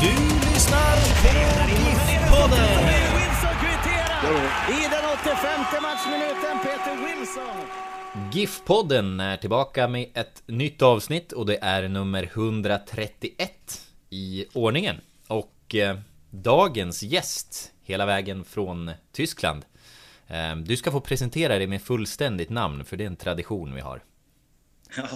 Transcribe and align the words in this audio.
Du 0.00 0.06
lyssnar 0.52 0.96
på 1.22 1.74
GIF-podden. 2.08 2.88
I 4.68 4.88
den 4.90 5.04
85 5.22 5.82
matchminuten, 5.82 6.58
Peter 6.62 6.96
Wilson. 7.06 7.66
GIF-podden 8.32 9.20
är 9.20 9.36
tillbaka 9.36 9.88
med 9.88 10.08
ett 10.14 10.42
nytt 10.46 10.82
avsnitt 10.82 11.32
och 11.32 11.46
det 11.46 11.58
är 11.62 11.88
nummer 11.88 12.22
131 12.22 13.82
i 14.10 14.46
ordningen. 14.52 14.96
Och 15.28 15.74
eh, 15.74 15.98
dagens 16.30 17.02
gäst, 17.02 17.72
hela 17.82 18.06
vägen 18.06 18.44
från 18.44 18.90
Tyskland. 19.12 19.64
Eh, 20.26 20.56
du 20.56 20.76
ska 20.76 20.90
få 20.90 21.00
presentera 21.00 21.58
dig 21.58 21.66
med 21.66 21.82
fullständigt 21.82 22.50
namn, 22.50 22.84
för 22.84 22.96
det 22.96 23.04
är 23.04 23.08
en 23.08 23.16
tradition 23.16 23.74
vi 23.74 23.80
har. 23.80 24.02
Ja. 24.96 25.08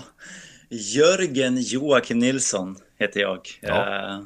Jörgen 0.71 1.57
Joakim 1.61 2.19
Nilsson 2.19 2.77
heter 2.99 3.21
jag. 3.21 3.41
Ja. 3.61 4.15
Eh, 4.15 4.21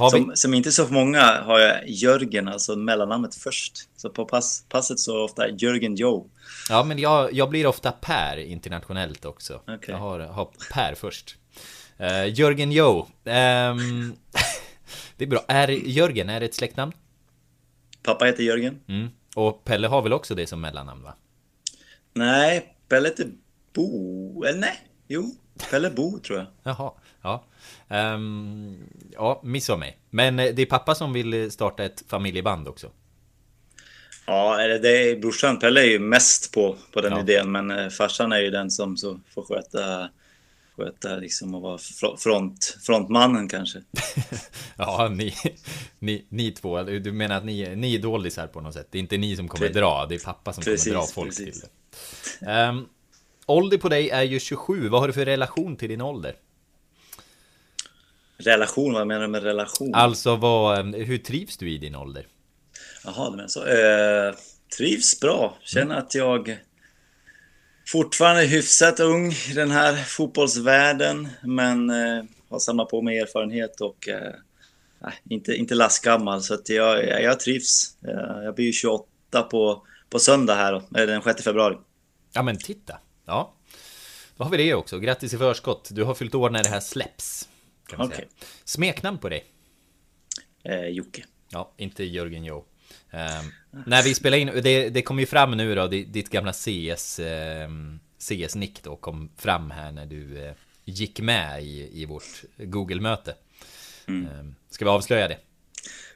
vi... 0.00 0.10
Som, 0.10 0.32
som 0.34 0.54
inte 0.54 0.72
så 0.72 0.88
många 0.88 1.22
har 1.22 1.58
jag 1.58 1.88
Jörgen, 1.88 2.48
alltså 2.48 2.76
mellannamnet 2.76 3.34
först. 3.34 3.88
Så 3.96 4.10
på 4.10 4.24
pass, 4.24 4.64
passet 4.68 4.98
så 4.98 5.24
ofta 5.24 5.48
Jörgen 5.48 5.96
Joe. 5.96 6.30
Ja, 6.68 6.84
men 6.84 6.98
jag, 6.98 7.32
jag 7.32 7.50
blir 7.50 7.66
ofta 7.66 7.92
Per 7.92 8.38
internationellt 8.38 9.24
också. 9.24 9.54
Okej. 9.54 9.78
Jag 9.86 9.96
har, 9.96 10.20
har 10.20 10.50
Per 10.72 10.94
först. 10.94 11.36
Uh, 12.00 12.28
Jörgen 12.28 12.72
Joe. 12.72 13.06
Ehm, 13.24 14.12
det 15.16 15.24
är 15.24 15.28
bra. 15.28 15.44
Är 15.48 15.68
Jörgen, 15.68 16.28
är 16.28 16.40
det 16.40 16.46
ett 16.46 16.54
släktnamn? 16.54 16.92
Pappa 18.02 18.24
heter 18.24 18.42
Jörgen. 18.42 18.80
Mm. 18.88 19.08
Och 19.34 19.64
Pelle 19.64 19.88
har 19.88 20.02
väl 20.02 20.12
också 20.12 20.34
det 20.34 20.46
som 20.46 20.60
mellannamn 20.60 21.02
va? 21.02 21.14
Nej, 22.14 22.74
Pelle 22.88 23.08
heter 23.08 23.26
Bo. 23.74 24.44
Eller 24.44 24.58
nej, 24.58 24.76
jo. 25.08 25.34
Pelle 25.70 25.90
Bo 25.90 26.18
tror 26.18 26.38
jag. 26.38 26.46
Jaha, 26.62 26.92
ja. 27.22 27.44
Um, 27.90 28.76
ja, 29.12 29.40
miss 29.44 29.70
av 29.70 29.78
mig. 29.78 29.98
Men 30.10 30.38
eh, 30.38 30.54
det 30.54 30.62
är 30.62 30.66
pappa 30.66 30.94
som 30.94 31.12
vill 31.12 31.50
starta 31.50 31.84
ett 31.84 32.04
familjeband 32.08 32.68
också. 32.68 32.90
Ja, 34.26 34.60
eller 34.60 34.78
det 34.78 35.10
är 35.10 35.16
brorsan. 35.16 35.58
Pelle 35.58 35.80
är 35.80 35.86
ju 35.86 35.98
mest 35.98 36.52
på, 36.54 36.76
på 36.92 37.00
den 37.00 37.12
Ja. 37.12 37.20
idén. 37.20 37.52
Men 37.52 37.70
eh, 37.70 37.88
farsan 37.88 38.32
är 38.32 38.38
ju 38.40 38.50
den 38.50 38.70
som 38.70 38.96
så 38.96 39.20
får 39.34 39.42
sköta, 39.42 40.08
sköta 40.76 41.16
liksom 41.16 41.54
och 41.54 41.62
vara 41.62 41.76
fro- 41.76 42.16
front, 42.16 42.76
frontmannen 42.82 43.48
kanske. 43.48 43.82
Ja, 44.80 45.08
ni, 45.14 45.34
ni, 45.98 46.26
ni 46.28 46.50
två, 46.50 46.82
du 46.82 47.12
menar 47.12 47.36
att 47.36 47.44
ni, 47.44 47.76
ni 47.76 47.94
är 47.94 47.98
doldisar 47.98 48.46
på 48.46 48.60
något 48.60 48.74
sätt? 48.74 48.88
Det 48.90 48.98
är 48.98 49.00
inte 49.00 49.16
ni 49.16 49.36
som 49.36 49.48
kommer 49.48 49.68
Pre- 49.68 49.72
dra, 49.72 50.06
det 50.08 50.14
är 50.14 50.18
pappa 50.18 50.52
som 50.52 50.62
Precis, 50.64 50.84
kommer 50.84 50.96
dra 50.98 51.06
folk 51.06 51.28
precis. 51.28 51.60
till 51.60 51.68
det. 52.40 52.68
Um, 52.68 52.88
ålder 53.46 53.78
på 53.78 53.88
dig 53.88 54.10
är 54.10 54.22
ju 54.22 54.40
27, 54.40 54.88
vad 54.88 55.00
har 55.00 55.06
du 55.08 55.12
för 55.12 55.24
relation 55.24 55.76
till 55.76 55.88
din 55.88 56.00
ålder? 56.00 56.36
Relation, 58.38 58.92
vad 58.92 59.06
menar 59.06 59.20
du 59.20 59.28
med 59.28 59.42
relation? 59.42 59.94
Alltså, 59.94 60.36
vad, 60.36 60.94
hur 60.94 61.18
trivs 61.18 61.56
du 61.56 61.70
i 61.70 61.78
din 61.78 61.94
ålder? 61.94 62.26
Jaha, 63.04 63.30
menar 63.30 63.48
så. 63.48 63.66
Eh, 63.66 64.34
trivs 64.76 65.20
bra. 65.20 65.56
Känner 65.62 65.96
att 65.96 66.14
jag 66.14 66.58
fortfarande 67.86 68.42
är 68.42 68.46
hyfsat 68.46 69.00
ung 69.00 69.32
i 69.32 69.52
den 69.54 69.70
här 69.70 69.96
fotbollsvärlden. 69.96 71.28
Men 71.42 71.90
eh, 71.90 72.24
har 72.50 72.58
samlat 72.58 72.88
på 72.88 73.02
mig 73.02 73.18
erfarenhet 73.18 73.80
och 73.80 74.08
eh, 74.08 74.34
inte, 75.28 75.54
inte 75.54 75.74
lastgammal. 75.74 76.42
Så 76.42 76.54
att 76.54 76.68
jag, 76.68 77.08
jag, 77.08 77.22
jag 77.22 77.40
trivs. 77.40 77.96
Eh, 78.04 78.44
jag 78.44 78.54
blir 78.54 78.66
ju 78.66 78.72
28 78.72 79.42
på, 79.42 79.86
på 80.10 80.18
söndag 80.18 80.54
här 80.54 80.72
då, 80.72 81.00
eh, 81.00 81.06
den 81.06 81.22
6 81.22 81.44
februari. 81.44 81.76
Ja 82.32 82.42
men 82.42 82.58
titta, 82.58 82.98
ja. 83.26 83.54
Då 84.36 84.44
har 84.44 84.50
vi 84.50 84.56
det 84.56 84.74
också, 84.74 84.98
grattis 84.98 85.34
i 85.34 85.38
förskott. 85.38 85.88
Du 85.92 86.04
har 86.04 86.14
fyllt 86.14 86.34
år 86.34 86.50
när 86.50 86.62
det 86.62 86.68
här 86.68 86.80
släpps. 86.80 87.48
Kan 87.90 88.00
Okej. 88.00 88.16
säga. 88.16 88.28
Smeknamn 88.64 89.18
på 89.18 89.28
dig? 89.28 89.44
Eh, 90.64 90.86
Jocke. 90.86 91.24
Ja, 91.50 91.72
inte 91.76 92.04
Jörgen 92.04 92.44
Joe. 92.44 92.64
Um, 93.10 93.84
när 93.86 94.02
vi 94.02 94.14
spelar 94.14 94.38
in, 94.38 94.50
det, 94.62 94.88
det 94.88 95.02
kom 95.02 95.18
ju 95.18 95.26
fram 95.26 95.56
nu 95.56 95.74
då, 95.74 95.86
di- 95.86 96.04
ditt 96.04 96.30
gamla 96.30 96.52
CS, 96.52 97.18
ehm, 97.18 98.00
CS-nick 98.18 98.82
då 98.82 98.96
kom 98.96 99.30
fram 99.36 99.70
här 99.70 99.92
när 99.92 100.06
du 100.06 100.44
eh, 100.44 100.52
gick 100.84 101.20
med 101.20 101.62
i, 101.64 102.00
i 102.02 102.04
vårt 102.04 102.42
Google-möte. 102.56 103.34
Ehm, 104.06 104.54
ska 104.70 104.84
vi 104.84 104.90
avslöja 104.90 105.28
det? 105.28 105.38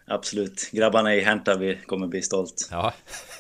Absolut. 0.07 0.69
Grabbarna 0.73 1.15
i 1.15 1.21
Häntaby 1.21 1.79
kommer 1.87 2.07
bli 2.07 2.23
stolt. 2.23 2.69
Ja, 2.71 2.95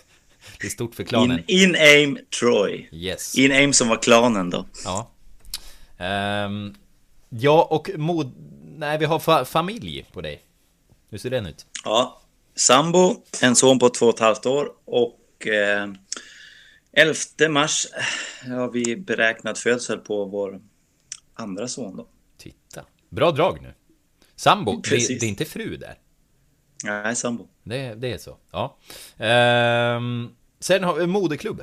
det 0.60 0.66
är 0.66 0.70
stort 0.70 0.94
för 0.94 1.04
klanen. 1.04 1.42
In, 1.46 1.68
in 1.68 1.76
aim 1.76 2.18
Troy. 2.40 2.88
Yes. 2.92 3.34
In 3.38 3.52
aim 3.52 3.72
som 3.72 3.88
var 3.88 4.02
klanen 4.02 4.50
då. 4.50 4.66
Ja. 4.84 5.10
Ehm, 5.98 6.74
ja, 7.40 7.68
och 7.70 7.90
mod... 7.96 8.32
Nej, 8.76 8.98
vi 8.98 9.04
har 9.04 9.18
fa 9.18 9.44
familj 9.44 10.06
på 10.12 10.20
dig. 10.20 10.42
Hur 11.10 11.18
ser 11.18 11.30
den 11.30 11.46
ut? 11.46 11.66
Ja, 11.84 12.20
sambo, 12.54 13.16
en 13.42 13.56
son 13.56 13.78
på 13.78 13.88
två 13.88 14.06
och 14.06 14.14
ett 14.14 14.20
halvt 14.20 14.46
år 14.46 14.72
och 14.84 15.46
eh, 15.46 15.92
11 16.92 17.14
mars 17.50 17.86
har 18.46 18.70
vi 18.70 18.96
beräknat 18.96 19.58
födsel 19.58 19.98
på 19.98 20.24
vår 20.24 20.60
andra 21.34 21.68
son 21.68 21.96
då. 21.96 22.08
Titta. 22.38 22.84
Bra 23.08 23.30
drag 23.30 23.62
nu. 23.62 23.74
Sambo, 24.36 24.82
det, 24.90 24.90
det 24.90 25.26
är 25.26 25.28
inte 25.28 25.44
fru 25.44 25.76
där. 25.76 25.98
Nej, 26.84 27.16
sambo. 27.16 27.48
Det, 27.62 27.94
det 27.94 28.12
är 28.12 28.18
så. 28.18 28.36
Ja. 28.50 28.78
Ehm, 29.18 30.28
sen 30.60 30.84
har 30.84 30.94
vi 30.94 31.06
moderklubb. 31.06 31.62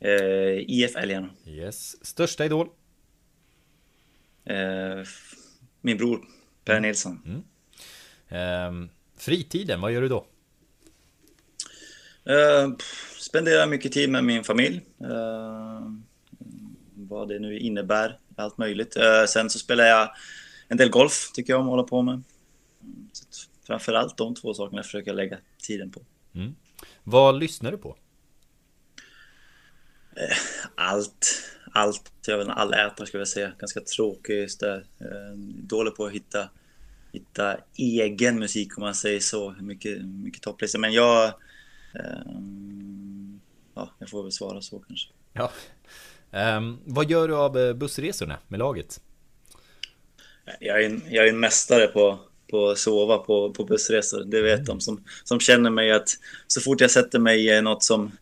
Eh, 0.00 0.58
IF 0.68 0.96
Älgarna. 0.96 1.30
Yes. 1.46 2.06
Största 2.06 2.44
idol. 2.44 2.68
Eh, 4.44 5.04
min 5.80 5.96
bror 5.96 6.20
Per 6.64 6.80
Nilsson. 6.80 7.44
Ehm, 8.28 8.88
fritiden, 9.18 9.80
vad 9.80 9.92
gör 9.92 10.02
du 10.02 10.08
då? 10.08 10.26
Eh, 12.24 12.70
pff, 12.70 13.16
spenderar 13.20 13.66
mycket 13.66 13.92
tid 13.92 14.10
med 14.10 14.24
min 14.24 14.44
familj. 14.44 14.80
Eh, 15.00 15.90
vad 16.94 17.28
det 17.28 17.38
nu 17.38 17.58
innebär, 17.58 18.18
allt 18.36 18.58
möjligt. 18.58 18.96
Eh, 18.96 19.24
sen 19.28 19.50
så 19.50 19.58
spelar 19.58 19.84
jag 19.84 20.10
en 20.68 20.76
del 20.76 20.90
golf, 20.90 21.30
tycker 21.34 21.52
jag 21.52 21.60
om 21.60 21.66
att 21.66 21.70
hålla 21.70 21.82
på 21.82 22.02
med. 22.02 22.12
Mm, 22.12 23.08
Så 23.12 23.48
framförallt 23.66 24.16
de 24.16 24.34
två 24.34 24.54
sakerna 24.54 24.82
försöker 24.82 25.08
jag 25.10 25.16
lägga 25.16 25.38
tiden 25.62 25.90
på. 25.90 26.00
Vad 27.04 27.38
lyssnar 27.38 27.70
du 27.72 27.78
på? 27.78 27.96
allt, 30.74 31.42
allt, 31.72 32.12
jag 32.26 32.38
vet 32.38 32.44
inte, 32.44 32.54
allätare 32.54 33.06
skulle 33.06 33.20
jag 33.20 33.28
säga. 33.28 33.52
Ganska 33.58 33.80
tråkig 33.80 34.34
just 34.34 34.60
där. 34.60 34.86
Eh, 35.00 35.36
Dålig 35.62 35.96
på 35.96 36.04
att 36.04 36.12
hitta, 36.12 36.48
hitta 37.12 37.56
egen 37.76 38.38
musik 38.38 38.78
om 38.78 38.82
man 38.82 38.94
säger 38.94 39.20
så. 39.20 39.54
Mycket, 39.60 40.04
mycket 40.04 40.42
topplistor. 40.42 40.78
Men 40.78 40.92
jag, 40.92 41.24
eh, 41.94 42.32
ja, 43.74 43.90
jag 43.98 44.10
får 44.10 44.22
väl 44.22 44.32
svara 44.32 44.60
så 44.60 44.78
kanske. 44.78 45.08
Ja. 45.32 45.52
Ehm, 46.30 46.78
vad 46.84 47.10
gör 47.10 47.28
du 47.28 47.36
av 47.36 47.58
eh, 47.58 47.74
bussresorna 47.74 48.38
med 48.48 48.58
laget? 48.58 49.00
Jag 50.60 50.82
är 50.82 50.86
en, 50.86 51.02
jag 51.10 51.24
är 51.24 51.28
en 51.28 51.40
mästare 51.40 51.86
på, 51.86 52.18
på 52.50 52.68
att 52.68 52.78
sova 52.78 53.18
på, 53.18 53.52
på 53.52 53.64
bussresor. 53.64 54.24
Det 54.24 54.42
vet 54.42 54.66
de 54.66 54.80
som, 54.80 55.04
som 55.24 55.40
känner 55.40 55.70
mig 55.70 55.92
att 55.92 56.08
så 56.46 56.60
fort 56.60 56.80
jag 56.80 56.90
sätter 56.90 57.18
mig 57.18 57.46
i 57.46 57.62
något 57.62 57.82
som 57.82 58.12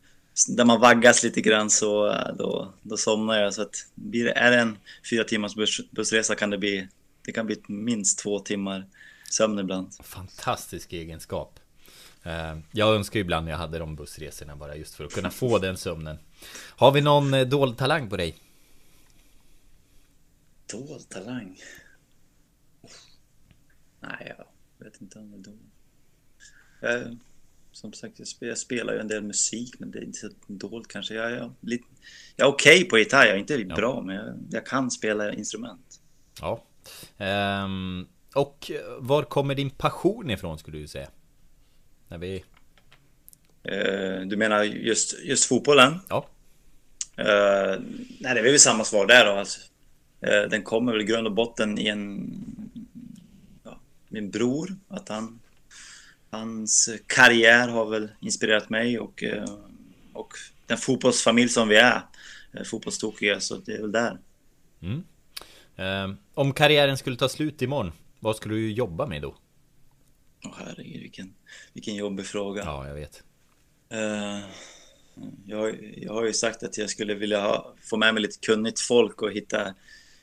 där 0.49 0.65
man 0.65 0.81
vaggas 0.81 1.23
lite 1.23 1.41
grann 1.41 1.71
så 1.71 2.13
eh, 2.13 2.35
då, 2.39 2.73
då 2.83 2.97
somnar 2.97 3.41
jag. 3.41 3.55
Så 3.55 3.63
att 3.63 3.87
blir 3.95 4.25
det, 4.25 4.33
är 4.33 4.51
det 4.51 4.59
en 4.59 4.79
fyra 5.11 5.25
timmars 5.25 5.55
buss, 5.55 5.81
bussresa 5.91 6.35
kan 6.35 6.51
det 6.51 6.59
bli 6.59 6.89
det 7.23 7.33
kan 7.33 7.47
bli 7.47 7.63
minst 7.67 8.19
två 8.19 8.41
timmar 8.41 8.87
sömn 9.31 9.59
ibland. 9.59 9.95
Fantastisk 10.03 10.93
egenskap. 10.93 11.61
Ehm, 12.23 12.63
jag 12.73 12.95
önskar 12.95 13.19
ju 13.19 13.21
ibland 13.21 13.49
jag 13.49 13.57
hade 13.57 13.79
de 13.79 13.97
bussresorna 13.97 14.57
bara 14.57 14.77
just 14.77 14.95
för 14.95 15.05
att 15.05 15.13
kunna 15.13 15.31
få 15.31 15.59
den 15.59 15.77
sömnen. 15.77 16.19
Har 16.77 16.93
vi 16.93 17.01
någon 17.01 17.35
eh, 17.35 17.47
dold 17.47 17.79
talang 17.79 18.11
på 18.11 18.17
dig? 18.17 18.37
Dold 20.73 21.09
talang? 21.09 21.59
Nej, 24.01 24.35
jag 24.39 24.85
vet 24.85 25.01
inte 25.01 25.19
om 25.19 25.31
det 25.31 25.37
är 25.37 25.43
dold. 25.43 27.21
Som 27.81 27.93
sagt, 27.93 28.21
jag 28.41 28.59
spelar, 28.59 28.93
ju 28.93 29.01
en 29.01 29.09
del 29.09 29.23
musik, 29.23 29.75
men 29.79 29.91
det 29.91 29.99
är 29.99 30.03
inte 30.03 30.19
så 30.19 30.29
dolt 30.47 30.89
kanske. 30.89 31.15
Jag, 31.15 31.31
jag, 31.33 31.55
lite, 31.61 31.85
jag 32.37 32.49
är 32.49 32.53
okej 32.53 32.77
okay 32.77 32.89
på 32.89 32.99
gitarr, 32.99 33.27
jag 33.27 33.35
är 33.35 33.39
inte 33.39 33.55
ja. 33.55 33.75
bra, 33.75 34.03
men 34.03 34.17
jag, 34.17 34.35
jag, 34.51 34.67
kan 34.67 34.91
spela 34.91 35.33
instrument. 35.33 36.01
Ja. 36.41 36.65
Um, 37.65 38.09
och 38.35 38.71
var 38.99 39.23
kommer 39.23 39.55
din 39.55 39.71
passion 39.71 40.31
ifrån 40.31 40.59
skulle 40.59 40.79
du 40.79 40.89
säga? 40.89 41.09
När 42.09 42.19
vi... 42.19 42.45
Uh, 43.73 44.27
du 44.27 44.37
menar 44.37 44.63
just, 44.63 45.25
just 45.25 45.45
fotbollen? 45.45 45.99
Ja. 46.09 46.27
Uh, 47.19 47.81
nej, 48.21 48.35
det 48.35 48.41
är 48.41 48.43
väl 48.43 48.61
samma 48.61 48.85
svar 48.85 49.07
där 49.07 49.25
då. 49.25 49.33
Alltså. 49.33 49.61
Uh, 50.27 50.49
den 50.51 50.63
kommer 50.63 50.93
väl 50.93 51.01
i 51.01 51.05
grund 51.05 51.27
och 51.27 51.35
botten 51.35 51.79
i 51.79 51.87
en... 51.87 52.31
Ja, 53.65 53.81
min 54.09 54.31
bror, 54.31 54.77
att 54.89 55.09
han... 55.09 55.40
Hans 56.31 56.91
karriär 57.07 57.69
har 57.69 57.91
väl 57.91 58.09
inspirerat 58.21 58.71
mig 58.71 58.99
och, 58.99 59.25
och 60.13 60.33
den 60.67 60.79
fotbollsfamilj 60.79 61.49
som 61.49 61.69
vi 61.69 61.77
är. 61.77 62.03
Fotbollstokiga, 62.65 63.41
så 63.41 63.57
det 63.57 63.73
är 63.73 63.81
väl 63.81 63.93
där. 63.93 64.19
Mm. 64.81 65.05
Um, 65.77 66.19
om 66.35 66.53
karriären 66.53 66.99
skulle 66.99 67.17
ta 67.17 67.29
slut 67.29 67.63
imorgon, 67.63 67.93
vad 68.21 68.37
skulle 68.37 68.55
du 68.55 68.73
jobba 68.73 69.07
med 69.07 69.23
då? 69.23 69.37
Åh 70.45 70.51
oh, 70.51 70.55
herregud, 70.59 71.01
vilken, 71.01 71.35
vilken 71.73 71.95
jobbig 71.95 72.27
fråga. 72.27 72.63
Ja, 72.65 72.89
jag 72.89 72.95
vet. 72.95 73.23
Uh, 73.95 74.45
jag, 75.47 75.95
jag 75.97 76.13
har 76.13 76.25
ju 76.25 76.33
sagt 76.33 76.63
att 76.63 76.79
jag 76.79 76.91
skulle 76.91 77.15
vilja 77.15 77.41
ha, 77.41 77.75
få 77.81 77.97
med 77.97 78.15
mig 78.15 78.23
lite 78.23 78.39
kunnigt 78.47 78.81
folk 78.81 79.23
och 79.23 79.33
hitta 79.33 79.75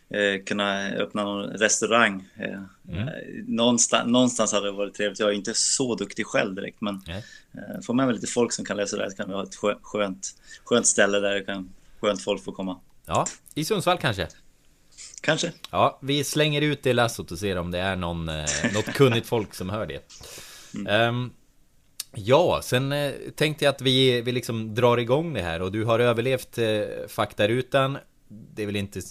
eh, 0.10 0.44
kunna 0.46 0.90
öppna 0.90 1.24
någon 1.24 1.50
restaurang. 1.50 2.28
Eh, 2.36 2.98
mm. 2.98 3.10
någonstans, 3.48 4.08
någonstans 4.12 4.54
hade 4.54 4.66
det 4.66 4.72
varit 4.72 4.94
trevligt. 4.94 5.20
Jag 5.20 5.30
är 5.30 5.34
inte 5.34 5.54
så 5.54 5.96
duktig 5.96 6.26
själv 6.26 6.56
direkt, 6.56 6.82
men 6.82 7.02
eh, 7.08 7.82
få 7.86 7.94
med 7.94 8.06
mig 8.06 8.16
lite 8.16 8.28
folk 8.28 8.54
som 8.54 8.66
kan 8.66 8.78
läsa 8.78 8.98
det 8.98 9.04
här 9.04 9.10
så 9.10 9.18
kan 9.18 9.30
vi 9.30 9.34
ha 9.36 9.44
ett 9.44 9.56
skönt, 9.82 10.36
skönt 10.64 10.88
ställe 10.88 11.20
där 11.20 11.34
det 11.34 11.42
kan, 11.42 11.70
skönt 12.00 12.22
folk 12.22 12.44
får 12.44 12.52
komma. 12.52 12.80
Ja, 13.06 13.26
i 13.56 13.66
Sundsvall 13.66 13.98
kanske? 13.98 14.28
Kanske. 15.22 15.52
Ja, 15.72 16.00
vi 16.02 16.24
slänger 16.24 16.62
ut 16.62 16.84
det 16.84 16.94
lassot 16.94 17.32
och 17.32 17.40
ser 17.40 17.58
om 17.58 17.72
det 17.72 17.80
är 17.80 17.96
någon, 17.96 18.30
eh, 18.30 18.46
något 18.74 18.94
kunnigt 18.94 19.28
folk 19.28 19.54
som 19.54 19.70
hör 19.70 19.86
det. 19.86 20.02
Mm. 20.76 21.10
Um, 21.10 21.34
ja, 22.16 22.60
sen 22.64 22.92
eh, 22.92 23.14
tänkte 23.36 23.66
jag 23.66 23.76
att 23.76 23.82
vi, 23.82 24.22
vi 24.22 24.32
liksom 24.32 24.76
drar 24.76 24.98
igång 24.98 25.34
det 25.34 25.42
här 25.42 25.62
och 25.62 25.72
du 25.72 25.84
har 25.84 26.00
överlevt 26.00 26.58
eh, 26.58 26.82
faktarutan. 27.08 27.98
Det 28.28 28.62
är 28.62 28.66
väl 28.66 28.76
inte 28.76 29.02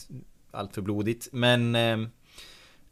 allt 0.56 0.75
för 0.75 0.82
blodigt, 0.82 1.29
men 1.32 1.75
ehm, 1.75 2.08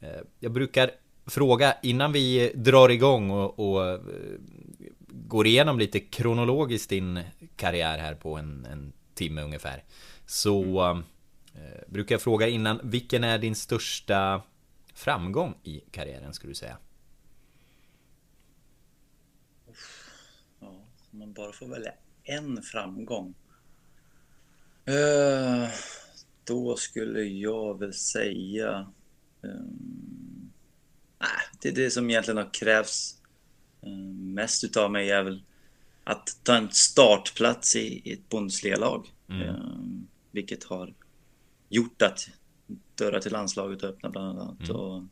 eh, 0.00 0.08
jag 0.40 0.52
brukar 0.52 0.90
fråga 1.26 1.76
innan 1.82 2.12
vi 2.12 2.52
drar 2.54 2.88
igång 2.88 3.30
och, 3.30 3.58
och 3.58 3.86
eh, 3.86 4.00
går 5.08 5.46
igenom 5.46 5.78
lite 5.78 6.00
kronologiskt 6.00 6.90
din 6.90 7.20
karriär 7.56 7.98
här 7.98 8.14
på 8.14 8.36
en, 8.36 8.66
en 8.70 8.92
timme 9.14 9.42
ungefär. 9.42 9.82
Så 10.26 10.80
mm 10.80 11.02
Eh, 11.54 11.80
brukar 11.86 12.14
jag 12.14 12.22
fråga 12.22 12.48
innan, 12.48 12.80
vilken 12.82 13.24
är 13.24 13.38
din 13.38 13.54
största 13.54 14.42
framgång 14.94 15.54
i 15.62 15.80
karriären 15.90 16.34
skulle 16.34 16.50
du 16.50 16.54
säga? 16.54 16.78
Ja, 20.60 20.84
man 21.10 21.32
bara 21.32 21.52
får 21.52 21.66
välja 21.66 21.92
en 22.22 22.62
framgång. 22.62 23.34
Uh, 24.88 25.68
då 26.44 26.76
skulle 26.76 27.22
jag 27.22 27.78
väl 27.78 27.92
säga... 27.92 28.92
Um, 29.40 30.50
äh, 31.20 31.58
det, 31.62 31.70
det 31.70 31.90
som 31.90 32.10
egentligen 32.10 32.38
har 32.38 32.54
krävts 32.54 33.22
um, 33.80 34.34
mest 34.34 34.64
utav 34.64 34.90
mig 34.90 35.10
är 35.10 35.22
väl 35.22 35.42
att 36.04 36.38
ta 36.42 36.56
en 36.56 36.70
startplats 36.70 37.76
i, 37.76 38.02
i 38.04 38.12
ett 38.12 38.28
Bundesliga-lag. 38.28 39.12
Mm. 39.28 39.48
Um, 39.48 40.06
vilket 40.30 40.64
har 40.64 40.94
gjort 41.68 42.02
att 42.02 42.28
dörrar 42.94 43.20
till 43.20 43.32
landslaget 43.32 43.82
har 43.82 43.88
öppnat 43.88 44.12
bland 44.12 44.38
annat. 44.38 44.60
Mm. 44.60 44.76
Och 44.76 45.02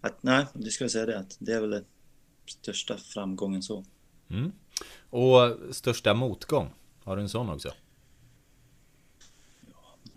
att, 0.00 0.22
nej, 0.22 0.46
det 0.54 0.70
skulle 0.70 0.84
jag 0.84 0.92
säga 0.92 1.06
det. 1.06 1.18
Att 1.18 1.36
det 1.38 1.52
är 1.52 1.60
väl 1.60 1.70
den 1.70 1.84
största 2.46 2.96
framgången 2.96 3.62
så. 3.62 3.84
Mm. 4.30 4.52
Och 5.10 5.74
största 5.74 6.14
motgång? 6.14 6.70
Har 7.04 7.16
du 7.16 7.22
en 7.22 7.28
sån 7.28 7.50
också? 7.50 7.72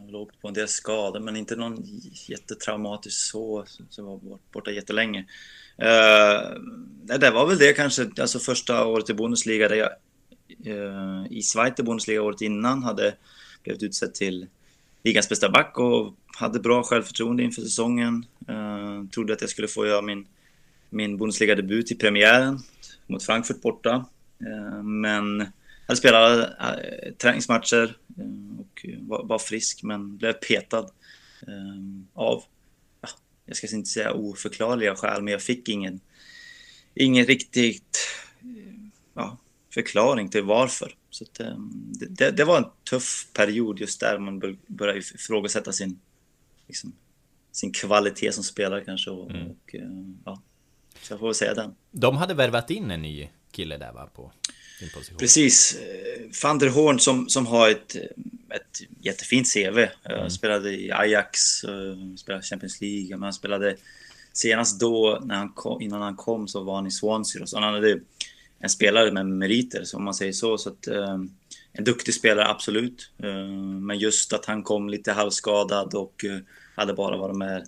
Han 0.04 0.12
låg 0.12 0.42
på 0.42 0.48
en 0.48 0.54
del 0.54 0.68
skador, 0.68 1.20
men 1.20 1.36
inte 1.36 1.56
någon 1.56 1.84
jättetraumatisk 2.28 3.20
så. 3.32 3.66
som 3.90 4.06
var 4.06 4.20
borta 4.52 4.72
jättelänge. 4.72 5.20
Uh, 5.82 7.18
det 7.20 7.32
var 7.32 7.48
väl 7.48 7.58
det 7.58 7.74
kanske, 7.74 8.10
alltså 8.20 8.40
första 8.40 8.86
året 8.86 9.10
i 9.10 9.14
Bundesliga 9.14 9.68
där 9.68 9.76
jag 9.76 9.90
uh, 10.68 11.26
i 11.32 11.42
Schweiz 11.42 11.80
i 11.80 11.84
Bundesliga 11.84 12.22
året 12.22 12.42
innan 12.42 12.84
hade 12.84 13.16
blivit 13.64 13.84
utsedd 13.84 14.14
till 14.14 14.48
ligans 15.04 15.30
bästa 15.30 15.50
back 15.50 15.78
och 15.80 16.14
hade 16.38 16.60
bra 16.60 16.84
självförtroende 16.84 17.44
inför 17.44 17.62
säsongen. 17.62 18.26
Uh, 18.50 19.10
trodde 19.10 19.34
att 19.34 19.42
jag 19.42 19.50
skulle 19.50 19.68
få 19.68 19.88
göra 19.88 20.02
min, 20.02 20.28
min 20.90 21.18
Bundesliga-debut 21.18 21.92
i 21.92 21.96
premiären 21.96 22.60
mot 23.08 23.24
Frankfurt 23.24 23.62
borta. 23.62 24.06
Uh, 24.42 24.84
men 24.84 25.48
hade 25.88 25.98
spelat 25.98 26.50
uh, 26.50 27.14
träningsmatcher 27.14 27.98
och 28.60 28.86
var, 29.00 29.24
var, 29.24 29.40
frisk 29.40 29.84
men 29.84 30.18
blev 30.18 30.34
petad 30.34 30.90
av, 32.14 32.44
ja, 33.02 33.10
jag 33.46 33.58
ska 33.58 33.76
inte 33.76 33.90
säga 33.90 34.14
oförklarliga 34.14 34.96
skäl, 34.96 35.24
men 35.24 35.32
jag 35.32 35.42
fick 35.42 35.70
ingen, 35.70 36.00
ingen 36.96 37.26
riktigt 37.26 37.98
ja, 39.14 39.38
förklaring 39.74 40.30
till 40.30 40.44
varför. 40.44 40.96
Så 41.10 41.24
att, 41.24 41.42
det, 42.10 42.32
det, 42.32 42.44
var 42.44 42.58
en 42.58 42.66
tuff 42.90 43.28
period 43.34 43.80
just 43.80 44.00
där 44.00 44.20
man 44.20 44.40
började 44.68 45.00
ifrågasätta 45.00 45.72
sin, 45.72 46.00
liksom, 46.68 46.94
sin 47.52 47.72
kvalitet 47.72 48.32
som 48.32 48.44
spelare 48.44 48.84
kanske. 48.86 49.10
Och, 49.10 49.32
mm. 49.32 49.48
och, 49.48 49.76
ja, 50.26 50.42
så 51.02 51.14
jag 51.14 51.20
får 51.20 51.28
väl 51.28 51.36
säga 51.36 51.54
den. 51.54 51.76
De 51.92 52.18
hade 52.18 52.34
värvat 52.34 52.70
in 52.70 52.92
en 52.92 53.02
ny 53.02 53.30
kille 53.52 53.78
där 53.78 53.92
va? 53.92 54.10
På 54.14 54.32
din 54.84 54.94
position. 54.94 55.18
Precis. 55.18 55.78
Van 56.44 56.60
der 56.60 56.70
Horn 56.70 57.00
som, 57.00 57.30
som 57.30 57.46
har 57.46 57.70
ett, 57.70 57.96
ett 58.50 58.82
jättefint 59.02 59.54
CV. 59.54 59.88
Mm. 60.04 60.30
Spelade 60.30 60.72
i 60.72 60.92
Ajax, 60.92 61.40
spelade 62.18 62.44
Champions 62.44 62.82
League, 62.82 63.10
men 63.10 63.24
han 63.24 63.34
spelade 63.34 63.76
senast 64.34 64.80
då, 64.80 65.22
när 65.26 65.36
han 65.36 65.50
kom, 65.50 65.82
innan 65.82 66.02
han 66.02 66.16
kom, 66.16 66.48
så 66.48 66.64
var 66.64 66.76
han 66.76 66.88
i 66.88 66.92
Swansea. 66.92 67.46
Så 67.46 67.60
han 67.60 67.74
hade 67.74 68.00
en 68.60 68.70
spelare 68.70 69.12
med 69.12 69.26
meriter, 69.26 69.84
om 69.94 70.04
man 70.04 70.14
säger 70.14 70.34
så. 70.34 70.58
så 70.58 70.70
att, 70.70 70.88
eh, 70.88 71.18
en 71.74 71.84
duktig 71.84 72.14
spelare, 72.14 72.48
absolut. 72.48 73.12
Eh, 73.18 73.48
men 73.82 74.00
just 74.00 74.34
att 74.34 74.46
han 74.46 74.64
kom 74.64 74.90
lite 74.90 75.12
halvskadad 75.12 75.94
och 75.94 76.26
eh, 76.26 76.40
hade 76.76 76.94
bara 76.94 77.18
varit 77.18 77.38
med 77.38 77.68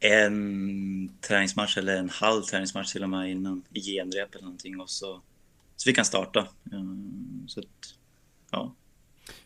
en 0.00 1.18
träningsmatch 1.20 1.78
eller 1.78 1.96
en 1.96 2.10
halv 2.10 2.42
träningsmatch 2.42 2.92
till 2.92 3.02
och 3.02 3.08
med 3.08 3.30
innan 3.30 3.62
i 3.74 3.80
genrep 3.80 4.34
eller 4.34 4.44
någonting 4.44 4.80
och 4.80 4.90
så, 4.90 5.22
så 5.80 5.84
fick 5.84 5.96
han 5.96 6.04
starta. 6.04 6.48
Så 7.46 7.60
att, 7.60 7.66
ja. 8.50 8.74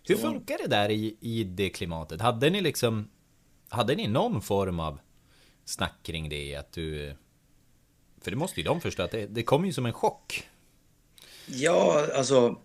Hur 0.02 0.16
funkar 0.16 0.58
det 0.58 0.66
där 0.68 0.90
i, 0.90 1.16
i 1.20 1.44
det 1.44 1.70
klimatet? 1.70 2.20
Hade 2.20 2.50
ni 2.50 2.60
liksom 2.60 3.08
Hade 3.68 3.94
ni 3.94 4.06
någon 4.06 4.42
form 4.42 4.80
av 4.80 4.98
snack 5.64 5.94
kring 6.02 6.28
det? 6.28 6.56
Att 6.56 6.72
du 6.72 7.14
för 8.20 8.30
det 8.30 8.36
måste 8.36 8.60
ju 8.60 8.64
de 8.64 8.80
förstå 8.80 9.02
att 9.02 9.10
det, 9.10 9.26
det 9.26 9.42
kommer 9.42 9.66
ju 9.66 9.72
som 9.72 9.86
en 9.86 9.92
chock. 9.92 10.48
Ja, 11.46 12.06
alltså. 12.14 12.58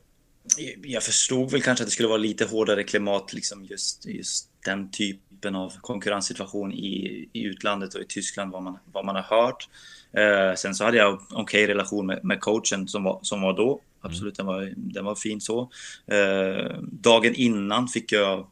Jag 0.83 1.03
förstod 1.03 1.51
väl 1.51 1.61
kanske 1.61 1.83
att 1.83 1.87
det 1.87 1.91
skulle 1.91 2.09
vara 2.09 2.17
lite 2.17 2.45
hårdare 2.45 2.83
klimat, 2.83 3.33
liksom 3.33 3.65
just, 3.65 4.05
just 4.05 4.49
den 4.65 4.91
typen 4.91 5.55
av 5.55 5.73
konkurrenssituation 5.81 6.73
i, 6.73 7.29
i 7.33 7.43
utlandet 7.43 7.95
och 7.95 8.01
i 8.01 8.05
Tyskland, 8.05 8.51
vad 8.51 8.63
man, 8.63 8.77
vad 8.85 9.05
man 9.05 9.15
har 9.15 9.23
hört. 9.23 9.69
Eh, 10.13 10.55
sen 10.55 10.75
så 10.75 10.83
hade 10.83 10.97
jag 10.97 11.13
okej 11.13 11.41
okay 11.41 11.67
relation 11.67 12.05
med, 12.05 12.19
med 12.23 12.39
coachen 12.39 12.87
som 12.87 13.03
var, 13.03 13.19
som 13.21 13.41
var 13.41 13.53
då. 13.53 13.81
Absolut, 14.01 14.39
mm. 14.39 14.47
den, 14.47 14.55
var, 14.55 14.73
den 14.75 15.05
var 15.05 15.15
fin 15.15 15.41
så. 15.41 15.69
Eh, 16.07 16.79
dagen 16.81 17.35
innan 17.35 17.87
fick 17.87 18.11
jag, 18.11 18.47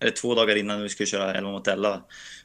eller 0.00 0.10
två 0.10 0.34
dagar 0.34 0.56
innan 0.56 0.82
vi 0.82 0.88
skulle 0.88 1.06
köra 1.06 1.34
11 1.34 1.50
mot 1.50 1.68
11, 1.68 2.02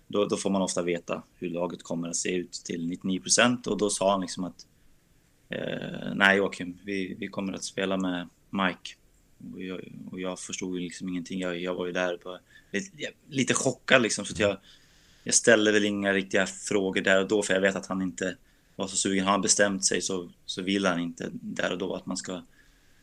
då, 0.07 0.25
då, 0.25 0.37
får 0.37 0.49
man 0.49 0.61
ofta 0.61 0.81
veta 0.81 1.23
hur 1.35 1.49
laget 1.49 1.83
kommer 1.83 2.09
att 2.09 2.15
se 2.15 2.35
ut 2.35 2.51
till 2.51 2.87
99 2.87 3.19
procent 3.19 3.67
och 3.67 3.77
då 3.77 3.89
sa 3.89 4.11
han 4.11 4.21
liksom 4.21 4.43
att 4.43 4.65
eh, 5.49 6.13
nej 6.15 6.37
Joakim, 6.37 6.77
vi, 6.83 7.15
vi 7.19 7.27
kommer 7.27 7.53
att 7.53 7.63
spela 7.63 7.97
med 7.97 8.29
Mike. 8.49 8.95
Och 9.53 9.63
jag, 9.63 9.81
och 10.11 10.19
jag 10.19 10.39
förstod 10.39 10.79
liksom 10.79 11.09
ingenting. 11.09 11.39
Jag, 11.39 11.59
jag 11.59 11.75
var 11.75 11.85
ju 11.85 11.91
där 11.91 12.17
på, 12.17 12.39
lite, 12.71 13.11
lite 13.29 13.53
chockad 13.53 14.01
liksom 14.01 14.25
så 14.25 14.33
att 14.33 14.39
jag, 14.39 14.57
jag 15.27 15.33
ställde 15.33 15.71
väl 15.71 15.85
inga 15.85 16.13
riktiga 16.13 16.47
frågor 16.47 17.01
där 17.01 17.21
och 17.21 17.27
då 17.27 17.43
för 17.43 17.53
jag 17.53 17.61
vet 17.61 17.75
att 17.75 17.85
han 17.85 18.01
inte 18.01 18.37
var 18.75 18.87
så 18.87 18.95
sugen. 18.95 19.25
Har 19.25 19.31
han 19.31 19.41
bestämt 19.41 19.85
sig 19.85 20.01
så, 20.01 20.31
så 20.45 20.61
vill 20.61 20.85
han 20.85 20.99
inte 20.99 21.29
där 21.31 21.71
och 21.71 21.77
då 21.77 21.95
att 21.95 22.05
man 22.05 22.17
ska 22.17 22.33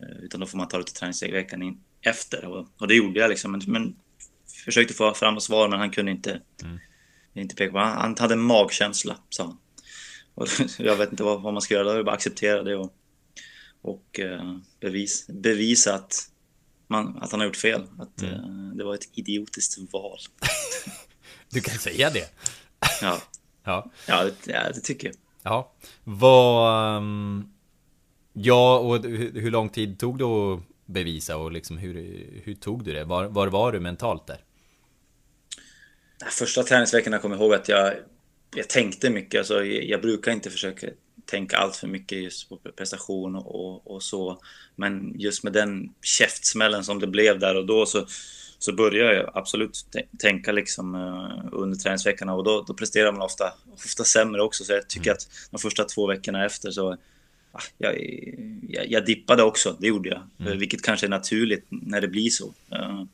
eh, 0.00 0.18
utan 0.22 0.40
då 0.40 0.46
får 0.46 0.58
man 0.58 0.68
ta 0.68 0.78
det 0.78 0.84
till 0.84 0.94
träningsveckan 0.94 1.62
in 1.62 1.80
efter 2.00 2.44
och, 2.44 2.68
och 2.78 2.88
det 2.88 2.94
gjorde 2.94 3.20
jag 3.20 3.28
liksom. 3.28 3.52
Men, 3.52 3.60
men 3.66 3.96
försökte 4.64 4.94
få 4.94 5.14
fram 5.14 5.40
svar 5.40 5.68
men 5.68 5.78
han 5.78 5.90
kunde 5.90 6.12
inte, 6.12 6.40
mm. 6.62 6.78
inte 7.34 7.54
peka 7.54 7.72
på 7.72 7.78
han, 7.78 7.98
han 7.98 8.16
hade 8.18 8.34
en 8.34 8.40
magkänsla, 8.40 9.18
sa 9.28 9.44
han. 9.44 9.58
Och 10.34 10.48
jag 10.78 10.96
vet 10.96 11.10
inte 11.10 11.22
vad, 11.22 11.42
vad 11.42 11.52
man 11.52 11.62
ska 11.62 11.74
göra, 11.74 11.84
då 11.84 11.90
är 11.90 11.96
det 11.96 12.04
bara 12.04 12.14
acceptera 12.14 12.62
det 12.62 12.76
och, 12.76 12.94
och 13.82 14.20
uh, 14.22 14.58
bevis, 14.80 15.26
bevisa 15.26 15.94
att, 15.94 16.30
man, 16.86 17.18
att 17.22 17.30
han 17.30 17.40
har 17.40 17.46
gjort 17.46 17.56
fel. 17.56 17.82
Att 17.98 18.22
mm. 18.22 18.34
uh, 18.34 18.76
det 18.76 18.84
var 18.84 18.94
ett 18.94 19.08
idiotiskt 19.12 19.92
val. 19.92 20.18
du 21.54 21.60
kan 21.60 21.78
säga 21.78 22.10
det. 22.10 22.30
ja. 23.02 23.22
Ja. 23.66 23.90
Ja, 24.06 24.24
det, 24.24 24.52
ja, 24.52 24.72
det 24.74 24.80
tycker 24.80 25.08
jag. 25.08 25.16
Ja. 25.42 25.72
Vad... 26.04 26.96
Um, 26.96 27.52
ja, 28.32 28.78
och 28.78 29.04
hur, 29.04 29.50
lång 29.50 29.68
tid 29.68 29.98
tog 29.98 30.18
det 30.18 30.24
att 30.24 30.60
bevisa 30.86 31.36
och 31.36 31.52
liksom 31.52 31.78
hur, 31.78 31.94
hur 32.44 32.54
tog 32.54 32.84
du 32.84 32.92
det? 32.92 33.04
Var, 33.04 33.24
var 33.24 33.46
var 33.46 33.72
du 33.72 33.80
mentalt 33.80 34.26
där? 34.26 34.44
Första 36.30 36.62
träningsveckorna 36.62 37.18
kommer 37.18 37.36
jag 37.36 37.42
ihåg 37.42 37.54
att 37.54 37.68
jag, 37.68 37.94
jag 38.56 38.68
tänkte 38.68 39.10
mycket. 39.10 39.38
Alltså, 39.38 39.64
jag, 39.64 39.84
jag 39.84 40.00
brukar 40.00 40.32
inte 40.32 40.50
försöka 40.50 40.86
tänka 41.26 41.56
allt 41.56 41.76
för 41.76 41.86
mycket 41.86 42.18
just 42.18 42.48
på 42.48 42.56
prestation 42.56 43.36
och, 43.36 43.94
och 43.94 44.02
så. 44.02 44.40
Men 44.76 45.14
just 45.18 45.44
med 45.44 45.52
den 45.52 45.94
käftsmällen 46.02 46.84
som 46.84 47.00
det 47.00 47.06
blev 47.06 47.38
där 47.38 47.56
och 47.56 47.66
då 47.66 47.86
så 47.86 48.06
så 48.64 48.72
börjar 48.72 49.12
jag 49.12 49.30
absolut 49.34 49.86
tänka 50.18 50.52
liksom 50.52 50.94
uh, 50.94 51.48
under 51.52 51.78
träningsveckorna 51.78 52.34
och 52.34 52.44
då, 52.44 52.64
då 52.66 52.74
presterar 52.74 53.12
man 53.12 53.22
ofta, 53.22 53.52
ofta 53.74 54.04
sämre 54.04 54.42
också. 54.42 54.64
Så 54.64 54.72
jag 54.72 54.88
tycker 54.88 55.10
mm. 55.10 55.14
att 55.14 55.50
de 55.50 55.58
första 55.58 55.84
två 55.84 56.06
veckorna 56.06 56.44
efter 56.44 56.70
så 56.70 56.96
ah, 57.52 57.60
jag, 57.78 57.94
jag, 58.68 58.90
jag, 58.90 59.06
dippade 59.06 59.42
också, 59.42 59.76
det 59.80 59.86
gjorde 59.86 60.08
jag. 60.08 60.22
Mm. 60.38 60.58
Vilket 60.58 60.82
kanske 60.82 61.06
är 61.06 61.10
naturligt 61.10 61.66
när 61.68 62.00
det 62.00 62.08
blir 62.08 62.30
så. 62.30 62.54
Uh, 62.72 63.04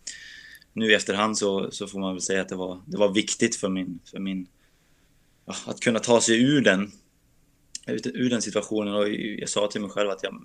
nu 0.72 0.90
i 0.90 0.94
efterhand 0.94 1.38
så, 1.38 1.70
så 1.70 1.86
får 1.86 1.98
man 1.98 2.14
väl 2.14 2.22
säga 2.22 2.40
att 2.40 2.48
det 2.48 2.56
var, 2.56 2.80
det 2.86 2.96
var 2.96 3.12
viktigt 3.12 3.56
för 3.56 3.68
min, 3.68 3.98
för 4.10 4.18
min 4.18 4.46
att 5.66 5.80
kunna 5.80 5.98
ta 5.98 6.20
sig 6.20 6.42
ur 6.42 6.60
den, 6.60 6.92
ur 8.04 8.30
den 8.30 8.42
situationen. 8.42 8.94
Och 8.94 9.08
jag 9.08 9.48
sa 9.48 9.66
till 9.66 9.80
mig 9.80 9.90
själv 9.90 10.10
att 10.10 10.22
jag, 10.22 10.42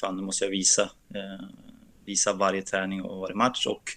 fan, 0.00 0.16
nu 0.16 0.22
måste 0.22 0.44
jag 0.44 0.50
visa, 0.50 0.82
uh, 1.14 1.46
visa 2.04 2.32
varje 2.32 2.62
träning 2.62 3.02
och 3.02 3.20
varje 3.20 3.34
match. 3.34 3.66
Och 3.66 3.90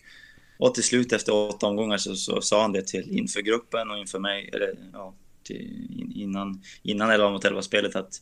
och 0.60 0.74
till 0.74 0.84
slut 0.84 1.14
efter 1.14 1.34
åtta 1.34 1.68
omgångar 1.68 1.98
så, 1.98 2.16
så 2.16 2.42
sa 2.42 2.62
han 2.62 2.72
det 2.72 2.88
till 2.88 3.18
inför 3.18 3.42
gruppen 3.42 3.92
och 3.92 3.98
inför 3.98 4.20
mig, 4.20 4.50
eller 4.54 4.76
ja, 4.94 5.14
till, 5.44 6.12
innan, 6.16 6.62
innan 6.84 7.10
11 7.10 7.30
mot 7.30 7.46
11 7.46 7.62
spelet 7.62 7.96
att 7.96 8.22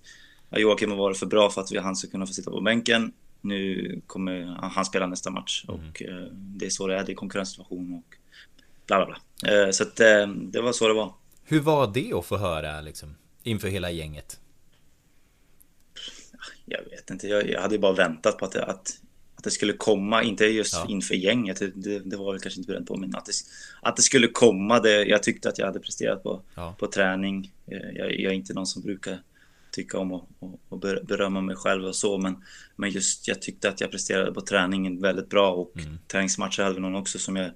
ja, 0.50 0.60
Joakim 0.60 0.92
har 0.92 0.98
varit 0.98 1.18
för 1.18 1.26
bra 1.26 1.50
för 1.50 1.62
att 1.62 1.72
vi, 1.72 1.78
han 1.78 1.96
ska 1.96 2.12
kunna 2.12 2.26
få 2.26 2.34
sitta 2.34 2.52
på 2.52 2.62
bänken. 2.62 3.14
Nu 3.42 4.02
kommer 4.08 4.46
han 4.62 4.86
spela 4.86 5.08
nästa 5.08 5.30
match 5.30 5.66
mm. 5.68 5.80
och 5.80 6.02
eh, 6.02 6.28
det 6.32 6.66
är 6.66 6.70
så 6.70 6.88
det 6.88 6.96
är, 6.96 7.04
det 7.04 7.12
är 7.12 7.16
konkurrenssituation 7.16 7.94
och 7.94 8.16
bla 8.88 9.06
bla 9.06 9.06
bla. 9.06 9.54
Eh, 9.54 9.72
så 9.72 9.84
att, 9.84 10.00
eh, 10.00 10.28
det 10.28 10.62
var 10.62 10.72
så 10.72 10.88
det 10.88 10.94
var. 10.94 11.14
Hur 11.44 11.60
var 11.60 11.88
det 11.94 12.14
att 12.14 12.26
få 12.26 12.38
höra 12.38 12.82
liksom, 12.82 13.16
inför 13.44 13.68
hela 13.68 13.92
gänget? 13.92 14.40
Jag 16.66 16.84
vet 16.84 17.10
inte, 17.10 17.28
jag, 17.28 17.50
jag 17.50 17.62
hade 17.62 17.80
bara 17.80 17.94
väntat 17.94 18.38
på 18.38 18.46
att, 18.46 18.56
att 18.56 19.02
att 19.38 19.44
det 19.44 19.52
skulle 19.52 19.74
komma, 19.74 20.24
inte 20.24 20.46
just 20.46 20.74
ja. 20.74 20.86
inför 20.90 21.16
gänget, 21.16 21.60
det, 21.76 22.00
det, 22.00 22.18
var 22.18 22.32
väl 22.32 22.42
kanske 22.42 22.60
inte 22.60 22.72
beredd 22.72 22.88
på, 22.88 22.98
men 22.98 23.16
att 23.16 23.26
det, 23.26 23.32
att 23.82 23.96
det 23.96 24.02
skulle 24.02 24.28
komma, 24.28 24.80
det, 24.80 25.06
jag 25.06 25.24
tyckte 25.24 25.50
att 25.50 25.58
jag 25.58 25.66
hade 25.66 25.80
presterat 25.80 26.24
på, 26.24 26.42
ja. 26.56 26.76
på 26.80 26.88
träning. 26.88 27.52
Eh, 27.72 27.98
jag, 27.98 28.20
jag, 28.20 28.32
är 28.32 28.36
inte 28.36 28.54
någon 28.54 28.68
som 28.68 28.82
brukar 28.82 29.20
tycka 29.72 29.98
om 29.98 30.14
att 30.14 30.24
och, 30.40 30.60
och 30.70 30.80
berömma 30.80 31.42
mig 31.42 31.56
själv 31.56 31.86
och 31.86 31.96
så, 31.96 32.18
men, 32.18 32.44
men 32.76 32.90
just 32.90 33.28
jag 33.28 33.42
tyckte 33.42 33.70
att 33.70 33.82
jag 33.82 33.92
presterade 33.92 34.34
på 34.34 34.42
träningen 34.42 35.02
väldigt 35.02 35.30
bra 35.30 35.54
och 35.54 35.78
mm. 35.78 36.00
träningsmatcher 36.08 36.64
hade 36.64 36.76
vi 36.76 36.82
någon 36.82 36.96
också 36.96 37.20
som 37.20 37.36
jag 37.36 37.52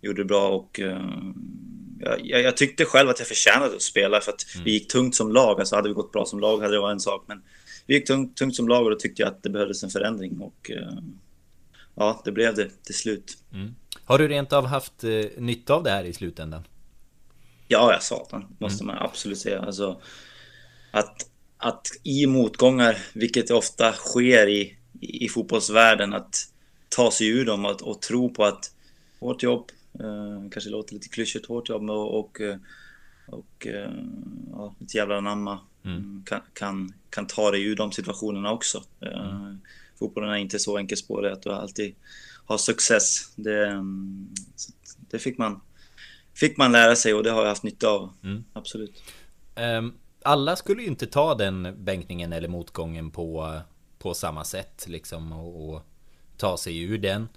gjorde 0.00 0.24
bra 0.24 0.48
och 0.48 0.80
uh, 0.82 1.32
jag, 2.22 2.42
jag, 2.42 2.56
tyckte 2.56 2.84
själv 2.84 3.08
att 3.08 3.18
jag 3.18 3.28
förtjänade 3.28 3.76
att 3.76 3.82
spela 3.82 4.20
för 4.20 4.32
att 4.32 4.54
mm. 4.54 4.64
vi 4.64 4.72
gick 4.72 4.88
tungt 4.88 5.14
som 5.14 5.32
lag, 5.32 5.60
alltså 5.60 5.76
hade 5.76 5.88
vi 5.88 5.94
gått 5.94 6.12
bra 6.12 6.24
som 6.24 6.40
lag 6.40 6.60
hade 6.60 6.74
det 6.74 6.80
varit 6.80 6.94
en 6.94 7.00
sak, 7.00 7.24
men 7.28 7.42
vi 7.86 7.94
gick 7.94 8.06
tungt, 8.06 8.36
tungt 8.36 8.56
som 8.56 8.68
lag 8.68 8.84
och 8.84 8.90
då 8.90 8.96
tyckte 8.96 9.22
jag 9.22 9.28
att 9.28 9.42
det 9.42 9.50
behövdes 9.50 9.84
en 9.84 9.90
förändring 9.90 10.40
och 10.40 10.70
uh, 10.74 10.98
ja, 11.94 12.22
det 12.24 12.32
blev 12.32 12.54
det 12.54 12.84
till 12.84 12.94
slut. 12.94 13.38
Mm. 13.52 13.74
Har 14.04 14.18
du 14.18 14.28
rent 14.28 14.52
av 14.52 14.66
haft 14.66 15.04
eh, 15.04 15.24
nytta 15.38 15.74
av 15.74 15.82
det 15.82 15.90
här 15.90 16.04
i 16.04 16.12
slutändan? 16.12 16.62
Ja, 17.68 17.92
jag 17.92 18.02
satan, 18.02 18.56
måste 18.58 18.84
mm. 18.84 18.94
man 18.94 19.04
absolut 19.06 19.38
säga. 19.38 19.60
Alltså, 19.60 20.00
att, 20.90 21.30
att 21.56 21.86
i 22.02 22.26
motgångar, 22.26 22.98
vilket 23.12 23.50
ofta 23.50 23.92
sker 23.92 24.48
i, 24.48 24.76
i, 25.00 25.28
fotbollsvärlden, 25.28 26.12
att 26.12 26.48
ta 26.88 27.10
sig 27.10 27.28
ur 27.28 27.44
dem 27.44 27.64
och, 27.64 27.82
och 27.82 28.02
tro 28.02 28.34
på 28.34 28.44
att 28.44 28.74
vårt 29.18 29.42
jobb, 29.42 29.70
eh, 30.00 30.50
kanske 30.50 30.70
låter 30.70 30.94
lite 30.94 31.08
klyschigt, 31.08 31.50
vårt 31.50 31.68
jobb 31.68 31.90
och, 31.90 32.18
och, 32.18 32.40
eh, 32.40 32.56
och 33.26 33.66
eh, 33.66 33.90
ja, 34.52 34.74
ett 34.80 34.94
jävla 34.94 35.20
namma 35.20 35.60
mm. 35.84 36.22
kan, 36.26 36.40
kan, 36.54 36.92
kan 37.10 37.26
ta 37.26 37.50
dig 37.50 37.62
ur 37.62 37.76
de 37.76 37.92
situationerna 37.92 38.52
också. 38.52 38.82
Eh, 39.00 39.30
mm 39.30 39.60
fotbollen 40.02 40.30
är 40.30 40.36
inte 40.36 40.58
så 40.58 40.78
enkelspårig 40.78 41.32
att 41.32 41.42
du 41.42 41.52
alltid 41.52 41.94
har 42.44 42.58
success. 42.58 43.32
Det, 43.36 43.66
mm, 43.66 44.28
det 45.10 45.18
fick, 45.18 45.38
man, 45.38 45.60
fick 46.34 46.56
man 46.56 46.72
lära 46.72 46.96
sig 46.96 47.14
och 47.14 47.22
det 47.22 47.30
har 47.30 47.42
jag 47.42 47.48
haft 47.48 47.62
nytta 47.62 47.88
av. 47.88 48.12
Mm. 48.22 48.44
Absolut. 48.52 49.02
Um, 49.56 49.94
alla 50.22 50.56
skulle 50.56 50.82
ju 50.82 50.88
inte 50.88 51.06
ta 51.06 51.34
den 51.34 51.84
bänkningen 51.84 52.32
eller 52.32 52.48
motgången 52.48 53.10
på, 53.10 53.60
på 53.98 54.14
samma 54.14 54.44
sätt 54.44 54.84
liksom 54.88 55.32
och, 55.32 55.74
och 55.74 55.82
ta 56.36 56.56
sig 56.56 56.82
ur 56.82 56.98
den. 56.98 57.28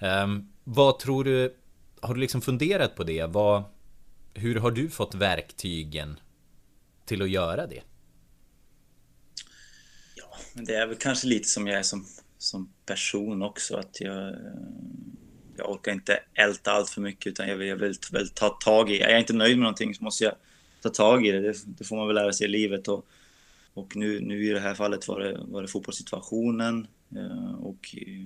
Um, 0.00 0.48
vad 0.64 0.98
tror 0.98 1.24
du? 1.24 1.54
Har 2.00 2.14
du 2.14 2.20
liksom 2.20 2.40
funderat 2.40 2.96
på 2.96 3.04
det? 3.04 3.26
Vad, 3.26 3.62
hur 4.34 4.56
har 4.56 4.70
du 4.70 4.90
fått 4.90 5.14
verktygen 5.14 6.20
till 7.04 7.22
att 7.22 7.30
göra 7.30 7.66
det? 7.66 7.82
Ja, 10.14 10.36
Men 10.54 10.64
det 10.64 10.74
är 10.74 10.86
väl 10.86 10.96
kanske 10.96 11.26
lite 11.26 11.48
som 11.48 11.66
jag 11.66 11.78
är 11.78 11.82
som, 11.82 12.06
som 12.38 12.72
person 12.86 13.42
också. 13.42 13.76
Att 13.76 14.00
jag, 14.00 14.36
jag 15.56 15.70
orkar 15.70 15.92
inte 15.92 16.20
älta 16.34 16.72
allt 16.72 16.90
för 16.90 17.00
mycket 17.00 17.26
utan 17.26 17.48
jag 17.48 17.56
vill, 17.56 17.68
jag 17.68 17.76
vill, 17.76 17.94
vill 18.12 18.28
ta 18.28 18.48
tag 18.48 18.90
i. 18.90 19.00
Är 19.00 19.10
jag 19.10 19.20
inte 19.20 19.32
nöjd 19.32 19.56
med 19.56 19.62
någonting 19.62 19.94
så 19.94 20.04
måste 20.04 20.24
jag 20.24 20.34
ta 20.82 20.88
tag 20.88 21.26
i 21.26 21.32
det. 21.32 21.40
Det, 21.40 21.54
det 21.66 21.84
får 21.84 21.96
man 21.96 22.06
väl 22.06 22.14
lära 22.14 22.32
sig 22.32 22.46
i 22.46 22.50
livet. 22.50 22.88
Och, 22.88 23.06
och 23.74 23.96
nu, 23.96 24.20
nu 24.20 24.46
i 24.46 24.52
det 24.52 24.60
här 24.60 24.74
fallet 24.74 25.08
var 25.08 25.20
det, 25.20 25.40
var 25.44 25.62
det 25.62 25.68
fotbollssituationen. 25.68 26.86
Eh, 27.16 27.54
och 27.54 27.94
eh, 28.06 28.24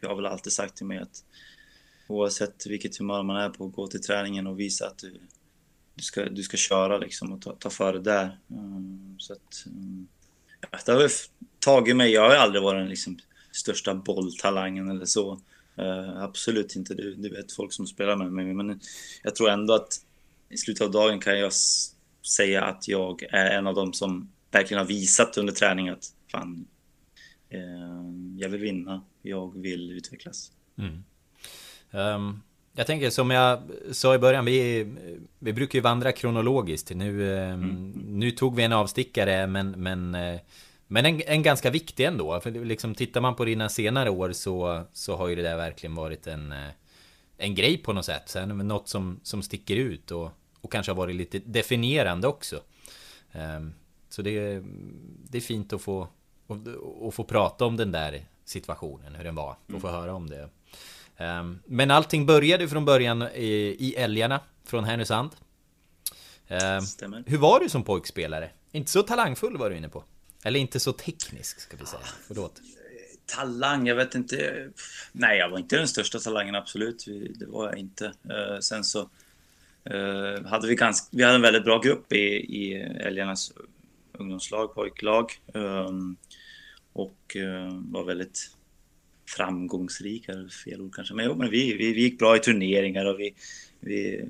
jag 0.00 0.08
har 0.08 0.16
väl 0.16 0.26
alltid 0.26 0.52
sagt 0.52 0.76
till 0.76 0.86
mig 0.86 0.98
att 0.98 1.24
oavsett 2.06 2.66
vilket 2.66 2.96
humör 2.96 3.22
man 3.22 3.36
är 3.36 3.48
på, 3.48 3.68
gå 3.68 3.86
till 3.86 4.02
träningen 4.02 4.46
och 4.46 4.60
visa 4.60 4.86
att 4.86 4.98
du, 4.98 5.20
du, 5.94 6.02
ska, 6.02 6.24
du 6.24 6.42
ska 6.42 6.56
köra 6.56 6.98
liksom 6.98 7.32
och 7.32 7.42
ta, 7.42 7.52
ta 7.52 7.70
för 7.70 7.92
det 7.92 8.00
där. 8.00 8.38
Ehm, 8.50 9.16
så 9.18 9.32
att, 9.32 9.66
ja, 10.60 10.78
det 10.86 10.92
har 10.92 11.10
tagit 11.58 11.96
mig. 11.96 12.12
Jag 12.12 12.22
har 12.22 12.36
aldrig 12.36 12.62
varit 12.62 12.80
den 12.80 12.88
liksom 12.88 13.18
största 13.52 13.94
bolltalangen 13.94 14.90
eller 14.90 15.04
så. 15.04 15.40
Uh, 15.78 16.22
absolut 16.22 16.76
inte. 16.76 16.94
Du, 16.94 17.14
du 17.14 17.28
vet 17.28 17.52
folk 17.52 17.72
som 17.72 17.86
spelar 17.86 18.16
med 18.16 18.32
mig. 18.32 18.54
Men 18.54 18.80
jag 19.22 19.34
tror 19.34 19.50
ändå 19.50 19.74
att 19.74 20.00
i 20.48 20.56
slutet 20.56 20.84
av 20.84 20.90
dagen 20.90 21.20
kan 21.20 21.38
jag 21.38 21.52
säga 22.36 22.64
att 22.64 22.88
jag 22.88 23.22
är 23.22 23.50
en 23.50 23.66
av 23.66 23.74
dem 23.74 23.92
som 23.92 24.32
verkligen 24.50 24.78
har 24.78 24.88
visat 24.88 25.38
under 25.38 25.52
träning 25.52 25.88
att 25.88 26.04
fan, 26.32 26.66
uh, 27.54 28.38
jag 28.38 28.48
vill 28.48 28.60
vinna. 28.60 29.02
Jag 29.22 29.58
vill 29.58 29.92
utvecklas. 29.92 30.52
Mm. 30.78 31.04
Um, 31.90 32.42
jag 32.74 32.86
tänker 32.86 33.10
som 33.10 33.30
jag 33.30 33.62
sa 33.92 34.14
i 34.14 34.18
början, 34.18 34.44
vi, 34.44 34.86
vi 35.38 35.52
brukar 35.52 35.76
ju 35.76 35.82
vandra 35.82 36.12
kronologiskt. 36.12 36.90
Nu, 36.94 37.20
um, 37.20 37.62
mm. 37.62 37.92
nu 38.06 38.30
tog 38.30 38.56
vi 38.56 38.62
en 38.62 38.72
avstickare, 38.72 39.46
men, 39.46 39.70
men 39.70 40.14
uh, 40.14 40.40
men 40.86 41.06
en, 41.06 41.22
en 41.26 41.42
ganska 41.42 41.70
viktig 41.70 42.04
ändå. 42.04 42.40
För 42.40 42.50
liksom, 42.50 42.94
tittar 42.94 43.20
man 43.20 43.34
på 43.34 43.44
dina 43.44 43.68
senare 43.68 44.10
år 44.10 44.32
så, 44.32 44.82
så 44.92 45.16
har 45.16 45.28
ju 45.28 45.34
det 45.34 45.42
där 45.42 45.56
verkligen 45.56 45.94
varit 45.94 46.26
en, 46.26 46.52
eh, 46.52 46.68
en 47.36 47.54
grej 47.54 47.78
på 47.78 47.92
något 47.92 48.04
sätt. 48.04 48.22
Sen, 48.26 48.48
något 48.48 48.88
som, 48.88 49.20
som 49.22 49.42
sticker 49.42 49.76
ut 49.76 50.10
och, 50.10 50.30
och 50.60 50.72
kanske 50.72 50.92
har 50.92 50.96
varit 50.96 51.16
lite 51.16 51.38
definierande 51.38 52.28
också. 52.28 52.60
Um, 53.32 53.74
så 54.08 54.22
det, 54.22 54.62
det 55.30 55.38
är 55.38 55.42
fint 55.42 55.72
att 55.72 55.82
få, 55.82 56.08
att, 57.06 57.14
få 57.14 57.24
prata 57.24 57.64
om 57.64 57.76
den 57.76 57.92
där 57.92 58.24
situationen, 58.44 59.14
hur 59.14 59.24
den 59.24 59.34
var. 59.34 59.56
Och 59.74 59.80
få 59.80 59.88
mm. 59.88 60.00
höra 60.00 60.14
om 60.14 60.30
det. 60.30 60.48
Um, 61.18 61.58
men 61.66 61.90
allting 61.90 62.26
började 62.26 62.68
från 62.68 62.84
början 62.84 63.22
i, 63.22 63.94
Älgarna 63.96 64.40
från 64.64 64.84
Härnösand. 64.84 65.30
Um, 66.48 67.24
hur 67.26 67.38
var 67.38 67.60
du 67.60 67.68
som 67.68 67.84
pojkspelare? 67.84 68.50
Inte 68.72 68.90
så 68.90 69.02
talangfull 69.02 69.56
var 69.56 69.70
du 69.70 69.76
inne 69.76 69.88
på. 69.88 70.04
Eller 70.44 70.60
inte 70.60 70.80
så 70.80 70.92
teknisk 70.92 71.60
ska 71.60 71.76
vi 71.76 71.86
säga. 71.86 72.02
Förlåt. 72.26 72.60
Talang, 73.26 73.86
jag 73.86 73.96
vet 73.96 74.14
inte. 74.14 74.68
Nej, 75.12 75.38
jag 75.38 75.48
var 75.48 75.58
inte 75.58 75.76
den 75.76 75.88
största 75.88 76.18
talangen, 76.18 76.54
absolut. 76.54 77.04
Det 77.34 77.46
var 77.46 77.68
jag 77.68 77.78
inte. 77.78 78.04
Uh, 78.04 78.58
sen 78.60 78.84
så 78.84 79.10
hade 80.46 80.68
vi 80.68 80.74
ganska, 80.74 81.06
vi 81.10 81.22
hade 81.22 81.34
en 81.34 81.42
väldigt 81.42 81.64
bra 81.64 81.78
grupp 81.78 82.12
i, 82.12 82.18
i 82.36 82.74
Älgarnas 83.00 83.52
ungdomslag, 84.12 84.74
pojklag. 84.74 85.40
Och 86.92 87.36
var 87.72 88.04
väldigt 88.04 88.50
framgångsrika, 89.26 90.32
fel 90.64 90.80
ord 90.80 90.94
kanske. 90.94 91.14
Men, 91.14 91.24
jo, 91.24 91.34
men 91.34 91.50
vi, 91.50 91.76
vi, 91.76 91.92
vi 91.92 92.00
gick 92.00 92.18
bra 92.18 92.36
i 92.36 92.40
turneringar 92.40 93.04
och 93.04 93.20
vi, 93.20 93.34
vi, 93.80 94.24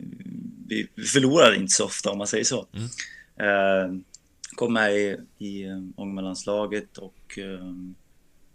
vi 0.67 0.89
förlorade 1.05 1.57
inte 1.57 1.73
så 1.73 1.85
ofta 1.85 2.11
om 2.11 2.19
man 2.19 2.27
säger 2.27 2.45
så. 2.45 2.67
Mm. 2.73 2.89
Uh, 3.41 4.01
kom 4.55 4.73
med 4.73 4.93
i, 4.93 5.17
i 5.39 5.65
Ångermanlandslaget 5.97 6.99
och 6.99 7.39
uh, 7.39 7.75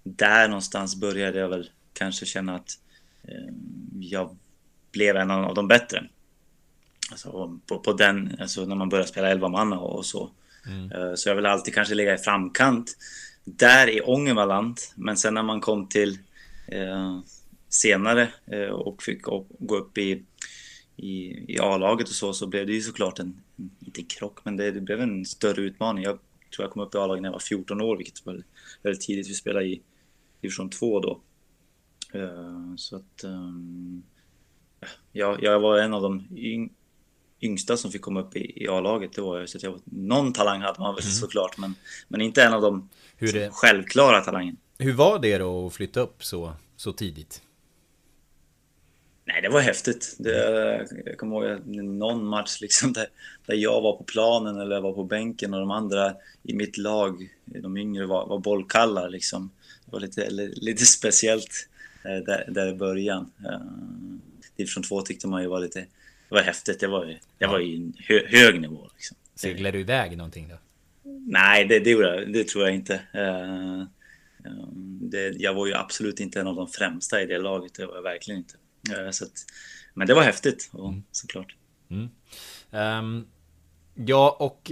där 0.03 0.47
någonstans 0.47 0.95
började 0.95 1.39
jag 1.39 1.49
väl 1.49 1.69
kanske 1.93 2.25
känna 2.25 2.55
att 2.55 2.71
uh, 3.29 3.53
jag 3.99 4.37
blev 4.91 5.15
en 5.15 5.31
av 5.31 5.55
de 5.55 5.67
bättre. 5.67 6.03
Alltså 7.11 7.59
på, 7.67 7.79
på 7.79 7.93
den, 7.93 8.35
alltså 8.39 8.65
när 8.65 8.75
man 8.75 8.89
börjar 8.89 9.05
spela 9.05 9.29
11 9.29 9.47
manna 9.49 9.79
och 9.79 10.05
så. 10.05 10.31
Mm. 10.67 11.17
Så 11.17 11.29
jag 11.29 11.35
vill 11.35 11.45
alltid 11.45 11.73
kanske 11.73 11.95
ligga 11.95 12.13
i 12.13 12.17
framkant 12.17 12.95
där 13.57 13.89
i 13.89 14.01
Ångermanland. 14.01 14.77
Men 14.95 15.17
sen 15.17 15.33
när 15.33 15.43
man 15.43 15.61
kom 15.61 15.89
till 15.89 16.09
eh, 16.11 16.17
senare 17.69 18.29
eh, 18.45 18.69
och 18.69 19.03
fick 19.03 19.21
gå 19.59 19.77
upp 19.77 19.97
i, 19.97 20.23
i, 20.95 21.45
i 21.53 21.59
A-laget 21.59 22.07
och 22.07 22.15
så, 22.15 22.33
så 22.33 22.47
blev 22.47 22.67
det 22.67 22.73
ju 22.73 22.81
såklart 22.81 23.19
en, 23.19 23.41
inte 23.79 24.03
krock, 24.03 24.45
men 24.45 24.57
det, 24.57 24.71
det, 24.71 24.81
blev 24.81 25.01
en 25.01 25.25
större 25.25 25.61
utmaning. 25.61 26.03
Jag 26.03 26.19
tror 26.55 26.65
jag 26.65 26.71
kom 26.71 26.81
upp 26.81 26.95
i 26.95 26.97
A-laget 26.97 27.21
när 27.21 27.29
jag 27.29 27.33
var 27.33 27.39
14 27.39 27.81
år, 27.81 27.97
vilket 27.97 28.25
var 28.25 28.43
väldigt 28.83 29.01
tidigt. 29.01 29.29
Vi 29.29 29.33
spelade 29.33 29.65
i 29.65 29.81
division 30.41 30.69
2 30.69 30.99
då. 30.99 31.21
Eh, 32.13 32.75
så 32.77 32.95
att 32.95 33.23
um, 33.23 34.03
jag, 35.11 35.43
jag 35.43 35.59
var 35.59 35.77
en 35.77 35.93
av 35.93 36.01
de 36.01 36.27
yng, 36.35 36.73
yngsta 37.41 37.77
som 37.77 37.91
fick 37.91 38.01
komma 38.01 38.21
upp 38.21 38.35
i, 38.35 38.63
i 38.63 38.67
A-laget. 38.67 39.13
Det 39.13 39.21
var 39.21 39.39
jag, 39.39 39.49
så 39.49 39.57
att 39.57 39.63
jag 39.63 39.81
någon 39.85 40.33
talang 40.33 40.61
hade 40.61 40.79
man 40.79 40.95
väl 40.95 41.03
mm. 41.03 41.11
såklart, 41.11 41.57
men, 41.57 41.75
men 42.07 42.21
inte 42.21 42.43
en 42.43 42.53
av 42.53 42.61
de 42.61 42.89
hur 43.17 43.33
det, 43.33 43.49
självklara 43.51 44.21
talangen. 44.21 44.57
Hur 44.81 44.93
var 44.93 45.19
det 45.19 45.37
då 45.37 45.67
att 45.67 45.73
flytta 45.73 45.99
upp 45.99 46.23
så, 46.23 46.53
så 46.75 46.93
tidigt? 46.93 47.41
Nej, 49.25 49.41
det 49.41 49.49
var 49.49 49.61
häftigt. 49.61 50.15
Det, 50.19 50.31
jag 51.05 51.17
kommer 51.17 51.49
ihåg 51.49 51.65
någon 51.85 52.25
match 52.25 52.61
liksom 52.61 52.93
där, 52.93 53.07
där 53.45 53.55
jag 53.55 53.81
var 53.81 53.97
på 53.97 54.03
planen 54.03 54.59
eller 54.59 54.81
var 54.81 54.93
på 54.93 55.03
bänken 55.03 55.53
och 55.53 55.59
de 55.59 55.71
andra 55.71 56.13
i 56.43 56.53
mitt 56.53 56.77
lag, 56.77 57.29
de 57.45 57.77
yngre, 57.77 58.05
var, 58.05 58.27
var 58.27 58.39
bollkallar 58.39 59.09
liksom. 59.09 59.51
Det 59.85 59.91
var 59.91 59.99
lite, 59.99 60.29
lite 60.55 60.85
speciellt 60.85 61.67
eh, 62.05 62.25
där, 62.25 62.45
där 62.47 62.67
i 62.67 62.73
början. 62.73 63.31
Uh, 63.39 64.17
division 64.55 64.83
2 64.83 65.01
tyckte 65.01 65.27
man 65.27 65.41
ju 65.41 65.47
var 65.47 65.59
lite, 65.59 65.79
det 65.79 66.35
var 66.35 66.41
häftigt. 66.41 66.79
Det 66.79 66.87
var 66.87 67.05
ju, 67.05 67.17
det 67.37 67.47
var 67.47 67.59
ju 67.59 67.75
en 67.75 67.93
hö, 67.97 68.19
hög 68.27 68.61
nivå 68.61 68.89
liksom. 68.93 69.17
Seglade 69.35 69.77
du 69.77 69.81
iväg 69.81 70.17
någonting 70.17 70.49
då? 70.49 70.57
Nej, 71.27 71.65
det, 71.65 71.79
det, 71.79 72.25
det 72.25 72.47
tror 72.47 72.63
jag 72.65 72.75
inte. 72.75 73.01
Uh, 74.45 74.67
det, 75.01 75.29
jag 75.29 75.53
var 75.53 75.67
ju 75.67 75.73
absolut 75.73 76.19
inte 76.19 76.39
en 76.39 76.47
av 76.47 76.55
de 76.55 76.67
främsta 76.67 77.21
i 77.21 77.25
det 77.25 77.37
laget, 77.37 77.73
det 77.73 77.85
var 77.85 77.95
jag 77.95 78.01
verkligen 78.01 78.39
inte. 78.39 78.55
Uh, 79.01 79.11
så 79.11 79.25
att, 79.25 79.45
men 79.93 80.07
det 80.07 80.13
var 80.13 80.23
häftigt, 80.23 80.69
och, 80.73 80.89
mm. 80.89 81.03
såklart. 81.11 81.55
Mm. 81.89 82.09
Um, 82.71 83.27
ja, 83.95 84.37
och 84.39 84.71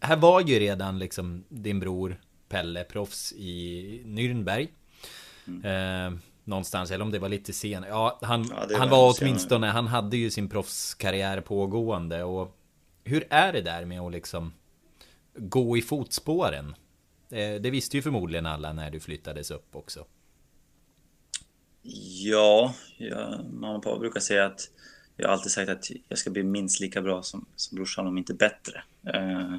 här 0.00 0.16
var 0.16 0.40
ju 0.40 0.58
redan 0.58 0.98
liksom 0.98 1.44
din 1.48 1.80
bror 1.80 2.20
Pelle 2.48 2.84
proffs 2.84 3.32
i 3.32 4.02
Nürnberg. 4.06 4.68
Mm. 5.46 5.64
Uh, 5.64 6.18
någonstans, 6.44 6.90
eller 6.90 7.04
om 7.04 7.10
det 7.10 7.18
var 7.18 7.28
lite 7.28 7.52
senare. 7.52 7.90
Ja, 7.90 8.18
han, 8.22 8.46
ja, 8.50 8.78
han 8.78 8.90
var, 8.90 8.98
var 8.98 9.16
åtminstone, 9.20 9.66
han 9.66 9.86
hade 9.86 10.16
ju 10.16 10.30
sin 10.30 10.48
proffskarriär 10.48 11.40
pågående. 11.40 12.24
Och 12.24 12.56
hur 13.04 13.26
är 13.30 13.52
det 13.52 13.60
där 13.60 13.84
med 13.84 14.00
att 14.00 14.12
liksom 14.12 14.52
gå 15.34 15.76
i 15.76 15.82
fotspåren. 15.82 16.74
Eh, 17.30 17.60
det 17.60 17.70
visste 17.70 17.96
ju 17.96 18.02
förmodligen 18.02 18.46
alla 18.46 18.72
när 18.72 18.90
du 18.90 19.00
flyttades 19.00 19.50
upp 19.50 19.76
också. 19.76 20.06
Ja, 22.22 22.74
jag, 22.98 23.44
mamma 23.52 23.76
och 23.76 23.82
pappa 23.82 23.98
brukar 23.98 24.20
säga 24.20 24.46
att 24.46 24.70
jag 25.16 25.28
har 25.28 25.32
alltid 25.32 25.52
sagt 25.52 25.70
att 25.70 25.90
jag 26.08 26.18
ska 26.18 26.30
bli 26.30 26.42
minst 26.42 26.80
lika 26.80 27.02
bra 27.02 27.22
som, 27.22 27.46
som 27.56 27.76
brorsan, 27.76 28.06
om 28.06 28.18
inte 28.18 28.34
bättre. 28.34 28.82
Eh, 29.06 29.54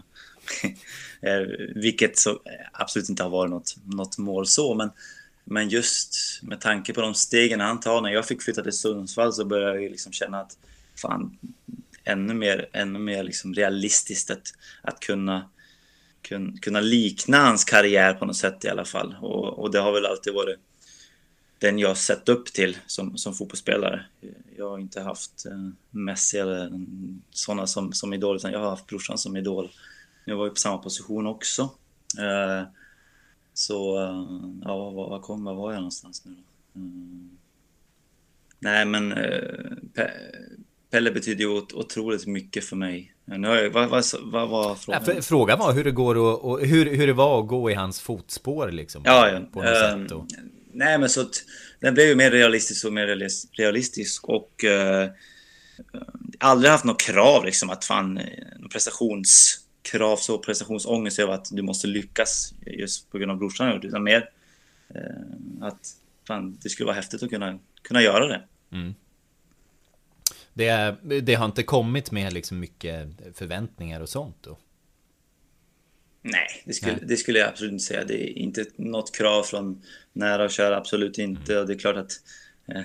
eh 1.32 1.48
vilket 1.76 2.18
så 2.18 2.30
eh, 2.30 2.68
absolut 2.74 3.10
inte 3.10 3.24
har 3.24 3.30
varit 3.30 3.52
något, 3.52 3.76
något 3.86 4.18
mål 4.18 4.48
så, 4.48 4.74
men, 4.74 4.92
men 5.44 5.70
just 5.70 6.40
med 6.44 6.62
tanke 6.62 6.94
på 6.94 7.02
de 7.02 7.14
stegen 7.14 7.60
han 7.60 7.80
tar. 7.80 8.02
När 8.02 8.10
jag 8.10 8.28
fick 8.28 8.42
flytta 8.42 8.64
till 8.64 8.72
Sundsvall 8.72 9.34
så 9.34 9.46
började 9.46 9.82
jag 9.82 9.92
liksom 9.92 10.12
känna 10.12 10.40
att 10.40 10.58
fan, 11.02 11.38
ännu 12.04 12.34
mer, 12.34 12.70
ännu 12.74 13.00
mer 13.00 13.24
liksom 13.24 13.54
realistiskt 13.54 14.32
att, 14.32 14.54
att 14.82 15.00
kunna 15.00 15.50
kunna 16.62 16.80
likna 16.80 17.38
hans 17.38 17.64
karriär 17.64 18.14
på 18.14 18.26
något 18.26 18.36
sätt 18.36 18.66
i 18.66 18.70
alla 18.70 18.86
fall. 18.86 19.16
Och, 19.22 19.60
och 19.60 19.72
det 19.72 19.80
har 19.80 19.92
väl 19.92 20.06
alltid 20.06 20.34
varit 20.34 20.60
den 21.60 21.80
jag 21.80 21.98
sett 21.98 22.30
upp 22.30 22.46
till 22.46 22.78
som, 22.88 23.18
som 23.18 23.34
fotbollsspelare. 23.34 24.06
Jag 24.58 24.70
har 24.70 24.80
inte 24.80 25.02
haft 25.02 25.46
eh, 25.46 25.70
Messi 25.90 26.38
eller 26.38 26.72
sådana 27.32 27.68
som, 27.68 27.94
som 27.94 28.14
idol, 28.14 28.36
utan 28.36 28.52
jag 28.52 28.60
har 28.60 28.70
haft 28.70 28.88
brorsan 28.88 29.18
som 29.18 29.38
idol. 29.38 29.72
Jag 30.26 30.36
var 30.36 30.46
ju 30.46 30.50
på 30.50 30.56
samma 30.56 30.78
position 30.78 31.28
också. 31.28 31.62
Eh, 32.20 32.68
så, 33.54 34.00
eh, 34.00 34.26
ja, 34.62 34.90
var, 34.92 35.10
var, 35.10 35.20
kom, 35.20 35.44
var 35.44 35.56
var 35.56 35.72
jag 35.72 35.80
någonstans 35.80 36.26
nu 36.26 36.36
då? 36.36 36.80
Mm. 36.80 37.38
Nej, 38.60 38.86
men 38.86 39.12
eh, 39.12 40.08
Pelle 40.92 41.12
betyder 41.12 41.44
ju 41.44 41.50
otroligt 41.74 42.28
mycket 42.28 42.66
för 42.66 42.76
mig. 42.76 43.14
Nu, 43.26 43.70
vad, 43.70 43.90
vad, 43.90 44.04
vad 44.22 44.50
var 44.50 44.76
frågan? 44.76 45.04
Ja, 45.08 45.22
frågan 45.22 45.60
var 45.60 45.74
hur 45.74 45.84
det 45.84 45.92
går 45.92 46.18
och, 46.18 46.46
och, 46.46 46.60
hur, 46.60 46.96
hur 46.96 47.08
det 47.08 47.14
var 47.14 47.42
att 47.42 47.48
gå 47.48 47.72
i 47.72 47.74
hans 47.74 48.02
fotspår 48.02 48.72
liksom. 48.72 49.02
Ja, 49.06 49.30
ja. 49.30 49.40
På 49.54 49.62
något 49.62 49.94
um, 49.94 50.04
sätt 50.04 50.12
och... 50.12 50.26
Nej, 50.74 50.98
men 50.98 51.10
så 51.10 51.22
att 51.22 51.44
den 51.80 51.94
blev 51.94 52.08
ju 52.08 52.16
mer 52.16 52.32
realistisk 52.32 52.86
och 52.86 52.94
mer 52.94 53.08
realistisk 53.58 54.30
och 54.30 54.64
uh, 54.64 55.12
aldrig 56.40 56.72
haft 56.72 56.86
något 56.86 57.02
krav 57.02 57.46
liksom 57.46 57.70
att 57.70 57.86
fan 57.86 58.18
eh, 58.18 58.24
prestationskrav 58.72 60.18
så 60.18 60.38
prestationsångest 60.38 61.20
över 61.20 61.34
att 61.34 61.48
du 61.52 61.62
måste 61.62 61.88
lyckas 61.88 62.54
just 62.66 63.12
på 63.12 63.18
grund 63.18 63.32
av 63.32 63.38
brorsan 63.38 63.82
utan 63.84 64.04
mer 64.04 64.30
uh, 64.96 65.68
att 65.68 65.96
fan 66.28 66.58
det 66.64 66.70
skulle 66.70 66.88
vara 66.88 66.96
häftigt 66.96 67.24
att 67.24 67.30
kunna 67.30 67.60
kunna 67.82 68.02
göra 68.02 68.28
det. 68.28 68.42
Mm. 68.72 68.94
Det, 70.54 70.96
det 71.22 71.34
har 71.34 71.46
inte 71.46 71.64
kommit 71.64 72.12
med 72.12 72.34
liksom 72.34 72.60
mycket 72.60 73.08
förväntningar 73.34 74.02
och 74.02 74.10
sånt 74.10 74.38
då? 74.42 74.58
Nej, 76.22 76.64
det 76.66 76.74
skulle, 76.74 76.92
Nej. 76.92 77.06
det 77.08 77.18
skulle 77.18 77.40
jag 77.40 77.50
absolut 77.50 77.72
inte 77.72 77.84
säga. 77.84 78.06
Det 78.06 78.30
är 78.30 78.38
inte 78.38 78.66
något 78.76 79.16
krav 79.16 79.44
från 79.44 79.82
nära 80.14 80.44
och 80.44 80.52
köra, 80.52 80.78
absolut 80.78 81.18
inte. 81.18 81.52
Mm. 81.52 81.62
Och 81.62 81.68
det 81.68 81.74
är 81.74 81.80
klart 81.80 81.96
att 81.96 82.12
eh, 82.68 82.84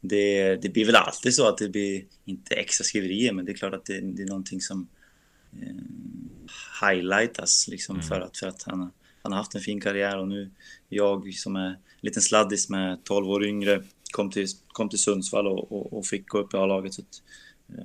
det, 0.00 0.56
det 0.56 0.68
blir 0.68 0.86
väl 0.86 0.96
alltid 0.96 1.34
så 1.34 1.48
att 1.48 1.58
det 1.58 1.68
blir, 1.68 2.04
inte 2.24 2.54
extra 2.54 2.84
skriverier, 2.84 3.32
men 3.32 3.44
det 3.44 3.52
är 3.52 3.56
klart 3.56 3.74
att 3.74 3.84
det, 3.84 4.00
det 4.00 4.22
är 4.22 4.26
någonting 4.26 4.60
som 4.60 4.88
eh, 5.60 6.88
highlightas 6.88 7.68
liksom 7.68 7.96
mm. 7.96 8.08
för, 8.08 8.20
att, 8.20 8.36
för 8.36 8.46
att 8.46 8.62
han, 8.62 8.90
han 9.22 9.32
har 9.32 9.38
haft 9.38 9.54
en 9.54 9.60
fin 9.60 9.80
karriär 9.80 10.18
och 10.18 10.28
nu 10.28 10.50
jag 10.88 11.34
som 11.34 11.56
är 11.56 11.66
en 11.66 11.76
liten 12.00 12.22
sladdis 12.22 12.68
med 12.68 13.04
12 13.04 13.30
år 13.30 13.44
yngre 13.44 13.84
kom 14.10 14.30
till, 14.30 14.46
kom 14.68 14.88
till 14.88 14.98
Sundsvall 14.98 15.46
och, 15.46 15.72
och, 15.72 15.92
och 15.92 16.06
fick 16.06 16.28
gå 16.28 16.38
upp 16.38 16.54
i 16.54 16.56
A-laget. 16.56 16.94
Så 16.94 17.02
att, 17.02 17.22
eh, 17.78 17.84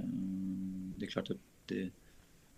det 0.97 1.05
är 1.05 1.09
klart 1.09 1.29
att 1.29 1.37
det, 1.65 1.89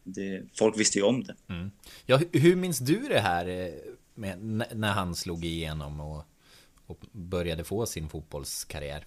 det, 0.04 0.44
folk 0.54 0.80
visste 0.80 0.98
ju 0.98 1.04
om 1.04 1.24
det. 1.24 1.36
Mm. 1.48 1.72
Ja, 2.06 2.20
hur 2.32 2.56
minns 2.56 2.80
du 2.80 3.00
det 3.00 3.20
här 3.20 3.48
eh, 3.48 3.74
med, 4.16 4.40
när 4.76 4.92
han 4.92 5.16
slog 5.16 5.46
igenom 5.46 6.00
och, 6.00 6.24
och 6.86 7.00
började 7.12 7.64
få 7.64 7.86
sin 7.86 8.10
fotbollskarriär? 8.10 9.06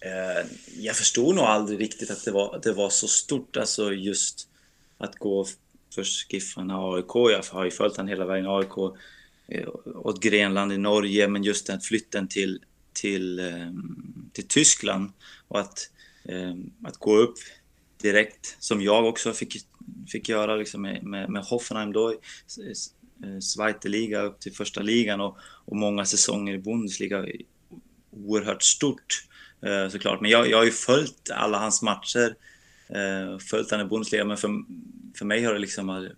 Eh, 0.00 0.46
jag 0.76 0.96
förstod 0.96 1.34
nog 1.34 1.44
aldrig 1.44 1.80
riktigt 1.80 2.10
att 2.10 2.24
det 2.24 2.30
var, 2.30 2.60
det 2.62 2.72
var 2.72 2.90
så 2.90 3.08
stort, 3.08 3.56
alltså 3.56 3.92
just 3.92 4.48
att 4.98 5.14
gå 5.14 5.46
först 5.94 6.32
Giffarna, 6.32 6.94
AIK, 6.94 7.14
jag 7.14 7.42
har 7.50 7.64
ju 7.64 7.70
följt 7.70 7.96
han 7.96 8.08
hela 8.08 8.26
vägen, 8.26 8.46
AIK, 8.46 8.78
åt 9.94 10.22
Grenland 10.22 10.72
i 10.72 10.78
Norge, 10.78 11.28
men 11.28 11.44
just 11.44 11.66
den 11.66 11.80
flytten 11.80 12.28
till, 12.28 12.60
till, 12.92 13.38
ehm, 13.38 14.30
till 14.32 14.48
Tyskland 14.48 15.12
och 15.48 15.60
att, 15.60 15.90
ehm, 16.24 16.70
att 16.84 16.96
gå 16.96 17.16
upp 17.16 17.38
direkt, 18.02 18.56
som 18.58 18.82
jag 18.82 19.04
också 19.04 19.32
fick, 19.32 19.56
fick 20.12 20.28
göra 20.28 20.56
liksom 20.56 20.82
med, 20.82 21.02
med, 21.02 21.30
med 21.30 21.42
Hoffenheim 21.44 21.92
då, 21.92 22.10
eh, 22.10 23.38
Zweite 23.40 24.16
upp 24.16 24.40
till 24.40 24.52
första 24.52 24.82
ligan 24.82 25.20
och, 25.20 25.38
och 25.64 25.76
många 25.76 26.04
säsonger 26.04 26.54
i 26.54 26.58
Bundesliga. 26.58 27.26
Oerhört 28.10 28.62
stort 28.62 29.24
eh, 29.62 29.88
såklart. 29.88 30.20
Men 30.20 30.30
jag, 30.30 30.50
jag 30.50 30.58
har 30.58 30.64
ju 30.64 30.70
följt 30.70 31.30
alla 31.30 31.58
hans 31.58 31.82
matcher, 31.82 32.34
eh, 32.88 33.38
följt 33.38 33.70
han 33.70 33.80
i 33.80 33.84
Bundesliga, 33.84 34.24
men 34.24 34.36
för, 34.36 34.50
för 35.18 35.24
mig 35.24 35.44
har 35.44 35.52
det 35.52 35.58
liksom 35.58 36.10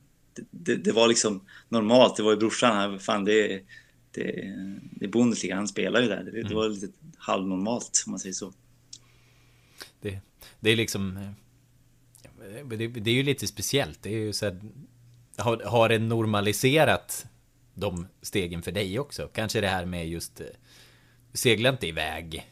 det, 0.51 0.77
det, 0.77 0.93
var 0.93 1.09
liksom 1.09 1.47
normalt. 1.69 2.17
Det 2.17 2.23
var 2.23 2.31
ju 2.31 2.37
brorsan, 2.39 2.99
fan 2.99 3.25
det, 3.25 3.61
det, 4.13 4.23
det 4.91 5.05
är 5.05 5.09
Bundesliga, 5.09 5.57
han 5.57 5.69
spelar 5.69 6.03
ju 6.03 6.09
där. 6.09 6.25
Det, 6.25 6.31
mm. 6.31 6.49
det 6.49 6.55
var 6.55 6.69
lite 6.69 6.93
halvnormalt 7.17 8.03
om 8.07 8.11
man 8.11 8.21
säger 8.21 8.33
så. 8.33 8.53
Det, 10.01 10.21
det 10.61 10.71
är 10.71 10.77
liksom... 10.77 11.35
Det, 12.65 12.87
det, 12.87 13.11
är 13.11 13.15
ju 13.15 13.23
lite 13.23 13.47
speciellt. 13.47 14.03
Det 14.03 14.09
är 14.11 14.19
ju 14.19 14.33
så 14.33 14.47
här, 14.47 14.61
har, 15.37 15.63
har 15.65 15.89
det 15.89 15.99
normaliserat 15.99 17.27
de 17.75 18.07
stegen 18.23 18.63
för 18.63 18.73
dig 18.73 18.99
också. 18.99 19.29
Kanske 19.33 19.61
det 19.61 19.69
här 19.69 19.85
med 19.85 20.09
just 20.09 20.41
eh, 20.41 20.47
segla 21.33 21.69
inte 21.69 21.87
iväg. 21.87 22.47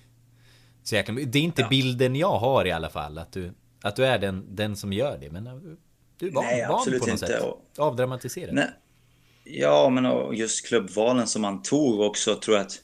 Så 0.83 1.03
kan, 1.03 1.14
det 1.14 1.38
är 1.38 1.42
inte 1.42 1.62
ja. 1.62 1.68
bilden 1.68 2.16
jag 2.16 2.38
har 2.38 2.66
i 2.66 2.73
alla 2.73 2.90
fall, 2.90 3.18
att 3.18 3.33
du, 3.33 3.53
att 3.83 3.96
du 3.96 4.07
är 4.07 4.18
den, 4.18 4.57
den 4.57 4.77
som 4.77 4.92
gör 4.92 5.18
det. 5.18 5.31
Men 5.31 5.46
eh, 5.46 5.53
du 6.18 6.29
är 6.29 6.33
van, 6.33 6.44
Nej, 6.44 6.66
van 6.68 6.85
på 6.85 6.90
något 6.90 7.09
inte. 7.09 7.27
sätt. 7.27 7.42
Avdramatiserad. 7.79 8.55
Nej. 8.55 8.70
Ja, 9.53 9.89
men 9.89 10.37
just 10.37 10.67
klubbvalen 10.67 11.27
som 11.27 11.45
han 11.45 11.63
tog 11.63 12.01
också 12.01 12.35
tror 12.35 12.57
jag 12.57 12.67
att 12.67 12.83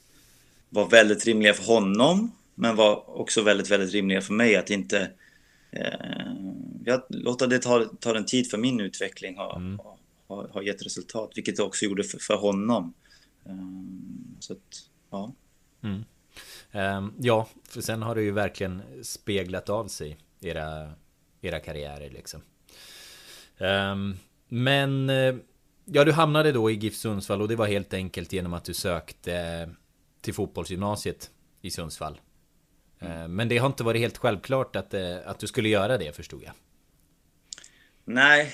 var 0.69 0.89
väldigt 0.89 1.25
rimliga 1.25 1.53
för 1.53 1.63
honom. 1.63 2.31
Men 2.55 2.75
var 2.75 3.19
också 3.19 3.41
väldigt, 3.41 3.71
väldigt 3.71 3.93
rimliga 3.93 4.21
för 4.21 4.33
mig 4.33 4.55
att 4.55 4.69
inte 4.69 5.11
eh, 5.71 6.97
låta 7.09 7.47
det 7.47 7.59
ta, 7.59 7.85
ta 7.85 8.15
en 8.15 8.25
tid 8.25 8.49
för 8.49 8.57
min 8.57 8.79
utveckling 8.79 9.37
har, 9.37 9.55
mm. 9.55 9.79
har, 10.27 10.47
har 10.47 10.61
gett 10.61 10.85
resultat, 10.85 11.31
vilket 11.35 11.57
det 11.57 11.63
också 11.63 11.85
gjorde 11.85 12.03
för, 12.03 12.19
för 12.19 12.35
honom. 12.35 12.93
Um, 13.43 14.37
så 14.39 14.53
att, 14.53 14.89
ja. 15.09 15.33
Mm. 15.83 16.03
Um, 16.71 17.13
ja, 17.19 17.47
för 17.63 17.81
sen 17.81 18.01
har 18.01 18.15
det 18.15 18.21
ju 18.21 18.31
verkligen 18.31 18.81
speglat 19.03 19.69
av 19.69 19.87
sig 19.87 20.17
era, 20.41 20.93
era 21.41 21.59
karriärer 21.59 22.09
liksom. 22.09 22.41
Um, 23.57 24.17
men 24.47 25.09
eh, 25.09 25.35
ja, 25.91 26.03
du 26.03 26.11
hamnade 26.11 26.51
då 26.51 26.71
i 26.71 26.73
GIF 26.73 26.95
Sundsvall 26.95 27.41
och 27.41 27.47
det 27.47 27.55
var 27.55 27.67
helt 27.67 27.93
enkelt 27.93 28.33
genom 28.33 28.53
att 28.53 28.63
du 28.63 28.73
sökte 28.73 29.69
till 30.21 30.33
fotbollsgymnasiet 30.33 31.31
i 31.61 31.71
Sundsvall. 31.71 32.19
Mm. 32.99 33.35
Men 33.35 33.49
det 33.49 33.57
har 33.57 33.67
inte 33.67 33.83
varit 33.83 34.01
helt 34.01 34.17
självklart 34.17 34.75
att, 34.75 34.93
eh, 34.93 35.17
att 35.25 35.39
du 35.39 35.47
skulle 35.47 35.69
göra 35.69 35.97
det 35.97 36.15
förstod 36.15 36.43
jag. 36.43 36.53
Nej, 38.05 38.53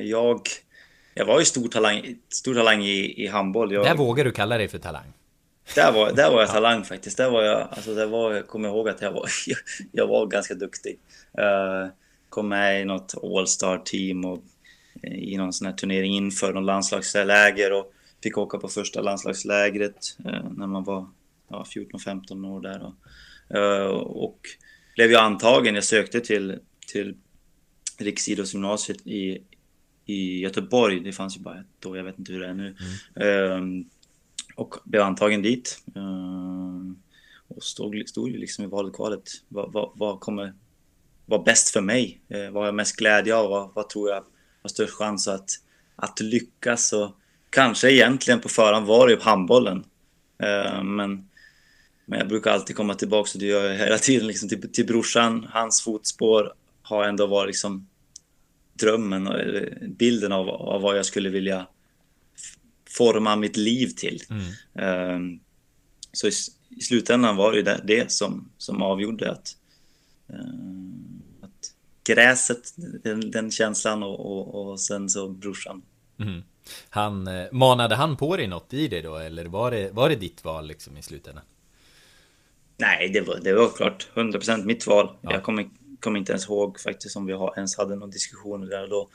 jag, 0.00 0.40
jag 1.14 1.26
var 1.26 1.38
ju 1.38 1.44
stor 1.44 1.68
talang, 1.68 2.16
stor 2.28 2.54
talang 2.54 2.84
i, 2.84 3.24
i 3.24 3.26
handboll. 3.26 3.72
Jag, 3.72 3.84
Där 3.84 3.94
vågar 3.94 4.24
du 4.24 4.32
kalla 4.32 4.58
dig 4.58 4.68
för 4.68 4.78
talang. 4.78 5.12
Där 5.74 5.92
var, 5.92 6.12
där 6.12 6.30
var 6.30 6.40
jag 6.40 6.48
talang 6.52 6.84
faktiskt. 6.84 7.16
Där 7.16 7.30
var 7.30 7.42
jag, 7.42 7.68
alltså 7.70 7.94
där 7.94 8.06
var, 8.06 8.32
jag 8.32 8.46
kommer 8.46 8.68
ihåg 8.68 8.88
att 8.88 9.02
jag 9.02 9.12
var, 9.12 9.28
jag 9.92 10.06
var 10.06 10.26
ganska 10.26 10.54
duktig. 10.54 10.98
Kom 12.28 12.48
med 12.48 12.80
i 12.80 12.84
något 12.84 13.14
All-star 13.22 13.78
team 13.78 14.24
och 14.24 14.42
i 15.12 15.36
någon 15.36 15.52
sån 15.52 15.66
här 15.66 15.74
turnering 15.74 16.12
inför 16.12 16.52
någon 16.52 16.66
landslagsläger 16.66 17.72
och 17.72 17.92
fick 18.22 18.38
åka 18.38 18.58
på 18.58 18.68
första 18.68 19.00
landslagslägret 19.00 20.16
uh, 20.26 20.52
när 20.56 20.66
man 20.66 20.84
var 20.84 21.08
ja, 21.48 21.66
14-15 21.74 22.48
år 22.48 22.60
där. 22.60 22.82
Och, 22.84 24.24
och 24.24 24.40
blev 24.94 25.10
jag 25.10 25.24
antagen. 25.24 25.74
Jag 25.74 25.84
sökte 25.84 26.20
till, 26.20 26.58
till 26.86 27.16
Riksidrottsgymnasiet 27.98 29.06
i, 29.06 29.42
i 30.04 30.40
Göteborg. 30.40 31.00
Det 31.00 31.12
fanns 31.12 31.36
ju 31.36 31.40
bara 31.40 31.60
ett 31.60 31.66
då, 31.78 31.96
jag 31.96 32.04
vet 32.04 32.18
inte 32.18 32.32
hur 32.32 32.40
det 32.40 32.48
är 32.48 32.54
nu. 32.54 32.76
Mm. 33.14 33.84
Och 34.56 34.74
blev 34.84 35.02
antagen 35.02 35.42
dit. 35.42 35.78
Och 37.48 37.62
stod, 37.62 38.08
stod 38.08 38.30
ju 38.30 38.38
liksom 38.38 38.64
i 38.64 38.66
valet 38.66 38.94
kvalet. 38.94 39.22
Vad, 39.48 39.72
vad, 39.72 39.92
vad 39.94 40.20
kommer 40.20 40.54
vara 41.26 41.42
bäst 41.42 41.70
för 41.70 41.80
mig? 41.80 42.20
Vad 42.28 42.54
har 42.54 42.64
jag 42.64 42.74
mest 42.74 42.96
glädje 42.96 43.36
av? 43.36 43.50
Vad, 43.50 43.70
vad 43.74 43.88
tror 43.88 44.10
jag 44.10 44.24
har 44.64 44.68
störst 44.68 44.94
chans 44.94 45.28
att, 45.28 45.50
att 45.96 46.20
lyckas? 46.20 46.92
Och 46.92 47.16
kanske 47.50 47.92
egentligen 47.92 48.40
på 48.40 48.48
förhand 48.48 48.86
var 48.86 49.08
det 49.08 49.22
handbollen. 49.22 49.84
Uh, 50.42 50.82
men, 50.82 51.28
men 52.06 52.18
jag 52.18 52.28
brukar 52.28 52.50
alltid 52.50 52.76
komma 52.76 52.94
tillbaka, 52.94 53.30
och 53.34 53.40
det 53.40 53.46
gör 53.46 53.64
jag 53.64 53.78
hela 53.78 53.98
tiden, 53.98 54.26
liksom 54.26 54.48
till, 54.48 54.72
till 54.72 54.86
brorsan. 54.86 55.46
Hans 55.50 55.82
fotspår 55.82 56.52
har 56.82 57.04
ändå 57.04 57.26
varit 57.26 57.48
liksom 57.48 57.88
drömmen 58.80 59.26
och 59.26 59.40
bilden 59.88 60.32
av, 60.32 60.48
av 60.48 60.82
vad 60.82 60.98
jag 60.98 61.06
skulle 61.06 61.28
vilja 61.28 61.66
forma 62.88 63.36
mitt 63.36 63.56
liv 63.56 63.86
till. 63.86 64.22
Mm. 64.30 65.14
Um, 65.14 65.40
så 66.12 66.26
i, 66.26 66.32
i, 66.68 66.80
slutändan 66.80 67.36
var 67.36 67.52
det 67.52 67.80
det, 67.84 68.12
som, 68.12 68.50
som 68.58 68.82
avgjorde 68.82 69.32
att 69.32 69.56
gräset, 72.04 72.74
den, 72.76 73.30
den 73.30 73.50
känslan 73.50 74.02
och, 74.02 74.20
och, 74.20 74.70
och, 74.70 74.80
sen 74.80 75.08
så 75.08 75.28
brorsan. 75.28 75.82
Mm. 76.18 76.42
Han, 76.88 77.26
eh, 77.26 77.52
manade 77.52 77.94
han 77.94 78.16
på 78.16 78.36
dig 78.36 78.46
något 78.46 78.72
i 78.74 78.88
det 78.88 79.02
då 79.02 79.16
eller 79.16 79.44
var 79.44 79.70
det, 79.70 79.90
var 79.92 80.08
det 80.08 80.16
ditt 80.16 80.44
val 80.44 80.66
liksom 80.66 80.96
i 80.96 81.02
slutändan? 81.02 81.44
Nej, 82.76 83.08
det 83.08 83.20
var, 83.20 83.40
det 83.42 83.52
var 83.52 83.68
klart 83.76 84.08
100% 84.14 84.64
mitt 84.64 84.86
val. 84.86 85.16
Ja. 85.20 85.32
Jag 85.32 85.42
kommer, 85.42 85.68
kommer 86.00 86.18
inte 86.18 86.32
ens 86.32 86.48
ihåg 86.48 86.80
faktiskt 86.80 87.16
om 87.16 87.26
vi 87.26 87.32
har, 87.32 87.54
ens 87.56 87.76
hade 87.76 87.96
någon 87.96 88.10
diskussion 88.10 88.66
där 88.66 88.88
då. 88.88 89.08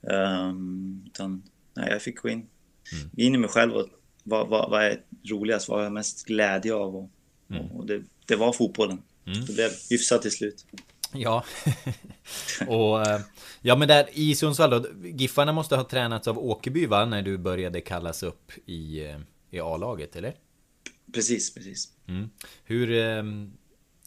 Um, 0.00 1.04
utan, 1.06 1.42
nej, 1.74 1.88
jag 1.90 2.02
fick 2.02 2.22
gå 2.22 2.28
in 2.28 2.46
mm. 2.92 3.10
in 3.16 3.34
i 3.34 3.38
mig 3.38 3.50
själv 3.50 3.72
och 3.72 3.86
vad, 4.22 4.48
vad, 4.48 4.70
vad 4.70 4.84
är 4.84 5.00
roligast, 5.30 5.68
vad 5.68 5.78
har 5.78 5.84
jag 5.84 5.92
mest 5.92 6.26
glädje 6.26 6.74
av? 6.74 6.96
Och, 6.96 7.10
mm. 7.50 7.66
och 7.66 7.86
det, 7.86 8.02
det, 8.26 8.36
var 8.36 8.52
fotbollen. 8.52 9.02
Mm. 9.26 9.44
Det 9.46 9.52
blev 9.52 9.70
hyfsat 9.90 10.22
till 10.22 10.30
slut. 10.30 10.66
Ja, 11.12 11.44
och 12.68 13.06
eh, 13.06 13.20
ja 13.60 13.76
men 13.76 13.88
där 13.88 14.08
i 14.12 14.34
Sundsvall 14.34 14.70
då, 14.70 14.86
Giffarna 15.04 15.52
måste 15.52 15.76
ha 15.76 15.84
tränats 15.84 16.28
av 16.28 16.38
Åkerby 16.38 16.86
va, 16.86 17.04
när 17.04 17.22
du 17.22 17.38
började 17.38 17.80
kallas 17.80 18.22
upp 18.22 18.52
i, 18.66 19.04
eh, 19.04 19.18
i 19.50 19.60
A-laget, 19.60 20.16
eller? 20.16 20.34
Precis, 21.14 21.54
precis. 21.54 21.92
Mm. 22.08 22.30
Hur, 22.64 22.90
eh, 22.90 23.22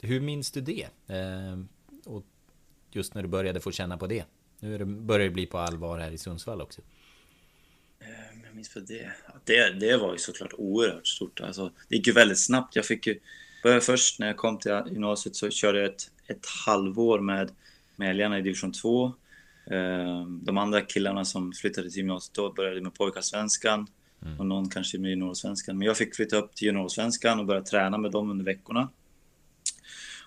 hur 0.02 0.20
minns 0.20 0.52
du 0.52 0.62
det? 0.62 0.88
Och 2.06 2.24
just 2.92 3.14
när 3.14 3.22
du 3.22 3.28
började 3.28 3.60
få 3.60 3.72
känna 3.72 3.98
på 3.98 4.08
det. 4.08 4.26
Nu 4.60 4.86
börjar 4.86 5.28
det 5.28 5.34
bli 5.34 5.46
på 5.46 5.58
allvar 5.58 6.00
här 6.00 6.12
i 6.12 6.18
Sundsvall 6.18 6.62
också 6.62 6.82
jag 8.54 8.56
minns 8.56 8.70
för 8.70 8.80
det. 8.80 9.12
det. 9.44 9.70
Det 9.70 9.98
var 9.98 10.14
ju 10.14 10.20
såklart 10.20 10.54
oerhört 10.54 11.08
stort. 11.08 11.42
Alltså, 11.42 11.72
det 11.90 11.96
gick 11.96 12.08
ju 12.08 12.14
väldigt 12.14 12.40
snabbt. 12.40 12.76
Jag 12.76 12.86
fick 12.86 13.08
ju... 13.08 13.20
Först 13.82 14.20
när 14.20 14.28
jag 14.28 14.38
kom 14.38 14.60
till 14.60 14.82
gymnasiet 14.92 15.36
så 15.36 15.50
körde 15.50 15.80
jag 15.80 15.90
ett, 15.90 16.12
ett 16.28 16.46
halvår 16.66 17.20
med, 17.20 17.52
med 17.96 18.10
älgarna 18.10 18.40
i 18.40 18.42
division 18.42 18.72
2. 18.72 19.14
Ehm, 19.72 20.40
de 20.44 20.58
andra 20.58 20.82
killarna 20.82 21.26
som 21.26 21.54
flyttade 21.54 21.90
till 21.90 21.98
gymnasiet 21.98 22.36
då 22.36 22.54
började 22.54 22.82
med 22.82 22.94
pojkarsvenskan. 22.94 23.88
Mm. 24.26 24.40
Och 24.40 24.46
någon 24.46 24.70
kanske 24.70 24.98
med 24.98 25.10
juniorsvenskan. 25.10 25.78
Men 25.78 25.88
jag 25.88 25.98
fick 25.98 26.16
flytta 26.16 26.38
upp 26.38 26.56
till 26.56 26.68
juniorsvenskan 26.68 27.40
och 27.40 27.46
börja 27.46 27.62
träna 27.62 27.98
med 27.98 28.12
dem 28.12 28.32
under 28.32 28.46
veckorna. 28.46 28.90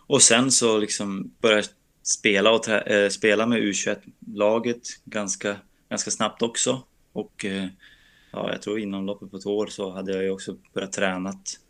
Och 0.07 0.23
sen 0.23 0.51
så 0.51 0.79
liksom 0.79 1.35
började 1.41 1.61
jag 1.61 1.71
spela, 2.03 2.51
och 2.51 2.69
äh, 2.69 3.09
spela 3.09 3.47
med 3.47 3.63
U21-laget 3.63 4.83
ganska, 5.05 5.57
ganska 5.89 6.11
snabbt 6.11 6.43
också. 6.43 6.83
Och 7.13 7.45
eh, 7.45 7.67
ja, 8.33 8.53
jag 8.53 8.63
tror 8.63 8.79
inom 8.79 9.07
loppet 9.07 9.31
på 9.31 9.39
två 9.39 9.57
år 9.57 9.67
så 9.67 9.91
hade 9.91 10.13
jag 10.13 10.23
ju 10.23 10.31
också 10.31 10.57
börjat 10.75 10.93
tränat, 10.93 11.61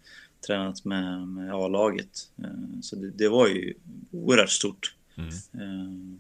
tränat 0.47 0.85
med, 0.85 1.29
med 1.29 1.55
A-laget. 1.55 2.31
Eh, 2.39 2.81
så 2.83 2.97
det, 2.97 3.11
det, 3.11 3.29
var 3.29 3.47
ju 3.49 3.75
oerhört 4.11 4.51
stort. 4.51 4.95
Mm. 5.15 5.31
Eh, 5.31 6.19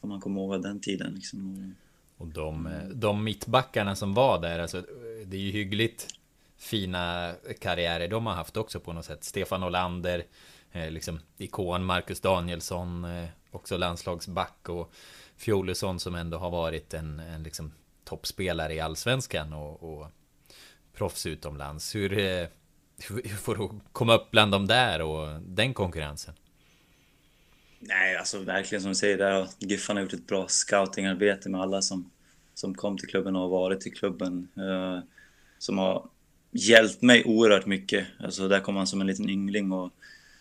om 0.00 0.08
man 0.08 0.20
kommer 0.20 0.40
ihåg 0.40 0.62
den 0.62 0.80
tiden. 0.80 1.14
Liksom. 1.14 1.74
Och 2.16 2.26
de, 2.26 2.68
de 2.94 3.24
mittbackarna 3.24 3.96
som 3.96 4.14
var 4.14 4.40
där, 4.40 4.58
alltså, 4.58 4.84
det 5.26 5.36
är 5.36 5.40
ju 5.40 5.50
hyggligt 5.50 6.06
fina 6.56 7.34
karriärer 7.60 8.08
de 8.08 8.26
har 8.26 8.34
haft 8.34 8.56
också 8.56 8.80
på 8.80 8.92
något 8.92 9.04
sätt. 9.04 9.24
Stefan 9.24 9.62
Olander, 9.62 10.24
liksom 10.72 11.20
ikon, 11.36 11.84
Marcus 11.84 12.20
Danielsson, 12.20 13.06
också 13.50 13.76
landslagsback 13.76 14.68
och 14.68 14.92
Fjolesson 15.36 16.00
som 16.00 16.14
ändå 16.14 16.38
har 16.38 16.50
varit 16.50 16.94
en, 16.94 17.20
en 17.20 17.42
liksom 17.42 17.72
toppspelare 18.04 18.74
i 18.74 18.80
allsvenskan 18.80 19.52
och, 19.52 19.82
och 19.82 20.06
proffs 20.94 21.26
utomlands. 21.26 21.94
Hur, 21.94 22.18
eh, 22.18 22.48
hur 22.98 23.22
får 23.22 23.54
du 23.54 23.68
komma 23.92 24.14
upp 24.14 24.30
bland 24.30 24.52
dem 24.52 24.66
där 24.66 25.02
och 25.02 25.40
den 25.42 25.74
konkurrensen? 25.74 26.34
Nej, 27.80 28.16
alltså 28.16 28.38
verkligen 28.38 28.82
som 28.82 28.88
du 28.88 28.94
säger 28.94 29.18
där. 29.18 29.48
Giffarna 29.58 30.00
har 30.00 30.02
gjort 30.02 30.12
ett 30.12 30.26
bra 30.26 30.48
scoutingarbete 30.48 31.48
med 31.48 31.60
alla 31.60 31.82
som, 31.82 32.10
som 32.54 32.74
kom 32.74 32.98
till 32.98 33.08
klubben 33.08 33.36
och 33.36 33.42
har 33.42 33.48
varit 33.48 33.86
i 33.86 33.90
klubben. 33.90 34.48
Eh, 34.56 35.00
som 35.58 35.78
har 35.78 36.08
hjälpt 36.50 37.02
mig 37.02 37.24
oerhört 37.24 37.66
mycket. 37.66 38.06
Alltså 38.18 38.48
där 38.48 38.60
kom 38.60 38.74
man 38.74 38.86
som 38.86 39.00
en 39.00 39.06
liten 39.06 39.30
yngling 39.30 39.72
och 39.72 39.92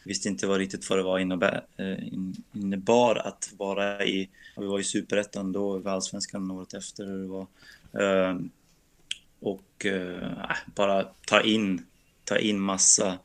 visste 0.06 0.30
inte 0.30 0.48
vad 0.48 0.58
riktigt 0.58 0.90
vad 0.90 1.00
det 1.00 1.04
var 1.04 1.20
innebär, 1.20 1.66
eh, 1.78 2.08
innebar 2.54 3.16
att 3.16 3.54
vara 3.58 4.06
i, 4.06 4.30
vi 4.58 4.66
var 4.66 4.80
i 4.80 4.84
superettan 4.84 5.52
då, 5.52 5.82
i 5.82 5.88
allsvenskan 5.88 6.52
året 6.52 6.74
efter 6.74 7.06
hur 7.06 7.22
det 7.22 7.28
var. 7.28 7.48
Eh, 8.02 8.38
och 9.40 9.86
eh, 9.86 10.52
bara 10.76 11.04
ta 11.04 11.42
in, 11.42 11.86
ta 12.26 12.38
in 12.38 12.60
massa, 12.60 13.18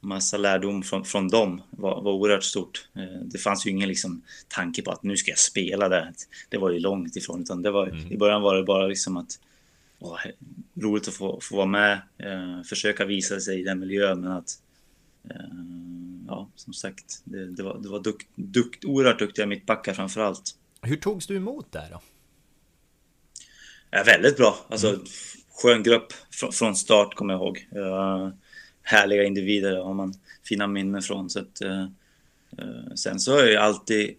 massa 0.00 0.36
lärdom 0.36 0.82
från, 0.82 1.04
från 1.04 1.28
dem 1.28 1.62
var, 1.70 2.02
var 2.02 2.12
oerhört 2.12 2.44
stort. 2.44 2.88
Eh, 2.96 3.20
det 3.22 3.38
fanns 3.38 3.66
ju 3.66 3.70
ingen 3.70 3.88
liksom, 3.88 4.22
tanke 4.48 4.82
på 4.82 4.90
att 4.90 5.02
nu 5.02 5.16
ska 5.16 5.30
jag 5.30 5.38
spela 5.38 5.88
där. 5.88 6.12
Det 6.48 6.58
var 6.58 6.70
ju 6.70 6.78
långt 6.78 7.16
ifrån, 7.16 7.42
utan 7.42 7.62
det 7.62 7.70
var, 7.70 7.86
mm. 7.86 8.12
i 8.12 8.16
början 8.16 8.42
var 8.42 8.56
det 8.56 8.62
bara 8.62 8.86
liksom 8.86 9.16
att 9.16 9.38
åh, 9.98 10.18
roligt 10.74 11.08
att 11.08 11.14
få, 11.14 11.40
få 11.42 11.56
vara 11.56 11.66
med, 11.66 12.00
eh, 12.18 12.62
försöka 12.62 13.04
visa 13.04 13.40
sig 13.40 13.60
i 13.60 13.62
den 13.62 13.78
miljön, 13.78 14.20
men 14.20 14.32
att 14.32 14.62
eh, 15.30 15.36
ja, 16.28 16.50
som 16.54 16.72
sagt, 16.72 17.22
det, 17.24 17.46
det 17.46 17.62
var, 17.62 17.78
det 17.78 17.88
var 17.88 18.00
dukt, 18.00 18.28
dukt, 18.34 18.84
oerhört 18.84 19.18
duktiga 19.18 19.46
mittbackar 19.46 19.94
framför 19.94 20.20
allt. 20.20 20.56
Hur 20.82 20.96
togs 20.96 21.26
du 21.26 21.36
emot 21.36 21.72
där 21.72 21.88
då? 21.90 22.00
Ja, 23.90 24.02
väldigt 24.06 24.36
bra. 24.36 24.56
Alltså, 24.68 24.88
mm 24.88 25.04
skön 25.62 25.82
grupp 25.82 26.12
från 26.52 26.76
start, 26.76 27.14
kommer 27.14 27.34
jag 27.34 27.42
ihåg. 27.42 27.68
Eh, 27.76 28.28
härliga 28.82 29.24
individer 29.24 29.76
har 29.76 29.94
man 29.94 30.14
fina 30.44 30.66
minnen 30.66 31.02
från. 31.02 31.30
Så 31.30 31.38
att, 31.38 31.60
eh, 31.60 31.82
eh, 32.58 32.94
sen 32.94 33.20
så 33.20 33.38
är 33.38 33.46
det 33.46 33.62
alltid 33.62 34.14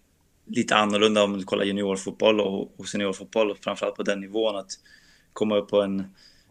lite 0.46 0.76
annorlunda 0.76 1.22
om 1.24 1.38
du 1.38 1.44
kollar 1.44 1.64
juniorfotboll 1.64 2.40
och, 2.40 2.88
seniorfotboll, 2.88 3.56
framförallt 3.60 3.96
på 3.96 4.02
den 4.02 4.20
nivån. 4.20 4.56
Att 4.56 4.70
komma 5.32 5.56
upp 5.56 5.68
på 5.68 5.82
en, 5.82 6.04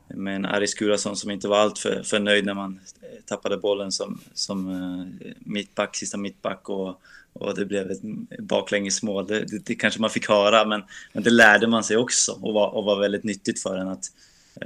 med 0.08 0.36
en 0.36 0.46
Aris 0.46 0.74
Gurason 0.74 1.16
som 1.16 1.32
inte 1.32 1.48
var 1.48 1.58
allt 1.58 1.80
för, 1.80 2.04
för 2.04 2.20
nöjd 2.20 2.46
när 2.46 2.54
man 2.54 2.80
tappade 3.26 3.58
bollen 3.58 3.92
som, 3.92 4.22
som 4.34 5.20
mittback, 5.40 5.96
sista 5.96 6.18
mittback 6.18 6.70
och 6.70 7.02
och 7.34 7.56
det 7.56 7.66
blev 7.66 7.92
ett 7.92 8.02
baklängesmål. 8.40 9.28
Det, 9.28 9.46
det, 9.46 9.66
det, 9.66 9.76
kanske 9.76 10.02
man 10.02 10.10
fick 10.10 10.30
höra, 10.30 10.66
men, 10.66 10.84
men 11.14 11.24
det 11.24 11.30
lärde 11.30 11.68
man 11.68 11.84
sig 11.84 11.98
också 11.98 12.32
och 12.42 12.54
var, 12.54 12.68
och 12.68 12.84
var 12.84 13.00
väldigt 13.00 13.24
nyttigt 13.24 13.62
för 13.62 13.78
en 13.78 13.88
att 13.88 14.06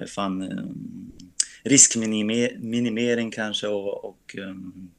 fan, 0.07 0.41
eh, 0.41 0.65
riskminimering 1.63 3.31
kanske 3.31 3.67
och, 3.67 4.05
och 4.05 4.35
um, 4.37 4.91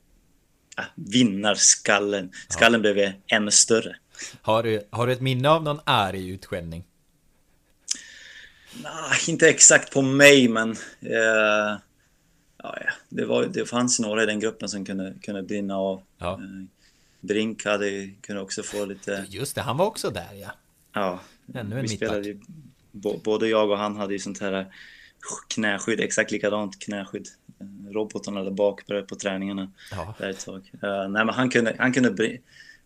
vinnarskallen. 0.94 2.32
Skallen 2.48 2.84
ja. 2.84 2.92
blev 2.92 3.12
ännu 3.26 3.50
större. 3.50 3.96
Har 4.42 4.62
du, 4.62 4.82
har 4.90 5.06
du 5.06 5.12
ett 5.12 5.20
minne 5.20 5.48
av 5.48 5.62
någon 5.62 5.80
arg 5.84 6.30
utskällning? 6.30 6.84
Nej, 8.82 9.18
inte 9.28 9.48
exakt 9.48 9.92
på 9.92 10.02
mig, 10.02 10.48
men 10.48 10.70
eh, 11.00 11.78
ja, 12.62 12.78
det, 13.08 13.24
var, 13.24 13.44
det 13.44 13.66
fanns 13.66 14.00
några 14.00 14.22
i 14.22 14.26
den 14.26 14.40
gruppen 14.40 14.68
som 14.68 14.84
kunde, 14.84 15.14
kunde 15.22 15.42
brinna 15.42 15.76
av. 15.76 16.02
Ja. 16.18 16.32
Eh, 16.32 16.64
Brink 17.20 17.64
hade 17.64 18.10
kunnat 18.20 18.42
också 18.42 18.62
få 18.62 18.84
lite... 18.84 19.26
Just 19.28 19.54
det, 19.54 19.60
han 19.60 19.76
var 19.76 19.86
också 19.86 20.10
där 20.10 20.34
ja. 20.34 20.50
Ja. 20.92 21.20
Ännu 21.54 21.76
en 21.76 21.82
vi 21.82 21.88
spelade 21.88 22.28
ju, 22.28 22.40
Både 23.24 23.48
jag 23.48 23.70
och 23.70 23.78
han 23.78 23.96
hade 23.96 24.12
ju 24.12 24.18
sånt 24.18 24.40
här 24.40 24.66
knäskydd, 25.48 26.00
exakt 26.00 26.30
likadant 26.30 26.78
knäskydd. 26.78 27.28
Robotarna 27.90 28.42
där 28.42 28.50
bak 28.50 28.86
på, 29.08 29.16
träningarna. 29.16 29.72
Ja. 29.90 30.14
Där 30.18 30.30
ett 30.30 30.44
tag. 30.44 30.70
Uh, 30.74 31.08
nej 31.08 31.24
men 31.24 31.28
han 31.28 31.50
kunde, 31.50 31.76
han 31.78 31.92
kunde 31.92 32.38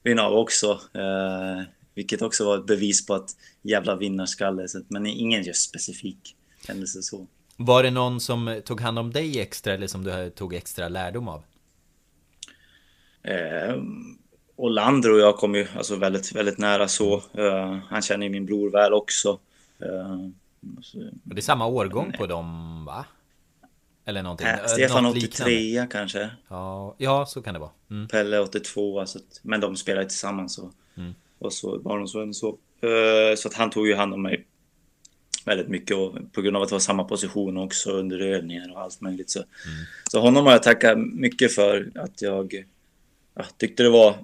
vinna 0.03 0.23
av 0.23 0.33
också. 0.33 0.73
Uh, 0.73 1.63
vilket 1.95 2.23
också 2.23 2.45
var 2.45 2.59
ett 2.59 2.67
bevis 2.67 3.07
på 3.07 3.15
att 3.15 3.31
jävla 3.63 3.97
vinnarskalle. 3.97 4.69
Så, 4.69 4.83
men 4.89 5.07
ingen 5.07 5.43
just 5.43 5.69
specifik 5.69 6.37
händelse 6.69 7.03
så. 7.03 7.27
Var 7.57 7.83
det 7.83 7.91
någon 7.91 8.21
som 8.21 8.63
tog 8.65 8.81
hand 8.81 8.99
om 8.99 9.13
dig 9.13 9.41
extra 9.41 9.75
eller 9.75 9.87
som 9.87 10.05
du 10.05 10.31
tog 10.31 10.55
extra 10.55 10.89
lärdom 10.89 11.29
av? 11.29 11.43
Eh, 13.23 13.83
Olander 14.57 15.13
och 15.13 15.19
jag 15.19 15.37
kom 15.37 15.55
ju 15.55 15.67
alltså 15.77 15.97
väldigt, 15.97 16.33
väldigt 16.33 16.59
nära 16.59 16.89
så. 16.89 17.17
Uh, 17.39 17.79
han 17.89 18.03
känner 18.03 18.27
ju 18.27 18.33
min 18.33 18.47
bror 18.47 18.71
väl 18.71 18.93
också. 18.93 19.39
Uh, 19.83 20.29
det 21.25 21.37
är 21.37 21.41
samma 21.41 21.67
årgång 21.67 22.13
på 22.13 22.27
dem, 22.27 22.85
va? 22.85 23.07
Eller 24.05 24.23
någonting? 24.23 24.47
Äh, 24.47 24.67
Stefan 24.67 25.07
83 25.07 25.87
kanske. 25.91 26.31
Ja, 26.49 26.95
ja, 26.99 27.27
så 27.27 27.43
kan 27.43 27.55
det 27.55 27.61
vara. 27.61 27.71
Mm. 27.91 28.09
Pelle 28.09 28.39
82, 28.39 29.01
alltså, 29.01 29.19
men 29.43 29.61
de 29.61 29.77
spelade 29.77 30.09
tillsammans. 30.09 30.59
Och, 30.59 30.73
mm. 30.97 31.15
och 31.39 31.53
så 31.53 31.79
barndomsvän 31.79 32.35
så. 32.35 32.49
Uh, 32.49 33.37
så 33.37 33.49
att 33.49 33.55
han 33.55 33.71
tog 33.71 33.87
ju 33.87 33.95
hand 33.95 34.15
om 34.15 34.23
mig 34.23 34.47
väldigt 35.45 35.69
mycket 35.69 35.97
och 35.97 36.33
på 36.33 36.43
grund 36.43 36.57
av 36.57 36.63
att 36.63 36.69
det 36.69 36.75
var 36.75 36.81
samma 36.81 37.05
position 37.05 37.57
också 37.57 37.91
under 37.91 38.21
övningar 38.21 38.73
och 38.73 38.81
allt 38.81 39.01
möjligt. 39.01 39.31
Så, 39.31 39.39
mm. 39.39 39.49
så 40.11 40.21
honom 40.21 40.47
har 40.47 40.53
jag 40.53 40.63
tackat 40.63 40.99
mycket 40.99 41.55
för 41.55 41.91
att 41.95 42.23
jag 42.23 42.65
ja, 43.35 43.45
tyckte 43.57 43.83
det 43.83 43.91
var 43.91 44.15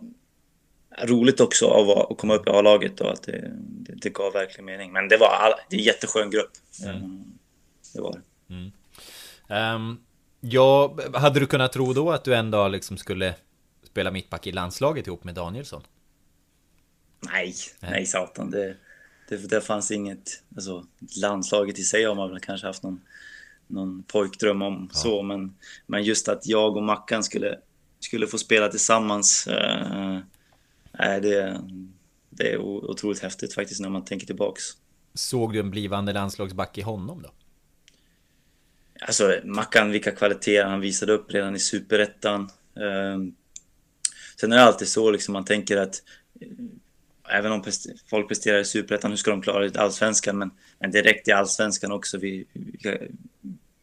roligt 1.03 1.41
också 1.41 1.67
av 1.67 1.91
att 1.91 2.19
komma 2.19 2.35
upp 2.35 2.47
i 2.47 2.51
A-laget 2.51 3.01
och 3.01 3.13
att 3.13 3.23
det, 3.23 3.51
det, 3.57 3.95
det, 3.95 4.11
gav 4.11 4.33
verkligen 4.33 4.65
mening. 4.65 4.93
Men 4.93 5.09
det 5.09 5.17
var 5.17 5.29
all, 5.29 5.53
det 5.71 5.77
är 5.77 5.81
en 5.81 5.87
jätteskön 5.87 6.31
grupp. 6.31 6.51
Mm. 6.85 6.97
Ehm, 6.97 7.25
det 7.95 8.01
var 8.01 8.13
det. 8.13 8.55
Mm. 8.55 8.73
Um, 9.77 10.01
ja, 10.41 10.97
hade 11.15 11.41
du 11.41 11.47
kunnat 11.47 11.73
tro 11.73 11.93
då 11.93 12.11
att 12.11 12.25
du 12.25 12.35
en 12.35 12.51
dag 12.51 12.71
liksom 12.71 12.97
skulle 12.97 13.35
spela 13.83 14.11
mittback 14.11 14.47
i 14.47 14.53
landslaget 14.53 15.07
ihop 15.07 15.25
med 15.25 15.35
Danielsson? 15.35 15.83
Nej, 17.21 17.55
nej, 17.81 17.91
nej 17.91 18.07
satan. 18.07 18.51
Det, 18.51 18.77
det, 19.29 19.37
det 19.37 19.61
fanns 19.61 19.91
inget... 19.91 20.43
Alltså, 20.57 20.87
landslaget 21.21 21.79
i 21.79 21.83
sig 21.83 22.05
har 22.05 22.15
man 22.15 22.31
väl 22.31 22.41
kanske 22.41 22.67
haft 22.67 22.83
någon, 22.83 23.01
någon 23.67 24.03
pojkdröm 24.03 24.63
om 24.63 24.91
ja. 24.93 24.99
så, 24.99 25.23
men, 25.23 25.57
men 25.87 26.03
just 26.03 26.29
att 26.29 26.47
jag 26.47 26.77
och 26.77 26.83
Mackan 26.83 27.25
skulle, 27.25 27.59
skulle 28.01 28.27
få 28.27 28.39
spela 28.39 28.69
tillsammans 28.69 29.47
eh, 29.47 30.19
nej, 30.99 31.21
det, 31.21 31.61
det 32.31 32.53
är 32.53 32.59
otroligt 32.61 33.23
häftigt 33.23 33.55
faktiskt 33.55 33.81
när 33.81 33.89
man 33.89 34.05
tänker 34.05 34.27
tillbaks. 34.27 34.63
Såg 35.15 35.53
du 35.53 35.61
en 35.61 35.71
blivande 35.71 36.13
landslagsback 36.13 36.79
i 36.79 36.83
honom 36.83 37.23
då? 37.23 37.31
Alltså 39.01 39.41
Mackan, 39.45 39.91
vilka 39.91 40.11
kvaliteter 40.11 40.65
han 40.65 40.81
visade 40.81 41.13
upp 41.13 41.33
redan 41.33 41.57
i 41.57 41.59
superettan. 41.59 42.51
Ehm, 42.77 43.35
sen 44.41 44.53
är 44.53 44.57
det 44.57 44.63
alltid 44.63 44.89
så 44.89 45.11
liksom 45.11 45.33
man 45.33 45.45
tänker 45.45 45.77
att 45.77 46.03
eh, 46.41 46.49
även 47.39 47.53
om 47.53 47.65
folk 48.11 48.29
presterar 48.29 48.59
i 48.59 48.65
superettan, 48.65 49.11
hur 49.11 49.17
ska 49.17 49.31
de 49.31 49.43
klara 49.43 49.61
det 49.61 49.75
i 49.75 49.79
allsvenskan? 49.79 50.39
Men, 50.39 50.51
men 50.79 50.91
direkt 50.91 51.29
i 51.29 51.33
allsvenskan 51.33 51.93
också. 51.93 52.19
Vi, 52.19 52.47
vi, 52.53 52.99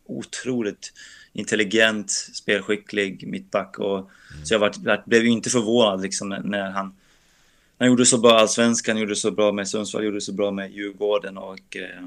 otroligt 0.06 0.94
intelligent, 1.34 2.12
spelskicklig 2.12 3.28
mittback. 3.28 3.80
Och, 3.80 3.98
mm. 3.98 4.46
Så 4.46 4.54
jag 4.54 4.60
var, 4.60 5.04
blev 5.10 5.24
ju 5.24 5.30
inte 5.30 5.50
förvånad 5.50 6.02
liksom 6.02 6.30
när 6.30 6.70
han 6.72 6.96
han 7.84 7.90
gjorde 7.90 8.06
så 8.06 8.18
bra 8.18 8.32
allsvenskan, 8.32 8.98
gjorde 8.98 9.16
så 9.16 9.32
bra 9.32 9.52
med 9.52 9.68
Sundsvall, 9.68 10.04
gjorde 10.04 10.22
så 10.22 10.34
bra 10.34 10.52
med 10.52 10.72
Djurgården 10.72 11.38
och 11.38 11.78
eh, 11.78 12.04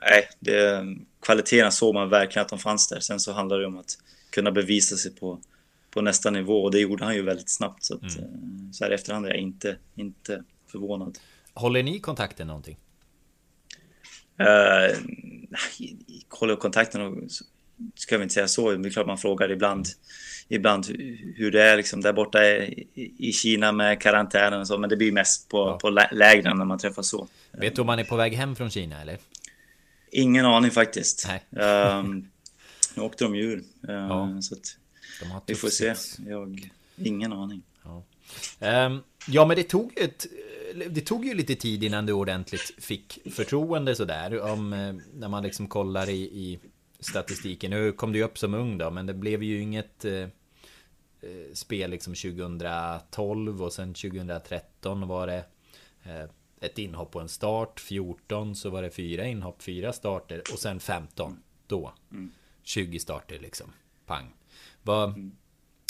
nej, 0.00 0.28
det, 0.40 0.86
kvaliteterna 1.22 1.70
såg 1.70 1.94
man 1.94 2.08
verkligen 2.08 2.42
att 2.42 2.48
de 2.48 2.58
fanns 2.58 2.88
där. 2.88 3.00
Sen 3.00 3.20
så 3.20 3.32
handlar 3.32 3.58
det 3.58 3.66
om 3.66 3.78
att 3.78 3.98
kunna 4.30 4.50
bevisa 4.50 4.96
sig 4.96 5.14
på, 5.14 5.40
på 5.90 6.00
nästa 6.00 6.30
nivå 6.30 6.62
och 6.62 6.70
det 6.70 6.80
gjorde 6.80 7.04
han 7.04 7.14
ju 7.14 7.22
väldigt 7.22 7.50
snabbt. 7.50 7.84
Så, 7.84 7.94
att, 7.94 8.18
mm. 8.18 8.18
Eh, 8.18 8.72
så 8.72 8.84
här 8.84 8.90
i 8.90 8.94
efterhand 8.94 9.26
är 9.26 9.30
jag 9.30 9.38
inte, 9.38 9.76
inte 9.94 10.44
förvånad. 10.66 11.18
Håller 11.54 11.82
ni 11.82 12.00
kontakten 12.00 12.46
någonting? 12.46 12.78
Uh, 14.40 14.96
håller 16.28 16.56
kontakten 16.56 17.00
och 17.00 17.22
ska 17.94 18.16
vi 18.18 18.22
inte 18.22 18.34
säga 18.34 18.48
så. 18.48 18.72
Det 18.72 18.88
är 18.88 18.90
klart 18.90 19.06
man 19.06 19.18
frågar 19.18 19.52
ibland 19.52 19.86
ibland 20.48 20.86
hur 21.36 21.50
det 21.50 21.62
är 21.62 21.76
liksom 21.76 22.00
där 22.00 22.12
borta 22.12 22.38
i 23.18 23.32
Kina 23.32 23.72
med 23.72 24.00
karantänen 24.00 24.60
och 24.60 24.66
så. 24.66 24.78
Men 24.78 24.90
det 24.90 24.96
blir 24.96 25.12
mest 25.12 25.48
på, 25.48 25.58
ja. 25.58 25.78
på 25.78 25.90
lägren 26.12 26.58
när 26.58 26.64
man 26.64 26.78
träffas 26.78 27.08
så. 27.08 27.28
Vet 27.52 27.74
du 27.74 27.80
om 27.80 27.86
man 27.86 27.98
är 27.98 28.04
på 28.04 28.16
väg 28.16 28.32
hem 28.32 28.56
från 28.56 28.70
Kina 28.70 29.02
eller? 29.02 29.18
Ingen 30.10 30.46
aning 30.46 30.70
faktiskt. 30.70 31.28
Um, 31.50 32.28
nu 32.94 33.02
åkte 33.02 33.24
de 33.24 33.36
ju 33.36 33.42
ur. 33.42 33.58
Uh, 33.88 33.94
ja. 33.94 34.38
Så 34.42 34.56
vi 35.46 35.54
får 35.54 35.68
se. 35.68 35.94
Jag, 36.28 36.70
ingen 36.96 37.32
aning. 37.32 37.62
Ja. 37.84 38.86
Um, 38.86 39.02
ja, 39.26 39.44
men 39.44 39.56
det 39.56 39.62
tog 39.62 39.92
ett 39.96 40.26
det 40.90 41.00
tog 41.00 41.24
ju 41.26 41.34
lite 41.34 41.54
tid 41.54 41.84
innan 41.84 42.06
du 42.06 42.12
ordentligt 42.12 42.72
fick 42.78 43.18
förtroende 43.30 43.94
sådär. 43.94 44.40
Om, 44.40 44.72
eh, 44.72 44.94
när 45.14 45.28
man 45.28 45.42
liksom 45.42 45.68
kollar 45.68 46.08
i, 46.08 46.22
i 46.22 46.58
statistiken. 47.04 47.70
Nu 47.70 47.92
kom 47.92 48.12
du 48.12 48.22
upp 48.22 48.38
som 48.38 48.54
ung 48.54 48.78
då, 48.78 48.90
men 48.90 49.06
det 49.06 49.14
blev 49.14 49.42
ju 49.42 49.60
inget 49.60 50.04
eh, 50.04 50.12
eh 50.12 50.28
spel 51.52 51.90
liksom 51.90 52.14
2012 52.14 53.62
och 53.62 53.72
sen 53.72 53.94
2013 53.94 55.08
var 55.08 55.26
det 55.26 55.44
eh, 56.02 56.24
ett 56.60 56.78
inhopp 56.78 57.10
på 57.10 57.20
en 57.20 57.28
start. 57.28 57.80
14 57.80 58.56
så 58.56 58.70
var 58.70 58.82
det 58.82 58.90
fyra 58.90 59.26
inhopp, 59.26 59.62
fyra 59.62 59.92
starter 59.92 60.42
och 60.52 60.58
sen 60.58 60.80
15 60.80 61.38
då. 61.66 61.92
Mm. 62.10 62.30
20 62.62 62.98
starter 62.98 63.38
liksom. 63.38 63.72
Pang. 64.06 64.34
Vad, 64.82 65.08
mm. 65.08 65.36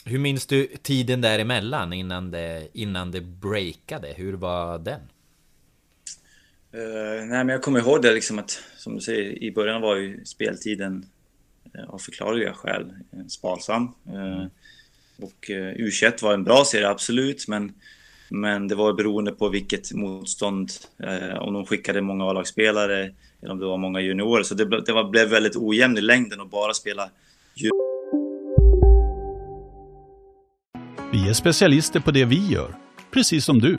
Hur 0.05 0.19
minns 0.19 0.47
du 0.47 0.67
tiden 0.67 1.21
däremellan 1.21 1.93
innan 1.93 2.31
det, 2.31 2.69
innan 2.73 3.11
det 3.11 3.21
breakade? 3.21 4.15
Hur 4.17 4.33
var 4.33 4.79
den? 4.79 5.01
Uh, 6.75 7.27
nej, 7.27 7.45
men 7.45 7.49
jag 7.49 7.63
kommer 7.63 7.81
ihåg 7.81 8.03
det 8.03 8.13
liksom 8.13 8.39
att, 8.39 8.63
som 8.77 8.95
du 8.95 9.01
säger, 9.01 9.43
i 9.43 9.53
början 9.53 9.81
var 9.83 9.97
ju 9.97 10.25
speltiden 10.25 11.07
uh, 11.79 11.95
av 11.95 11.99
förklarliga 11.99 12.53
skäl 12.53 12.93
eh, 13.13 13.27
sparsam. 13.29 13.83
Uh, 14.13 14.47
och 15.23 15.51
U21 15.51 16.23
var 16.23 16.35
en 16.35 16.45
bra 16.45 16.65
serie, 16.65 16.89
absolut, 16.89 17.49
men, 17.49 17.73
men 18.29 18.69
det 18.69 18.75
var 18.75 18.93
beroende 18.93 19.33
på 19.33 19.49
vilket 19.49 19.93
motstånd, 19.93 20.71
om 21.41 21.55
de 21.55 21.67
skickade 21.67 22.01
många 22.01 22.25
A-lagsspelare 22.25 23.11
eller 23.43 23.53
om 23.53 23.59
det 23.59 23.67
var 23.67 23.79
många 23.79 24.01
juniorer. 24.01 24.43
Så 24.43 24.55
det, 24.55 24.81
det 24.81 24.93
var, 24.93 25.11
blev 25.11 25.29
väldigt 25.29 25.57
ojämn 25.57 25.99
i 25.99 26.01
längden 26.01 26.41
att 26.41 26.51
bara 26.51 26.75
spela 26.75 27.11
Vi 31.13 31.29
är 31.29 31.33
specialister 31.33 32.01
på 32.01 32.11
det 32.11 32.25
vi 32.25 32.49
gör, 32.49 32.75
precis 33.11 33.45
som 33.45 33.59
du. 33.59 33.79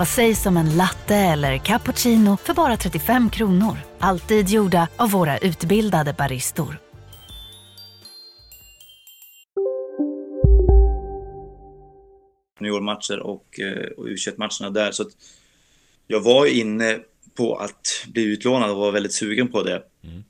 Vad 0.00 0.08
sägs 0.08 0.46
om 0.46 0.56
en 0.56 0.76
latte 0.76 1.16
eller 1.16 1.58
cappuccino 1.58 2.36
för 2.36 2.54
bara 2.54 2.76
35 2.76 3.30
kronor? 3.30 3.76
Alltid 3.98 4.48
gjorda 4.48 4.88
av 4.96 5.10
våra 5.10 5.38
utbildade 5.38 6.12
baristor. 6.12 6.78
juniormatcher 12.60 13.18
och, 13.18 13.60
eh, 13.60 13.90
och 13.96 14.06
U21-matcherna 14.06 14.70
där. 14.70 14.92
Så 14.92 15.02
att 15.02 15.08
jag 16.06 16.20
var 16.20 16.46
inne 16.46 16.98
på 17.34 17.56
att 17.56 18.06
bli 18.12 18.22
utlånad 18.22 18.70
och 18.70 18.76
var 18.76 18.92
väldigt 18.92 19.14
sugen 19.14 19.48
på 19.48 19.62
det. 19.62 19.82
Mm. 20.02 20.24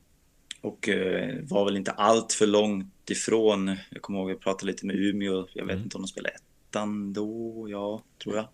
Och 0.60 0.88
eh, 0.88 1.36
var 1.42 1.64
väl 1.64 1.76
inte 1.76 1.90
allt 1.90 2.32
för 2.32 2.46
långt 2.46 3.10
ifrån. 3.10 3.76
Jag 3.90 4.02
kommer 4.02 4.18
ihåg 4.18 4.30
att 4.30 4.34
jag 4.34 4.40
pratade 4.40 4.66
lite 4.72 4.86
med 4.86 4.96
Umeå. 4.96 5.46
Jag 5.52 5.64
vet 5.64 5.72
mm. 5.72 5.84
inte 5.84 5.96
om 5.96 6.02
de 6.02 6.08
spelade 6.08 6.34
ettan 6.34 7.12
då, 7.12 7.66
ja, 7.70 8.02
tror 8.22 8.36
jag. 8.36 8.48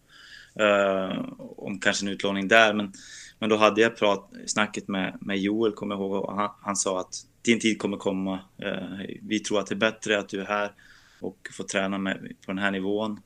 Uh, 0.61 1.33
om 1.57 1.79
kanske 1.81 2.07
en 2.07 2.13
utlåning 2.13 2.49
där, 2.49 2.75
men, 2.75 2.93
men 3.39 3.51
då 3.51 3.57
hade 3.57 3.81
jag 3.81 3.97
prat, 3.97 4.31
snacket 4.47 4.89
med, 4.89 5.19
med 5.21 5.39
Joel, 5.39 5.73
kommer 5.73 5.95
jag 5.95 6.03
ihåg, 6.03 6.25
och 6.25 6.37
han, 6.37 6.51
han 6.61 6.77
sa 6.77 7.01
att 7.01 7.15
din 7.43 7.61
tid 7.61 7.79
kommer 7.79 7.97
komma. 7.97 8.35
Uh, 8.65 9.07
vi 9.23 9.39
tror 9.39 9.61
att 9.61 9.67
det 9.67 9.75
är 9.75 9.77
bättre 9.77 10.19
att 10.19 10.29
du 10.29 10.41
är 10.41 10.47
här 10.47 10.73
och 11.21 11.49
får 11.53 11.65
träna 11.65 11.99
med, 11.99 12.19
på 12.47 12.53
den 12.53 12.59
här 12.59 12.71
nivån. 12.71 13.21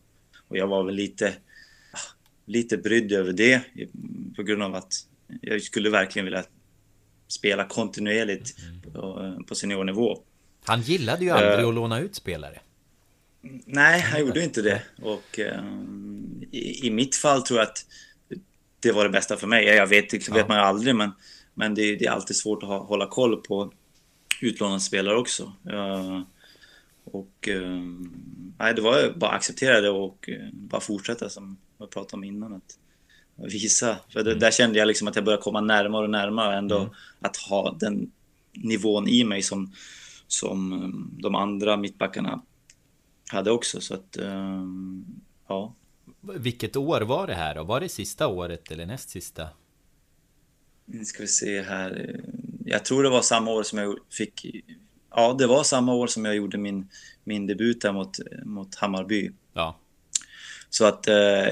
Och 0.49 0.57
jag 0.57 0.67
var 0.67 0.85
väl 0.85 0.95
lite, 0.95 1.35
lite 2.47 2.77
brydd 2.77 3.13
över 3.13 3.33
det 3.33 3.63
på 4.37 4.43
grund 4.43 4.63
av 4.63 4.75
att 4.75 4.93
jag 5.41 5.63
skulle 5.63 5.91
verkligen 5.91 6.25
vilja 6.25 6.45
spela 7.29 7.65
kontinuerligt 7.65 8.57
på, 8.93 9.35
på 9.49 9.55
seniornivå. 9.55 10.19
Han 10.65 10.81
gillade 10.81 11.25
ju 11.25 11.31
aldrig 11.31 11.61
uh, 11.61 11.69
att 11.69 11.75
låna 11.75 12.01
ut 12.01 12.15
spelare. 12.15 12.61
Nej, 13.67 14.01
han 14.01 14.21
gjorde 14.21 14.45
inte 14.45 14.63
det. 14.63 14.83
Och 15.03 15.39
um, 15.59 16.45
i, 16.51 16.87
i, 16.87 16.91
mitt 16.91 17.17
fall 17.17 17.43
tror 17.43 17.59
jag 17.59 17.69
att 17.69 17.87
det 18.81 18.93
var 18.93 19.05
det 19.05 19.11
bästa 19.11 19.37
för 19.37 19.47
mig. 19.47 19.65
Jag 19.65 19.87
vet, 19.87 20.11
det 20.11 20.29
vet 20.29 20.49
man 20.49 20.57
ju 20.57 20.63
aldrig, 20.63 20.95
men, 20.95 21.11
men 21.55 21.75
det, 21.75 21.97
det, 21.97 22.07
är 22.07 22.11
alltid 22.11 22.37
svårt 22.37 22.63
att 22.63 22.69
ha, 22.69 22.79
hålla 22.79 23.07
koll 23.07 23.37
på 23.37 23.73
utlånade 24.41 24.81
spelare 24.81 25.17
också. 25.17 25.53
Uh, 25.73 26.23
och 27.05 27.49
um, 27.49 28.55
nej, 28.59 28.75
det 28.75 28.83
var 28.83 29.13
bara 29.17 29.31
att 29.31 29.37
acceptera 29.37 29.81
det 29.81 29.91
och 29.91 30.29
uh, 30.29 30.49
bara 30.53 30.81
fortsätta 30.81 31.29
som 31.29 31.59
jag 31.79 31.91
pratade 31.91 32.17
om 32.17 32.25
innan. 32.25 32.53
Att, 32.53 32.77
visa. 33.43 33.97
För 34.09 34.23
det, 34.23 34.31
mm. 34.31 34.41
där 34.41 34.51
kände 34.51 34.79
jag 34.79 34.89
liksom 34.89 35.09
att 35.09 35.17
jag 35.17 35.25
började 35.25 35.43
komma 35.43 35.61
närmare 35.61 36.05
och 36.05 36.11
närmare 36.11 36.57
ändå 36.57 36.79
mm. 36.79 36.91
att 37.21 37.37
ha 37.37 37.77
den 37.81 38.11
nivån 38.53 39.09
i 39.09 39.25
mig 39.25 39.43
som, 39.43 39.73
som 40.29 40.91
de 41.23 41.35
andra 41.35 41.77
mittbackarna 41.77 42.43
hade 43.31 43.51
också. 43.51 43.81
Så 43.81 43.95
att, 43.95 44.17
um, 44.17 45.21
ja. 45.49 45.75
Vilket 46.21 46.77
år 46.77 47.01
var 47.01 47.27
det 47.27 47.35
här 47.35 47.55
då? 47.55 47.65
Var 47.65 47.81
det 47.81 47.89
sista 47.89 48.29
året 48.29 48.71
eller 48.71 48.87
näst 48.87 49.11
sista? 49.11 49.49
Nu 50.85 51.05
ska 51.05 51.23
vi 51.23 51.29
se 51.29 51.63
här. 51.63 52.21
Jag 52.65 52.85
tror 52.85 53.03
det 53.03 53.11
var 53.11 53.23
samma 53.23 53.51
år 53.51 53.63
som 53.63 53.79
jag 53.79 53.99
fick... 54.11 54.47
Ja, 55.11 55.35
det 55.39 55.47
var 55.47 55.63
samma 55.63 55.95
år 55.95 56.07
som 56.07 56.25
jag 56.25 56.37
gjorde 56.37 56.59
min, 56.59 56.89
min 57.25 57.47
debut 57.47 57.81
där 57.81 57.93
mot, 57.93 58.19
mot 58.45 58.75
Hammarby. 58.75 59.31
Ja. 59.53 59.77
Så 60.71 60.85
att 60.85 61.09
eh, 61.09 61.49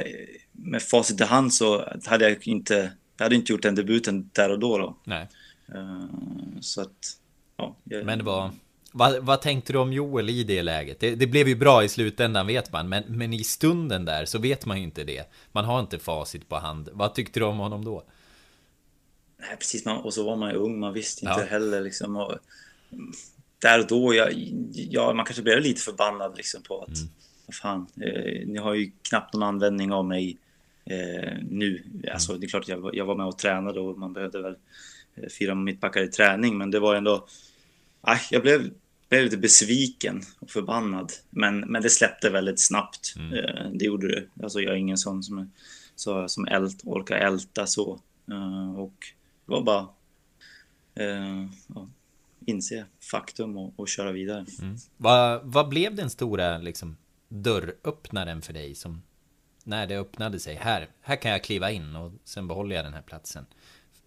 med 0.53 0.83
facit 0.83 1.21
i 1.21 1.25
hand 1.25 1.55
så 1.55 1.93
hade 2.07 2.29
jag 2.29 2.47
inte, 2.47 2.93
jag 3.17 3.25
hade 3.25 3.35
inte 3.35 3.53
gjort 3.53 3.62
den 3.62 3.75
debuten 3.75 4.31
där 4.33 4.51
och 4.51 4.59
då. 4.59 4.79
då. 4.79 4.97
Nej. 5.05 5.29
Uh, 5.75 6.05
så 6.61 6.81
att, 6.81 7.17
ja. 7.57 7.77
Jag, 7.85 8.07
men 8.07 8.25
vad, 8.25 8.51
vad, 8.92 9.24
vad 9.24 9.40
tänkte 9.40 9.72
du 9.72 9.79
om 9.79 9.92
Joel 9.92 10.31
i 10.31 10.44
det 10.44 10.62
läget? 10.62 11.01
Det, 11.01 11.14
det, 11.14 11.27
blev 11.27 11.48
ju 11.48 11.55
bra 11.55 11.85
i 11.85 11.88
slutändan 11.88 12.46
vet 12.46 12.72
man, 12.72 12.88
men, 12.88 13.05
men 13.09 13.33
i 13.33 13.44
stunden 13.44 14.05
där 14.05 14.24
så 14.24 14.38
vet 14.38 14.66
man 14.66 14.77
ju 14.77 14.83
inte 14.83 15.05
det. 15.05 15.24
Man 15.53 15.64
har 15.64 15.81
inte 15.81 15.98
facit 15.98 16.48
på 16.48 16.57
hand. 16.57 16.88
Vad 16.92 17.14
tyckte 17.14 17.40
du 17.40 17.46
om 17.46 17.59
honom 17.59 17.85
då? 17.85 18.05
Nej, 19.40 19.57
precis. 19.59 19.85
Man, 19.85 19.96
och 19.96 20.14
så 20.14 20.24
var 20.24 20.37
man 20.37 20.51
ju 20.51 20.57
ung, 20.57 20.81
man 20.81 20.92
visste 20.92 21.24
inte 21.24 21.40
ja. 21.40 21.46
heller 21.46 21.81
liksom. 21.81 22.16
Och, 22.16 22.35
där 23.59 23.81
och 23.81 23.87
då, 23.87 24.14
jag, 24.14 24.33
ja, 24.72 25.12
man 25.12 25.24
kanske 25.24 25.42
blev 25.42 25.61
lite 25.61 25.81
förbannad 25.81 26.37
liksom 26.37 26.62
på 26.62 26.83
att 26.83 26.96
mm. 26.96 27.11
vad 27.46 27.55
fan, 27.55 27.87
eh, 28.01 28.46
ni 28.46 28.59
har 28.59 28.74
ju 28.74 28.90
knappt 29.09 29.35
någon 29.35 29.42
användning 29.42 29.92
av 29.92 30.05
mig 30.05 30.38
eh, 30.85 31.33
nu. 31.51 31.85
Alltså, 32.12 32.38
det 32.38 32.46
är 32.46 32.48
klart 32.48 32.62
att 32.62 32.68
jag, 32.68 32.94
jag 32.94 33.05
var 33.05 33.14
med 33.14 33.27
och 33.27 33.38
tränade 33.38 33.81
och 33.81 33.98
man 33.98 34.12
behövde 34.12 34.42
väl 34.42 34.57
eh, 35.14 35.29
fyra 35.38 35.55
mittbackar 35.55 36.03
i 36.03 36.09
träning, 36.09 36.59
men 36.59 36.70
det 36.70 36.81
var 36.81 36.94
ändå... 36.94 37.27
Aj, 38.01 38.21
jag 38.31 38.43
blev, 38.43 38.71
blev 39.09 39.25
lite 39.25 39.37
besviken 39.37 40.23
och 40.39 40.51
förbannad, 40.51 41.13
men, 41.31 41.61
men 41.61 41.83
det 41.83 41.91
släppte 41.91 42.31
väldigt 42.31 42.61
snabbt. 42.61 43.15
Mm. 43.17 43.33
Eh, 43.33 43.71
det 43.75 43.85
gjorde 43.85 44.09
det. 44.09 44.43
Alltså, 44.43 44.61
jag 44.61 44.73
är 44.73 44.77
ingen 44.77 44.99
sån 44.99 45.23
som, 45.23 45.53
så, 45.95 46.29
som 46.29 46.47
ält, 46.47 46.81
orkar 46.85 47.17
älta 47.17 47.67
så. 47.67 48.01
Eh, 48.31 48.79
och 48.79 48.97
det 49.47 49.53
var 49.53 49.63
bara... 49.63 49.89
Eh, 50.95 51.47
ja, 51.67 51.89
inse 52.47 52.85
faktum 53.01 53.57
och, 53.57 53.81
och 53.81 53.89
köra 53.89 54.13
vidare. 54.13 54.47
Mm. 54.63 54.77
Vad, 54.97 55.41
vad 55.45 55.69
blev 55.69 55.95
den 55.95 56.11
stora 56.11 56.59
liksom, 56.59 56.97
dörröppnaren 57.29 58.43
för 58.43 58.53
dig 58.53 58.75
som 58.75 59.03
när 59.65 59.87
det 59.87 59.99
öppnade 59.99 60.39
sig, 60.39 60.55
här, 60.55 60.89
här 61.01 61.17
kan 61.17 61.31
jag 61.31 61.45
kliva 61.45 61.71
in 61.71 61.97
och 61.97 62.13
sen 62.25 62.49
behåller 62.49 62.77
jag 62.77 62.85
den 62.85 62.95
här 62.95 63.03
platsen. 63.03 63.47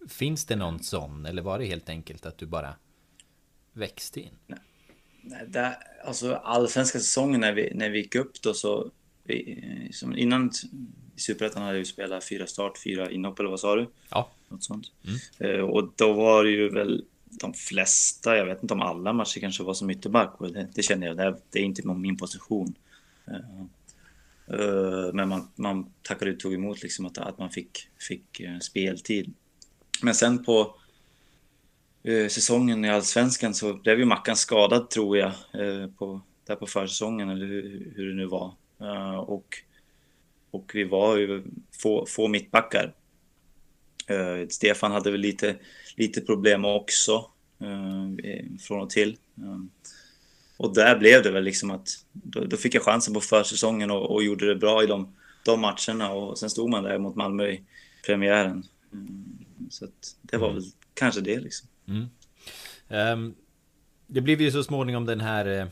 Finns 0.08 0.44
det 0.44 0.56
någon 0.56 0.82
sån 0.82 1.26
eller 1.26 1.42
var 1.42 1.58
det 1.58 1.64
helt 1.64 1.88
enkelt 1.88 2.26
att 2.26 2.38
du 2.38 2.46
bara 2.46 2.74
växte 3.72 4.20
in? 4.20 4.34
Nej, 5.22 5.46
det, 5.48 5.76
alltså 6.04 6.34
allsvenska 6.34 6.98
säsongen 6.98 7.40
när 7.40 7.52
vi, 7.52 7.74
när 7.74 7.90
vi 7.90 7.98
gick 7.98 8.14
upp 8.14 8.42
då 8.42 8.54
så, 8.54 8.90
vi, 9.24 9.88
som 9.92 10.16
innan 10.16 10.50
i 11.16 11.20
Superettan 11.20 11.62
hade 11.62 11.78
vi 11.78 11.84
spelat 11.84 12.24
fyra 12.24 12.46
start, 12.46 12.78
fyra 12.84 13.10
inhopp 13.10 13.38
eller 13.38 13.50
vad 13.50 13.60
sa 13.60 13.76
du? 13.76 13.90
Ja. 14.10 14.30
Något 14.48 14.64
sånt. 14.64 14.92
Mm. 15.40 15.56
Uh, 15.56 15.64
och 15.64 15.92
då 15.96 16.12
var 16.12 16.44
det 16.44 16.50
ju 16.50 16.68
väl 16.68 17.04
de 17.24 17.54
flesta, 17.54 18.36
jag 18.36 18.46
vet 18.46 18.62
inte 18.62 18.74
om 18.74 18.80
alla 18.80 19.12
matcher 19.12 19.40
kanske 19.40 19.62
var 19.62 19.74
som 19.74 19.90
ytterback 19.90 20.40
och 20.40 20.52
det, 20.52 20.68
det 20.74 20.82
känner 20.82 21.06
jag, 21.06 21.16
det, 21.16 21.36
det 21.50 21.58
är 21.58 21.62
inte 21.62 21.88
min 21.88 22.16
position. 22.16 22.74
Uh, 23.28 23.64
Eh, 24.52 25.12
men 25.12 25.28
man, 25.28 25.48
man 25.54 25.92
tackade 26.02 26.30
ut 26.30 26.40
tog 26.40 26.54
emot 26.54 26.82
liksom 26.82 27.06
att, 27.06 27.18
att 27.18 27.38
man 27.38 27.50
fick, 27.50 27.88
fick 28.08 28.40
eh, 28.40 28.58
speltid. 28.58 29.34
Men 30.02 30.14
sen 30.14 30.44
på 30.44 30.60
uh, 30.60 30.72
säsongen 32.30 32.84
i 32.84 32.90
Allsvenskan 32.90 33.54
så 33.54 33.74
blev 33.74 33.98
ju 33.98 34.04
Mackan 34.04 34.36
skadad 34.36 34.90
tror 34.90 35.18
jag, 35.18 35.32
uh, 35.60 35.86
på, 35.86 36.20
där 36.46 36.56
på 36.56 36.66
försäsongen 36.66 37.30
eller 37.30 37.46
hur, 37.46 37.92
hur 37.96 38.08
det 38.08 38.14
nu 38.14 38.26
var. 38.26 38.54
Uh, 38.80 39.16
och, 39.16 39.46
och 40.50 40.70
vi 40.74 40.84
var 40.84 41.16
ju 41.16 41.42
få, 41.82 42.06
få 42.06 42.28
mittbackar. 42.28 42.94
Stefan 44.48 44.92
hade 44.92 45.10
väl 45.10 45.20
lite, 45.20 45.56
lite 45.96 46.20
problem 46.20 46.64
också 46.64 47.30
från 48.60 48.80
och 48.80 48.90
till. 48.90 49.16
Och 50.56 50.74
där 50.74 50.98
blev 50.98 51.22
det 51.22 51.30
väl 51.30 51.44
liksom 51.44 51.70
att 51.70 51.88
då, 52.12 52.44
då 52.44 52.56
fick 52.56 52.74
jag 52.74 52.82
chansen 52.82 53.14
på 53.14 53.20
försäsongen 53.20 53.90
och, 53.90 54.10
och 54.10 54.22
gjorde 54.22 54.46
det 54.46 54.54
bra 54.54 54.82
i 54.82 54.86
de, 54.86 55.16
de 55.44 55.60
matcherna 55.60 56.12
och 56.12 56.38
sen 56.38 56.50
stod 56.50 56.70
man 56.70 56.84
där 56.84 56.98
mot 56.98 57.16
Malmö 57.16 57.46
i 57.46 57.64
premiären. 58.06 58.64
Mm, 58.92 59.38
så 59.70 59.84
att 59.84 60.16
det 60.22 60.36
var 60.36 60.52
väl 60.52 60.62
kanske 60.94 61.20
det 61.20 61.40
liksom. 61.40 61.68
Mm. 61.92 62.08
Um, 62.88 63.34
det 64.06 64.20
blev 64.20 64.40
ju 64.40 64.50
så 64.50 64.64
småningom 64.64 65.06
den 65.06 65.20
här 65.20 65.60
eh, 65.60 65.66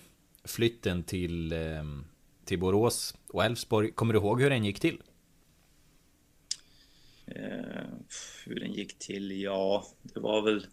flytten 0.44 1.02
till, 1.02 1.52
um, 1.52 2.04
till 2.44 2.58
Borås 2.58 3.14
och 3.28 3.44
Elfsborg. 3.44 3.92
Kommer 3.92 4.14
du 4.14 4.18
ihåg 4.18 4.42
hur 4.42 4.50
den 4.50 4.64
gick 4.64 4.80
till? 4.80 5.02
Uh, 7.28 7.84
hur 8.46 8.60
den 8.60 8.72
gick 8.72 8.98
till? 8.98 9.42
Ja, 9.42 9.86
det 10.02 10.20
var 10.20 10.42
väl 10.42 10.66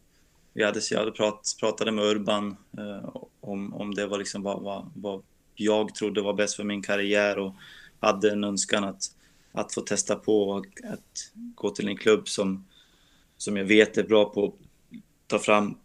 vi 0.54 0.64
hade, 0.64 0.80
jag 0.92 1.00
hade 1.00 1.12
prat, 1.12 1.56
pratade 1.60 1.92
med 1.92 2.06
Urban 2.06 2.58
uh, 2.80 3.16
om, 3.40 3.74
om 3.74 3.94
det 3.94 4.08
var 4.08 4.18
liksom 4.18 4.44
vad, 4.44 4.64
vad, 4.64 4.92
vad 4.96 5.24
jag 5.56 5.96
trodde 5.96 6.22
var 6.22 6.34
bäst 6.34 6.56
för 6.56 6.64
min 6.64 6.82
karriär 6.82 7.38
och 7.40 7.54
hade 8.00 8.32
en 8.32 8.44
önskan 8.44 8.84
att, 8.84 9.04
att 9.52 9.74
få 9.74 9.82
testa 9.82 10.16
på 10.16 10.56
att 10.56 11.34
gå 11.34 11.70
till 11.70 11.88
en 11.88 11.98
klubb 11.98 12.28
som, 12.28 12.66
som 13.38 13.58
jag 13.58 13.66
vet 13.66 13.98
är 13.98 14.04
bra 14.04 14.26
på 14.26 14.54
ta 15.28 15.40
fram 15.40 15.78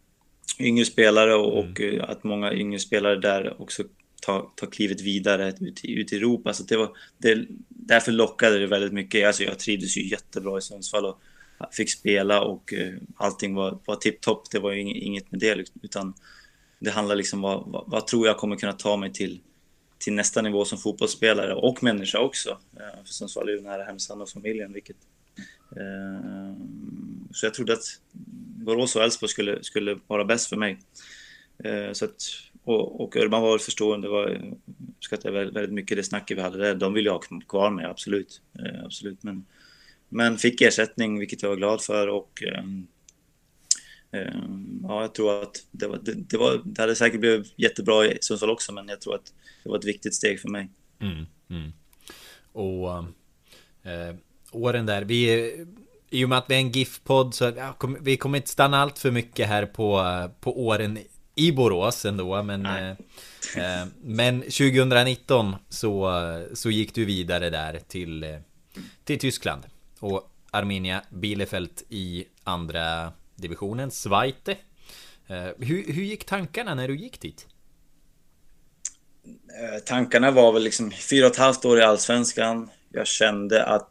yngre 0.59 0.84
spelare 0.84 1.34
och, 1.34 1.59
mm. 1.59 1.70
och 1.70 1.80
eh, 1.80 2.11
att 2.11 2.24
många 2.24 2.53
yngre 2.53 2.78
spelare 2.78 3.20
där 3.20 3.62
också 3.62 3.82
tar 4.22 4.47
ta 4.57 4.66
klivet 4.66 5.01
vidare 5.01 5.55
ut, 5.61 5.84
ut 5.84 6.12
i 6.12 6.16
Europa. 6.16 6.53
Så 6.53 6.62
det 6.62 6.76
var, 6.76 6.97
det, 7.18 7.47
därför 7.68 8.12
lockade 8.12 8.59
det 8.59 8.66
väldigt 8.66 8.93
mycket. 8.93 9.26
Alltså 9.26 9.43
jag 9.43 9.59
trivdes 9.59 9.97
ju 9.97 10.09
jättebra 10.09 10.59
i 10.59 10.61
Sundsvall 10.61 11.07
och 11.07 11.18
fick 11.72 11.90
spela 11.90 12.40
och 12.40 12.72
uh, 12.72 12.99
allting 13.16 13.55
var, 13.55 13.78
var 13.84 13.97
tipptopp. 13.97 14.51
Det 14.51 14.59
var 14.59 14.72
ju 14.72 14.80
inget 14.80 15.30
med 15.30 15.40
det 15.40 15.64
utan 15.82 16.14
det 16.78 16.90
handlar 16.90 17.16
liksom 17.16 17.45
om 17.45 17.51
vad, 17.51 17.72
vad, 17.72 17.84
vad, 17.86 18.07
tror 18.07 18.26
jag 18.26 18.36
kommer 18.36 18.57
kunna 18.57 18.72
ta 18.72 18.97
mig 18.97 19.12
till, 19.12 19.40
till 19.99 20.12
nästa 20.12 20.43
nivå 20.43 20.64
som 20.64 20.78
fotbollsspelare 20.78 21.55
och 21.55 21.82
människa 21.82 22.18
också. 22.18 22.51
Uh, 22.51 23.05
för 23.05 23.12
Sundsvall 23.12 23.49
är 23.49 23.53
ju 23.53 23.61
nära 23.61 23.84
Härnösand 23.84 24.22
och 24.22 24.28
familjen 24.28 24.72
vilket 24.72 24.97
uh, 25.76 26.57
så 27.33 27.47
jag 27.47 27.55
trodde 27.55 27.72
att 27.72 28.01
Borås 28.64 28.97
och 28.97 29.03
Elfsborg 29.03 29.30
skulle, 29.30 29.62
skulle 29.62 29.99
vara 30.07 30.24
bäst 30.24 30.49
för 30.49 30.57
mig. 30.57 30.78
Eh, 31.64 31.93
så 31.93 32.05
att 32.05 32.22
och, 32.64 33.01
och 33.01 33.16
Urban 33.16 33.43
var 33.43 33.59
förstående. 33.59 34.09
Det 34.09 34.12
var, 34.12 34.55
uppskattade 34.97 35.51
väldigt, 35.51 35.72
mycket 35.72 35.97
det 35.97 36.03
snacket 36.03 36.37
vi 36.37 36.43
hade 36.43 36.59
där. 36.59 36.74
De 36.74 36.95
vill 36.95 37.05
jag 37.05 37.12
ha 37.12 37.41
kvar 37.49 37.70
med, 37.70 37.91
absolut. 37.91 38.41
Eh, 38.59 38.85
absolut. 38.85 39.22
Men, 39.22 39.47
men 40.09 40.39
fick 40.39 40.61
ersättning, 40.61 41.18
vilket 41.18 41.43
jag 41.43 41.49
var 41.49 41.57
glad 41.57 41.83
för. 41.83 42.09
Och, 42.09 42.43
eh, 42.43 42.64
ja, 44.83 45.01
jag 45.01 45.14
tror 45.14 45.43
att 45.43 45.66
det, 45.70 45.87
var, 45.87 45.99
det, 46.03 46.12
det, 46.14 46.37
var, 46.37 46.62
det 46.64 46.83
hade 46.83 46.95
säkert 46.95 47.20
blivit 47.20 47.55
jättebra 47.57 48.07
i 48.07 48.18
Sundsvall 48.20 48.51
också, 48.51 48.72
men 48.72 48.89
jag 48.89 49.01
tror 49.01 49.14
att 49.14 49.33
det 49.62 49.68
var 49.68 49.78
ett 49.78 49.85
viktigt 49.85 50.14
steg 50.14 50.41
för 50.41 50.49
mig. 50.49 50.70
Mm, 51.01 51.26
mm. 51.51 51.72
Och 52.53 52.91
eh, 53.91 54.16
åren 54.51 54.87
där, 54.87 55.03
vi 55.03 55.53
i 56.12 56.24
och 56.24 56.28
med 56.28 56.38
att 56.38 56.50
vi 56.50 56.54
är 56.54 56.58
en 56.58 56.70
GIF-podd 56.70 57.34
så 57.34 57.52
ja, 57.56 57.72
kom, 57.72 57.96
vi 58.00 58.16
kommer 58.16 58.38
inte 58.38 58.50
stanna 58.50 58.82
allt 58.82 58.98
för 58.98 59.10
mycket 59.10 59.48
här 59.48 59.66
på, 59.66 60.04
på 60.40 60.66
åren 60.66 60.98
i 61.34 61.52
Borås 61.52 62.04
ändå, 62.04 62.42
men 62.42 62.66
eh, 62.66 62.90
eh, 63.56 63.86
Men 64.02 64.40
2019 64.40 65.56
så, 65.68 66.12
så 66.54 66.70
gick 66.70 66.94
du 66.94 67.04
vidare 67.04 67.50
där 67.50 67.80
till, 67.88 68.24
eh, 68.24 68.36
till 69.04 69.18
Tyskland. 69.18 69.62
Och 69.98 70.30
Arminia 70.50 71.02
Bielefeld 71.10 71.82
i 71.88 72.24
andra 72.44 73.12
divisionen, 73.36 73.90
Zweite. 73.90 74.56
Eh, 75.26 75.48
hur, 75.58 75.92
hur 75.92 76.02
gick 76.02 76.24
tankarna 76.24 76.74
när 76.74 76.88
du 76.88 76.96
gick 76.96 77.20
dit? 77.20 77.46
Eh, 79.26 79.78
tankarna 79.84 80.30
var 80.30 80.52
väl 80.52 80.62
liksom 80.62 80.90
fyra 80.90 81.26
och 81.26 81.32
ett 81.32 81.38
halvt 81.38 81.64
år 81.64 81.78
i 81.78 81.82
Allsvenskan. 81.82 82.70
Jag 82.90 83.06
kände 83.06 83.64
att 83.64 83.90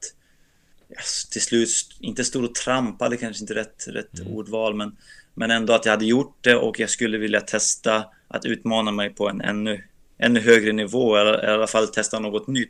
till 1.32 1.42
slut 1.42 1.70
inte 2.00 2.24
stod 2.24 2.46
och 2.46 2.56
trampade, 2.56 3.18
kanske 3.18 3.44
inte 3.44 3.56
rätt, 3.56 3.88
rätt 3.88 4.20
mm. 4.20 4.34
ordval, 4.34 4.76
men, 4.76 4.98
men 5.34 5.52
ändå 5.52 5.74
att 5.74 5.86
jag 5.86 5.94
hade 5.94 6.06
gjort 6.06 6.38
det 6.42 6.56
och 6.56 6.80
jag 6.80 6.89
skulle 6.89 7.18
vilja 7.18 7.42
testa 7.42 8.06
att 8.28 8.46
utmana 8.46 8.92
mig 8.92 9.10
på 9.10 9.30
en 9.30 9.42
ännu, 9.42 9.84
ännu 10.18 10.39
högre 10.39 10.72
nivå, 10.72 11.16
eller 11.16 11.46
i 11.46 11.48
alla 11.48 11.68
fall 11.68 11.88
testa 11.88 12.20
något 12.20 12.48
nytt. 12.48 12.70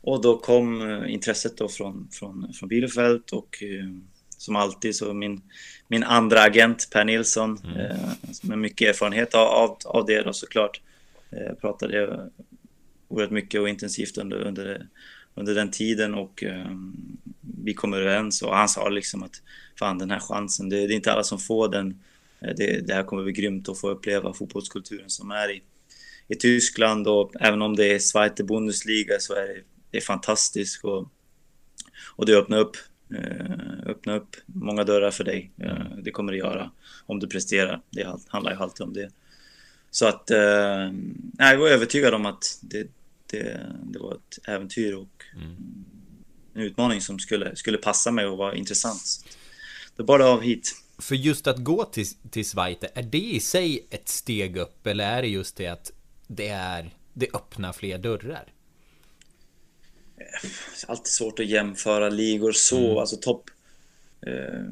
Och 0.00 0.22
då 0.22 0.38
kom 0.38 0.90
eh, 0.90 1.12
intresset 1.12 1.56
då 1.56 1.68
från, 1.68 2.08
från, 2.12 2.52
från 2.52 2.68
Bielefeld 2.68 3.22
och 3.32 3.62
eh, 3.62 3.90
som 4.38 4.56
alltid 4.56 4.96
så 4.96 5.14
min, 5.14 5.42
min 5.88 6.04
andra 6.04 6.42
agent 6.42 6.88
Per 6.92 7.04
Nilsson 7.04 7.58
mm. 7.64 7.76
eh, 7.76 7.96
med 8.42 8.58
mycket 8.58 8.88
erfarenhet 8.88 9.34
av, 9.34 9.46
av, 9.46 9.78
av 9.84 10.06
det 10.06 10.22
då 10.22 10.32
såklart 10.32 10.80
eh, 11.30 11.54
pratade 11.60 12.28
oerhört 13.08 13.30
mycket 13.30 13.60
och 13.60 13.68
intensivt 13.68 14.18
under, 14.18 14.36
under 14.36 14.86
under 15.34 15.54
den 15.54 15.70
tiden 15.70 16.14
och 16.14 16.42
um, 16.42 17.18
vi 17.64 17.74
kom 17.74 17.94
överens 17.94 18.42
och 18.42 18.56
han 18.56 18.68
sa 18.68 18.88
liksom 18.88 19.22
att 19.22 19.42
fan 19.78 19.98
den 19.98 20.10
här 20.10 20.20
chansen, 20.20 20.68
det, 20.68 20.86
det 20.86 20.94
är 20.94 20.96
inte 20.96 21.12
alla 21.12 21.24
som 21.24 21.38
får 21.38 21.68
den. 21.68 22.00
Eh, 22.40 22.54
det, 22.56 22.86
det, 22.86 22.94
här 22.94 23.02
kommer 23.02 23.22
bli 23.22 23.32
grymt 23.32 23.68
att 23.68 23.80
få 23.80 23.90
uppleva 23.90 24.32
fotbollskulturen 24.32 25.10
som 25.10 25.30
är 25.30 25.50
i, 25.50 25.62
i 26.28 26.34
Tyskland 26.34 27.08
och 27.08 27.32
även 27.40 27.62
om 27.62 27.76
det 27.76 27.94
är 27.94 27.98
Zweite 27.98 28.44
Bundesliga 28.44 29.14
så 29.18 29.34
är 29.34 29.48
det, 29.48 29.62
det 29.90 29.96
är 29.96 30.02
fantastiskt 30.02 30.84
och, 30.84 31.08
och 32.16 32.26
det 32.26 32.36
öppnar 32.36 32.58
upp, 32.58 32.76
eh, 33.14 33.90
öppnar 33.90 34.16
upp 34.16 34.36
många 34.46 34.84
dörrar 34.84 35.10
för 35.10 35.24
dig. 35.24 35.50
Eh, 35.58 35.96
det 36.02 36.10
kommer 36.10 36.32
det 36.32 36.38
göra 36.38 36.70
om 37.06 37.20
du 37.20 37.26
presterar. 37.26 37.80
Det 37.90 38.06
handlar 38.28 38.52
ju 38.52 38.58
alltid 38.58 38.86
om 38.86 38.92
det. 38.92 39.10
Så 39.90 40.06
att 40.06 40.30
eh, 40.30 40.92
jag 41.38 41.58
var 41.58 41.68
övertygad 41.68 42.14
om 42.14 42.26
att 42.26 42.58
det, 42.60 42.86
det, 43.32 43.72
det 43.82 43.98
var 43.98 44.14
ett 44.14 44.48
äventyr 44.48 44.92
och 44.92 45.24
mm. 45.34 45.56
en 46.54 46.62
utmaning 46.62 47.00
som 47.00 47.18
skulle, 47.18 47.56
skulle 47.56 47.78
passa 47.78 48.10
mig 48.10 48.26
och 48.26 48.38
vara 48.38 48.54
intressant. 48.54 49.24
Det 49.96 50.02
bara 50.02 50.26
av 50.26 50.40
hit. 50.40 50.72
För 50.98 51.14
just 51.14 51.46
att 51.46 51.58
gå 51.58 51.84
till, 51.84 52.06
till 52.30 52.48
Zweite, 52.48 52.88
är 52.94 53.02
det 53.02 53.18
i 53.18 53.40
sig 53.40 53.86
ett 53.90 54.08
steg 54.08 54.56
upp 54.56 54.86
eller 54.86 55.04
är 55.04 55.22
det 55.22 55.28
just 55.28 55.56
det 55.56 55.66
att 55.66 55.92
det 56.26 56.48
är 56.48 56.94
det 57.12 57.28
öppnar 57.34 57.72
fler 57.72 57.98
dörrar? 57.98 58.52
Är 60.16 60.90
alltid 60.90 61.06
svårt 61.06 61.38
att 61.38 61.46
jämföra 61.46 62.08
ligor 62.08 62.52
så, 62.52 62.84
mm. 62.84 62.98
alltså 62.98 63.16
topp 63.16 63.50
eh, 64.26 64.64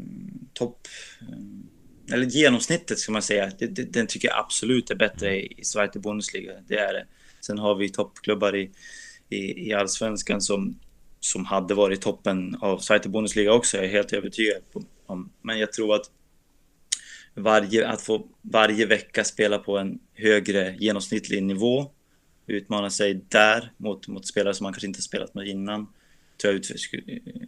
topp 0.53 0.89
eh, 1.21 2.15
eller 2.15 2.27
genomsnittet 2.27 2.99
ska 2.99 3.13
man 3.13 3.23
säga, 3.23 3.53
det, 3.59 3.67
det, 3.67 3.85
den 3.85 4.07
tycker 4.07 4.29
jag 4.29 4.39
absolut 4.39 4.91
är 4.91 4.95
bättre 4.95 5.29
mm. 5.29 5.41
i, 5.41 5.55
i 5.61 5.65
Zweite 5.65 5.99
Bundesliga. 5.99 6.53
Det 6.69 6.79
är 6.79 6.93
det. 6.93 7.07
Sen 7.41 7.59
har 7.59 7.75
vi 7.75 7.89
toppklubbar 7.89 8.57
i, 8.57 8.71
i, 9.29 9.69
i 9.69 9.73
allsvenskan 9.73 10.41
som, 10.41 10.79
som 11.21 11.45
hade 11.45 11.75
varit 11.75 12.01
toppen 12.01 12.57
av 12.61 12.79
Zweite 12.79 13.09
Bundesliga 13.09 13.53
också, 13.53 13.77
jag 13.77 13.87
är 13.87 13.91
helt 13.91 14.13
övertygad 14.13 14.63
om. 15.07 15.33
Men 15.43 15.59
jag 15.59 15.73
tror 15.73 15.95
att 15.95 16.11
varje, 17.35 17.89
att 17.89 18.03
få 18.03 18.27
varje 18.43 18.87
vecka 18.87 19.25
spela 19.25 19.59
på 19.59 19.79
en 19.79 19.99
högre 20.15 20.77
genomsnittlig 20.79 21.43
nivå, 21.43 21.91
utmana 22.47 22.91
sig 22.91 23.25
där 23.29 23.73
mot, 23.77 24.09
mot 24.09 24.27
spelare 24.27 24.55
som 24.55 24.65
man 24.65 24.73
kanske 24.73 24.87
inte 24.87 25.03
spelat 25.03 25.35
med 25.35 25.49
innan, 25.49 25.87
tror 26.41 26.55
jag 26.55 26.63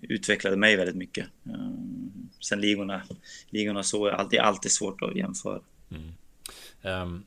utvecklade 0.02 0.56
mig 0.56 0.76
väldigt 0.76 0.96
mycket. 0.96 1.26
Ehm, 1.46 2.28
sen 2.40 2.60
ligorna, 2.60 3.02
ligorna 3.50 3.82
så 3.82 4.06
är 4.06 4.10
alltid, 4.10 4.38
alltid 4.38 4.72
svårt 4.72 5.02
att 5.02 5.16
jämföra. 5.16 5.60
Mm. 5.90 6.12
Um, 7.02 7.24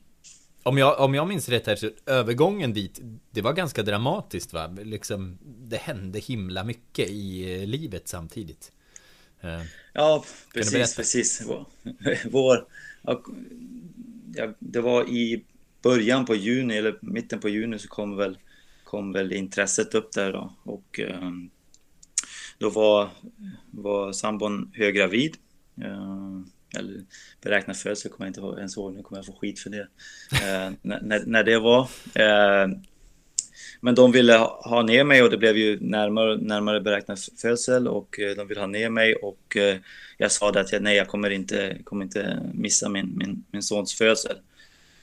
om 0.66 0.78
jag, 0.78 1.00
om 1.00 1.14
jag 1.14 1.28
minns 1.28 1.48
rätt 1.48 1.66
här 1.66 1.76
så 1.76 1.90
övergången 2.06 2.72
dit, 2.72 3.00
det 3.30 3.42
var 3.42 3.52
ganska 3.52 3.82
dramatiskt 3.82 4.52
va? 4.52 4.66
Liksom, 4.66 5.38
det 5.42 5.76
hände 5.76 6.18
himla 6.18 6.64
mycket 6.64 7.08
i 7.10 7.54
eh, 7.54 7.66
livet 7.66 8.08
samtidigt. 8.08 8.72
Eh, 9.40 9.62
ja, 9.92 10.24
precis, 10.54 10.96
precis. 10.96 11.46
Vår, 12.30 12.66
ja, 13.02 13.22
det 14.58 14.80
var 14.80 15.08
i 15.08 15.44
början 15.82 16.26
på 16.26 16.34
juni 16.34 16.76
eller 16.76 16.98
mitten 17.00 17.40
på 17.40 17.48
juni 17.48 17.78
så 17.78 17.88
kom 17.88 18.16
väl, 18.16 18.38
kom 18.84 19.12
väl 19.12 19.32
intresset 19.32 19.94
upp 19.94 20.12
där 20.12 20.32
då 20.32 20.54
och 20.62 21.00
um, 21.22 21.50
då 22.58 22.70
var, 22.70 23.08
var 23.70 24.12
sambon 24.12 24.70
höggravid. 24.74 25.36
Eller 26.76 27.04
beräknad 27.42 27.76
födsel 27.76 28.10
kommer 28.10 28.26
jag 28.26 28.30
inte 28.30 28.60
ens 28.60 28.76
ihåg, 28.76 28.94
nu 28.94 29.02
kommer 29.02 29.18
jag 29.18 29.26
få 29.26 29.32
skit 29.32 29.60
för 29.60 29.70
det. 29.70 29.88
Eh, 30.32 30.72
när, 30.82 31.26
när 31.26 31.44
det 31.44 31.58
var. 31.58 31.88
Eh, 32.14 32.68
men 33.80 33.94
de 33.94 34.12
ville 34.12 34.36
ha 34.38 34.82
ner 34.82 35.04
mig 35.04 35.22
och 35.22 35.30
det 35.30 35.36
blev 35.36 35.56
ju 35.56 35.80
närmare, 35.80 36.36
närmare 36.36 36.80
beräknad 36.80 37.18
födsel 37.42 37.88
och 37.88 38.20
eh, 38.20 38.36
de 38.36 38.48
ville 38.48 38.60
ha 38.60 38.66
ner 38.66 38.90
mig 38.90 39.14
och 39.14 39.56
eh, 39.56 39.76
jag 40.18 40.32
sa 40.32 40.52
det 40.52 40.60
att 40.60 40.72
jag, 40.72 40.82
nej, 40.82 40.96
jag 40.96 41.08
kommer 41.08 41.30
inte, 41.30 41.78
kommer 41.84 42.04
inte 42.04 42.42
missa 42.54 42.88
min, 42.88 43.12
min, 43.16 43.44
min 43.50 43.62
sons 43.62 43.94
födsel. 43.94 44.36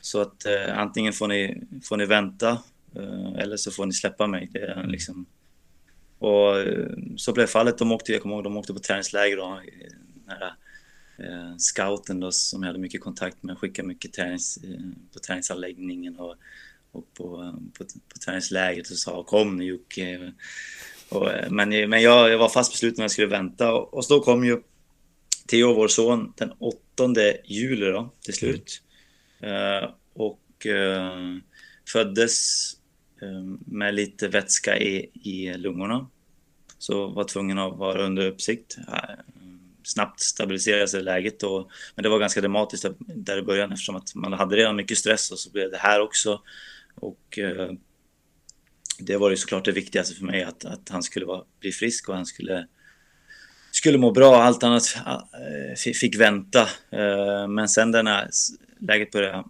Så 0.01 0.21
att 0.21 0.45
eh, 0.45 0.77
antingen 0.79 1.13
får 1.13 1.27
ni, 1.27 1.63
får 1.83 1.97
ni 1.97 2.05
vänta 2.05 2.49
eh, 2.95 3.33
eller 3.37 3.57
så 3.57 3.71
får 3.71 3.85
ni 3.85 3.93
släppa 3.93 4.27
mig. 4.27 4.49
Det 4.51 4.59
är 4.59 4.87
liksom... 4.87 5.25
Och 6.19 6.55
så 7.17 7.33
blev 7.33 7.47
fallet. 7.47 7.77
De 7.77 7.91
åkte, 7.91 8.11
jag 8.11 8.21
kommer 8.21 8.35
ihåg, 8.35 8.43
de 8.43 8.57
åkte 8.57 8.73
på 8.73 8.79
träningsläger 8.79 9.37
då, 9.37 9.59
nära 10.25 10.47
eh, 10.47 10.53
scouten 11.57 12.19
då, 12.19 12.31
som 12.31 12.63
jag 12.63 12.67
hade 12.67 12.79
mycket 12.79 13.01
kontakt 13.01 13.43
med 13.43 13.57
skickade 13.57 13.87
mycket 13.87 14.13
tränings, 14.13 14.57
eh, 14.63 14.79
på 15.13 15.19
träningsanläggningen 15.19 16.19
och, 16.19 16.35
och 16.91 17.13
på, 17.13 17.55
på, 17.77 17.83
på 17.83 18.19
träningslägret 18.25 18.89
och 18.89 18.97
sa 18.97 19.23
kom 19.23 19.57
nu 19.57 19.63
Jocke. 19.63 20.33
Eh, 21.11 21.49
men 21.49 21.89
men 21.89 22.01
jag, 22.01 22.29
jag 22.29 22.37
var 22.37 22.49
fast 22.49 22.71
besluten 22.71 23.01
att 23.01 23.03
jag 23.03 23.11
skulle 23.11 23.27
vänta 23.27 23.73
och, 23.73 23.93
och 23.93 24.05
så 24.05 24.19
kom 24.19 24.45
ju 24.45 24.61
Theo, 25.47 25.73
vår 25.73 25.87
son, 25.87 26.33
den 26.37 26.51
8 26.59 26.83
juli 27.45 27.85
då, 27.85 28.09
till 28.21 28.33
slut. 28.33 28.81
Mm. 29.39 29.83
Uh, 29.83 29.89
och 30.13 30.65
uh, 30.65 31.37
föddes 31.93 32.63
uh, 33.23 33.55
med 33.65 33.95
lite 33.95 34.27
vätska 34.27 34.77
i, 34.79 35.09
i 35.13 35.53
lungorna. 35.57 36.07
Så 36.77 37.07
var 37.07 37.23
tvungen 37.23 37.59
att 37.59 37.77
vara 37.77 38.05
under 38.05 38.27
uppsikt 38.27 38.77
snabbt 39.83 40.19
stabilisera 40.19 40.87
sig 40.87 41.03
läget. 41.03 41.43
Och, 41.43 41.71
men 41.95 42.03
det 42.03 42.09
var 42.09 42.19
ganska 42.19 42.41
dramatiskt 42.41 42.85
där 42.99 43.37
i 43.37 43.41
början 43.41 43.71
eftersom 43.71 43.95
att 43.95 44.15
man 44.15 44.33
hade 44.33 44.55
redan 44.55 44.75
mycket 44.75 44.97
stress 44.97 45.31
och 45.31 45.39
så 45.39 45.51
blev 45.51 45.71
det 45.71 45.77
här 45.77 46.01
också. 46.01 46.41
Och 46.95 47.39
eh, 47.39 47.71
det 48.99 49.17
var 49.17 49.29
ju 49.29 49.37
såklart 49.37 49.65
det 49.65 49.71
viktigaste 49.71 50.15
för 50.15 50.25
mig 50.25 50.43
att, 50.43 50.65
att 50.65 50.89
han 50.89 51.03
skulle 51.03 51.25
vara, 51.25 51.43
bli 51.59 51.71
frisk 51.71 52.09
och 52.09 52.15
han 52.15 52.25
skulle, 52.25 52.67
skulle 53.71 53.97
må 53.97 54.11
bra. 54.11 54.35
Allt 54.35 54.63
annat 54.63 54.83
eh, 55.05 55.93
fick 55.93 56.19
vänta. 56.19 56.61
Eh, 56.91 57.47
men 57.47 57.69
sen 57.69 57.91
när 57.91 58.29
läget 58.79 59.11
började 59.11 59.43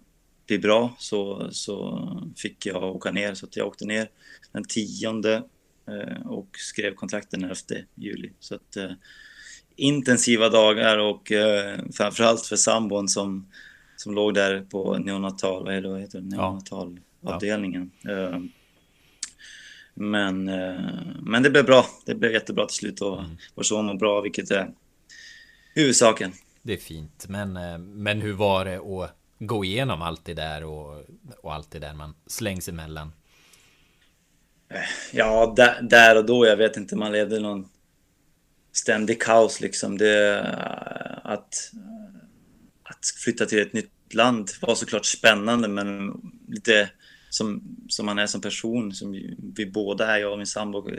bli 0.46 0.58
bra 0.58 0.96
så, 0.98 1.48
så 1.52 2.32
fick 2.36 2.66
jag 2.66 2.82
åka 2.82 3.10
ner. 3.10 3.34
Så 3.34 3.46
att 3.46 3.56
jag 3.56 3.66
åkte 3.66 3.84
ner 3.84 4.08
den 4.52 4.64
tionde 4.64 5.42
eh, 5.88 6.26
och 6.26 6.48
skrev 6.52 6.94
kontrakten 6.94 7.40
den 7.40 7.50
11 7.50 7.86
juli. 7.94 8.32
Så 8.40 8.54
att 8.54 8.76
eh, 8.76 8.90
intensiva 9.76 10.48
dagar 10.48 10.98
och 10.98 11.32
eh, 11.32 11.78
framförallt 11.92 12.46
för 12.46 12.56
sambon 12.56 13.08
som, 13.08 13.48
som 13.96 14.14
låg 14.14 14.34
där 14.34 14.60
på 14.60 14.98
neonatal, 14.98 15.64
vad 15.64 16.00
heter 16.00 16.20
det, 16.20 16.36
neonatalavdelningen. 16.36 17.90
Ja. 18.02 18.10
Eh, 18.12 18.38
men, 19.94 20.48
eh, 20.48 20.80
men 21.22 21.42
det 21.42 21.50
blev 21.50 21.64
bra. 21.64 21.86
Det 22.06 22.14
blev 22.14 22.32
jättebra 22.32 22.66
till 22.66 22.76
slut 22.76 23.00
och 23.00 23.18
mm. 23.18 23.36
vår 23.54 23.62
son 23.62 23.86
mår 23.86 23.94
bra, 23.94 24.20
vilket 24.20 24.50
är 24.50 24.70
huvudsaken. 25.74 26.32
Det 26.62 26.72
är 26.72 26.76
fint, 26.78 27.26
men, 27.28 27.56
eh, 27.56 27.78
men 27.78 28.20
hur 28.20 28.32
var 28.32 28.64
det 28.64 28.76
att 28.76 29.16
gå 29.38 29.64
igenom 29.64 30.02
allt 30.02 30.24
det 30.24 30.34
där 30.34 30.64
och, 30.64 31.04
och 31.42 31.54
allt 31.54 31.70
det 31.70 31.78
där 31.78 31.94
man 31.94 32.14
slängs 32.26 32.68
emellan? 32.68 33.12
Ja, 35.12 35.52
där, 35.56 35.82
där 35.82 36.16
och 36.16 36.24
då, 36.24 36.46
jag 36.46 36.56
vet 36.56 36.76
inte, 36.76 36.96
man 36.96 37.12
levde 37.12 37.40
någon 37.40 37.68
ständig 38.76 39.22
kaos 39.22 39.60
liksom. 39.60 39.98
Det, 39.98 40.42
att, 41.24 41.72
att 42.82 43.06
flytta 43.24 43.46
till 43.46 43.58
ett 43.58 43.72
nytt 43.72 43.90
land 44.10 44.50
var 44.60 44.74
såklart 44.74 45.06
spännande, 45.06 45.68
men 45.68 46.12
lite 46.48 46.90
som, 47.30 47.62
som 47.88 48.06
man 48.06 48.18
är 48.18 48.26
som 48.26 48.40
person, 48.40 48.92
som 48.92 49.12
vi 49.56 49.66
båda 49.66 50.06
är, 50.06 50.18
jag 50.18 50.32
och 50.32 50.38
min 50.38 50.46
sambo, 50.46 50.90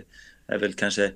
är 0.48 0.58
väl 0.58 0.74
kanske, 0.74 1.12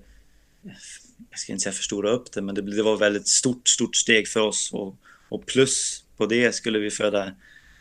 jag 1.29 1.39
ska 1.39 1.51
inte 1.51 1.63
säga 1.63 1.73
förstora 1.73 2.11
upp 2.11 2.31
det, 2.31 2.41
men 2.41 2.55
det, 2.55 2.61
det 2.61 2.83
var 2.83 2.95
ett 2.95 3.01
väldigt 3.01 3.27
stort, 3.27 3.67
stort 3.67 3.95
steg 3.95 4.27
för 4.27 4.39
oss 4.39 4.73
och, 4.73 4.95
och 5.29 5.45
plus 5.45 6.03
på 6.17 6.25
det 6.25 6.55
skulle 6.55 6.79
vi 6.79 6.91
föda 6.91 7.31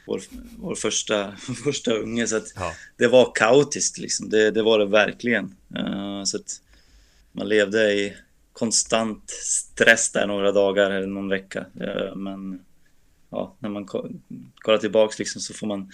vår, 0.07 0.23
vår 0.59 0.75
första, 0.75 1.37
första 1.65 1.93
unge. 1.93 2.27
Så 2.27 2.37
att 2.37 2.53
ja. 2.57 2.75
det 2.97 3.09
var 3.09 3.33
kaotiskt 3.35 3.99
liksom. 3.99 4.29
Det, 4.29 4.51
det 4.51 4.63
var 4.63 4.79
det 4.79 4.87
verkligen. 4.87 5.55
Uh, 5.77 6.25
så 6.25 6.37
att 6.37 6.61
man 7.33 7.49
levde 7.49 7.93
i 7.93 8.17
konstant 8.59 9.31
stress 9.31 10.13
där 10.13 10.27
några 10.27 10.53
dagar 10.53 10.91
eller 10.91 11.07
någon 11.07 11.29
vecka. 11.29 11.67
Uh, 11.81 12.15
men 12.17 12.61
ja, 13.31 13.57
när 13.59 13.69
man 13.69 13.87
kollar 14.57 14.79
tillbaks 14.79 15.19
liksom 15.19 15.41
så 15.41 15.55
får 15.55 15.67
man, 15.67 15.91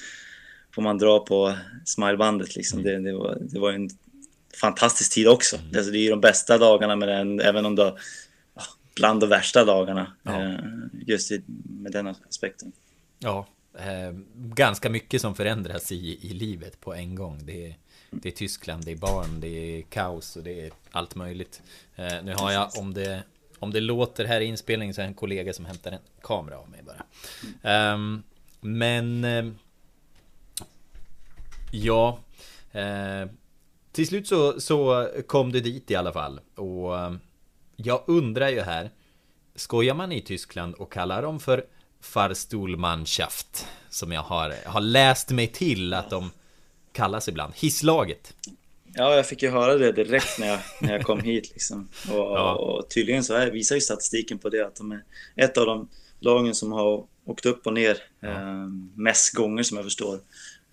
får 0.75 0.83
man 0.83 0.99
dra 0.99 1.25
på 1.25 1.55
smilebandet 1.85 2.57
liksom. 2.57 2.81
Mm. 2.81 3.05
Det, 3.05 3.11
det, 3.11 3.17
var, 3.19 3.39
det 3.41 3.59
var 3.59 3.73
en 3.73 3.91
fantastisk 4.61 5.15
tid 5.15 5.29
också. 5.29 5.57
Mm. 5.57 5.69
Alltså, 5.77 5.91
det 5.93 5.99
är 5.99 6.03
ju 6.03 6.11
de 6.11 6.21
bästa 6.21 6.59
dagarna 6.59 6.97
med 6.97 7.09
den, 7.09 7.41
även 7.41 7.67
om 7.67 7.77
det 7.77 7.95
bland 8.97 9.21
de 9.21 9.29
värsta 9.29 9.65
dagarna. 9.65 10.12
Ja. 10.23 10.43
Uh, 10.43 10.59
just 11.07 11.31
med 11.65 11.93
den 11.93 12.07
aspekten. 12.07 12.73
Ja, 13.19 13.47
eh, 13.79 14.12
ganska 14.35 14.91
mycket 14.91 15.21
som 15.21 15.35
förändras 15.35 15.93
i, 15.93 16.19
i 16.23 16.33
livet 16.33 16.81
på 16.81 16.95
en 16.95 17.15
gång. 17.15 17.41
Det 17.47 17.67
är, 17.67 17.77
det 18.23 18.29
är 18.29 18.33
Tyskland, 18.33 18.85
det 18.85 18.93
är 18.93 18.97
barn, 18.97 19.41
det 19.41 19.49
är 19.49 19.83
kaos 19.83 20.37
och 20.37 20.43
det 20.43 20.61
är 20.61 20.73
allt 20.91 21.15
möjligt. 21.15 21.62
Eh, 21.97 22.23
nu 22.25 22.35
har 22.35 22.53
jag, 22.53 22.71
om 22.79 22.95
det, 22.95 23.23
om 23.59 23.71
det 23.73 23.81
låter 23.81 24.25
här 24.25 24.41
i 24.41 24.45
inspelningen 24.45 24.95
så 24.95 25.01
är 25.01 25.05
det 25.05 25.11
en 25.11 25.15
kollega 25.15 25.53
som 25.53 25.65
hämtar 25.65 25.93
en 25.93 25.99
kamera 26.23 26.59
av 26.59 26.71
mig 26.71 26.83
bara. 26.83 27.05
Eh, 27.93 27.99
men... 28.61 29.27
ja... 31.71 32.19
Eh, 32.73 33.29
till 33.93 34.07
slut 34.07 34.29
så, 34.29 34.61
så 34.61 35.09
kom 35.27 35.53
det 35.53 35.61
dit 35.61 35.91
i 35.91 35.95
alla 35.95 36.12
fall. 36.12 36.41
Och 36.55 36.99
ehm, 36.99 37.21
jag 37.77 38.05
undrar 38.07 38.49
ju 38.49 38.61
här. 38.61 38.91
Skojar 39.55 39.95
man 39.95 40.12
i 40.12 40.21
Tyskland 40.21 40.75
och 40.75 40.93
kallar 40.93 41.23
dem 41.23 41.41
för 41.41 41.65
Farstulmannschaft 42.01 43.67
Som 43.89 44.12
jag 44.12 44.23
har, 44.23 44.55
har 44.67 44.81
läst 44.81 45.31
mig 45.31 45.47
till 45.47 45.95
att 45.95 46.11
de 46.11 46.31
kallas 46.95 47.28
ibland 47.28 47.53
Hisslaget 47.57 48.34
Ja, 48.97 49.14
jag 49.16 49.26
fick 49.26 49.42
ju 49.42 49.51
höra 49.51 49.78
det 49.78 49.92
direkt 49.92 50.38
när 50.38 50.47
jag, 50.47 50.59
när 50.80 50.92
jag 50.92 51.03
kom 51.03 51.20
hit 51.20 51.51
liksom. 51.53 51.88
och, 52.09 52.14
ja. 52.14 52.55
och, 52.55 52.90
tydligen 52.90 53.24
så 53.24 53.36
här 53.36 53.51
visar 53.51 53.74
ju 53.74 53.80
statistiken 53.80 54.38
på 54.38 54.49
det 54.49 54.66
att 54.66 54.76
de 54.76 54.92
är 54.92 55.05
ett 55.36 55.59
av 55.59 55.66
de 55.66 55.88
lagen 56.20 56.55
som 56.55 56.72
har 56.72 57.07
åkt 57.24 57.47
upp 57.47 57.66
och 57.66 57.72
ner 57.72 57.97
ja. 58.20 58.28
eh, 58.28 58.68
mest 58.95 59.34
gånger 59.34 59.62
som 59.62 59.76
jag 59.76 59.86
förstår 59.86 60.14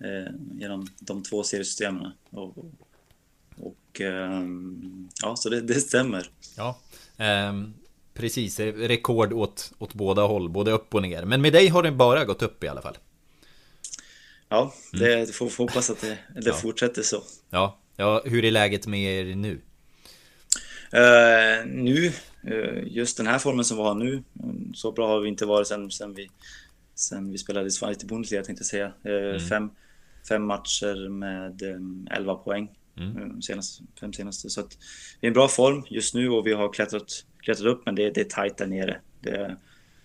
eh, 0.00 0.32
genom 0.58 0.86
de 1.00 1.22
två 1.22 1.42
seriesystemen. 1.42 2.12
Och, 2.30 2.56
och 3.56 4.00
eh, 4.00 4.42
ja, 5.22 5.36
så 5.36 5.48
det, 5.48 5.60
det 5.60 5.74
stämmer. 5.74 6.30
Ja, 6.56 6.78
um, 7.48 7.74
Precis, 8.14 8.60
rekord 8.60 9.32
åt, 9.32 9.72
åt 9.78 9.94
båda 9.94 10.22
håll, 10.22 10.48
både 10.48 10.70
upp 10.70 10.94
och 10.94 11.02
ner. 11.02 11.24
Men 11.24 11.42
med 11.42 11.52
dig 11.52 11.68
har 11.68 11.82
det 11.82 11.92
bara 11.92 12.24
gått 12.24 12.42
upp 12.42 12.64
i 12.64 12.68
alla 12.68 12.82
fall. 12.82 12.98
Ja, 14.52 14.72
det 14.92 15.14
mm. 15.14 15.26
får 15.26 15.58
hoppas 15.58 15.90
att 15.90 16.00
det, 16.00 16.18
det 16.34 16.46
ja. 16.46 16.54
fortsätter 16.54 17.02
så. 17.02 17.22
Ja. 17.50 17.78
ja, 17.96 18.22
hur 18.24 18.44
är 18.44 18.50
läget 18.50 18.86
med 18.86 19.00
er 19.00 19.36
nu? 19.36 19.60
Uh, 20.94 21.66
nu, 21.66 22.12
uh, 22.50 22.86
just 22.86 23.16
den 23.16 23.26
här 23.26 23.38
formen 23.38 23.64
som 23.64 23.76
vi 23.76 23.82
har 23.82 23.94
nu, 23.94 24.22
så 24.74 24.92
bra 24.92 25.08
har 25.08 25.20
vi 25.20 25.28
inte 25.28 25.46
varit 25.46 25.68
sen, 25.68 25.90
sen, 25.90 26.14
vi, 26.14 26.30
sen 26.94 27.32
vi 27.32 27.38
spelade 27.38 27.68
i 28.02 28.06
Bundesliga 28.06 28.42
tänkte 28.42 28.62
jag 28.62 28.66
säga. 28.66 28.92
Uh, 29.06 29.30
mm. 29.30 29.40
fem, 29.40 29.70
fem 30.28 30.46
matcher 30.46 31.08
med 31.08 31.62
um, 31.62 32.08
11 32.10 32.34
poäng. 32.34 32.68
Mm. 32.96 33.42
Senast, 33.42 33.80
fem 34.00 34.12
senaste. 34.12 34.50
Så 34.50 34.60
att 34.60 34.70
det 35.20 35.26
är 35.26 35.28
en 35.28 35.34
bra 35.34 35.48
form 35.48 35.84
just 35.90 36.14
nu 36.14 36.28
och 36.28 36.46
vi 36.46 36.52
har 36.52 36.72
klättrat 36.72 37.24
klättrat 37.38 37.66
upp, 37.66 37.86
men 37.86 37.94
det, 37.94 38.10
det 38.10 38.20
är 38.20 38.24
tajt 38.24 38.56
där 38.56 38.66
nere. 38.66 39.00
Det, 39.20 39.56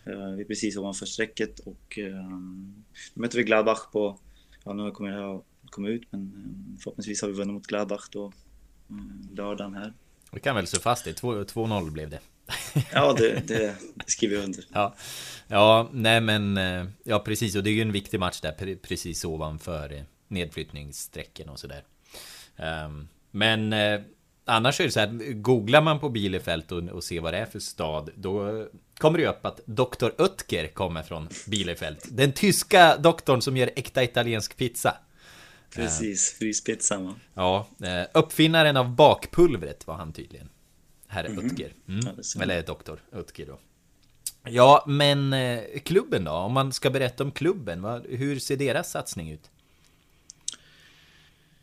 vi 0.06 0.42
är 0.42 0.46
precis 0.46 0.78
ovanför 0.78 1.06
strecket 1.06 1.60
och 1.60 1.98
um, 1.98 2.84
nu 3.14 3.22
möter 3.22 3.38
vi 3.38 3.44
Gladbach 3.44 3.92
på, 3.92 4.20
ja 4.68 4.74
nu 4.74 4.92
kommer 4.92 5.12
jag 5.12 5.44
komma 5.70 5.88
ut, 5.88 6.08
men 6.10 6.22
um, 6.22 6.78
förhoppningsvis 6.84 7.22
har 7.22 7.30
vi 7.30 7.34
vunnit 7.34 7.54
mot 7.54 7.68
Gladbach 7.68 8.10
då 8.12 8.34
um, 8.88 9.30
lördagen 9.36 9.74
här. 9.74 9.94
Vi 10.32 10.40
kan 10.40 10.56
väl 10.56 10.68
slå 10.68 10.80
fast 10.80 11.06
det, 11.06 11.22
2-0 11.22 11.92
blev 11.92 12.10
det. 12.10 12.20
ja, 12.94 13.14
det, 13.14 13.48
det, 13.48 13.76
skriver 14.06 14.36
jag 14.36 14.44
under. 14.44 14.64
Ja. 14.74 14.96
ja, 15.48 15.90
nej 15.92 16.22
men, 16.22 16.60
ja 17.04 17.20
precis, 17.20 17.56
och 17.56 17.64
det 17.64 17.70
är 17.70 17.74
ju 17.74 17.82
en 17.82 17.92
viktig 17.92 18.20
match 18.20 18.42
där, 18.42 18.76
precis 18.76 19.26
ovanför 19.26 20.06
nedflyttningssträcken 20.28 21.50
och 21.50 21.60
sådär. 21.60 21.84
Um, 22.86 23.08
men 23.32 23.74
Annars 24.50 24.80
är 24.80 24.84
det 24.84 24.92
så 24.92 25.00
här, 25.00 25.34
googlar 25.34 25.82
man 25.82 26.00
på 26.00 26.10
Bielefeld 26.10 26.72
och, 26.72 26.84
och 26.84 27.04
ser 27.04 27.22
vad 27.22 27.34
det 27.34 27.38
är 27.38 27.46
för 27.46 27.60
stad, 27.60 28.10
då 28.16 28.68
kommer 28.98 29.18
det 29.18 29.28
upp 29.28 29.46
att 29.46 29.60
Dr. 29.66 30.10
Oetker 30.18 30.68
kommer 30.68 31.04
från 31.04 31.30
Bielefeld. 31.48 31.98
Den 32.10 32.32
tyska 32.32 32.98
doktorn 32.98 33.42
som 33.42 33.58
gör 33.58 33.72
äkta 33.76 34.04
italiensk 34.04 34.58
pizza. 34.58 34.98
Precis, 35.70 36.34
fryspizzan 36.34 37.06
va? 37.06 37.16
Ja, 37.34 37.68
eh, 37.84 38.08
uppfinnaren 38.14 38.78
av 38.78 38.96
bakpulvret 38.96 39.88
var 39.88 39.96
han 39.96 40.14
tydligen. 40.14 40.50
Herr 41.08 41.26
mm 41.26 41.40
-hmm. 41.40 41.44
Oetker. 41.44 41.74
Mm. 41.88 42.06
Ja, 42.06 42.42
Eller 42.42 42.64
doktor 42.64 43.00
Oetker 43.12 43.46
då. 43.46 43.60
Ja, 44.44 44.84
men 44.88 45.34
eh, 45.34 45.64
klubben 45.84 46.24
då? 46.24 46.32
Om 46.32 46.54
man 46.54 46.74
ska 46.74 46.90
berätta 46.90 47.24
om 47.24 47.32
klubben, 47.32 48.04
hur 48.10 48.40
ser 48.40 48.58
deras 48.58 48.92
satsning 48.92 49.32
ut? 49.32 49.52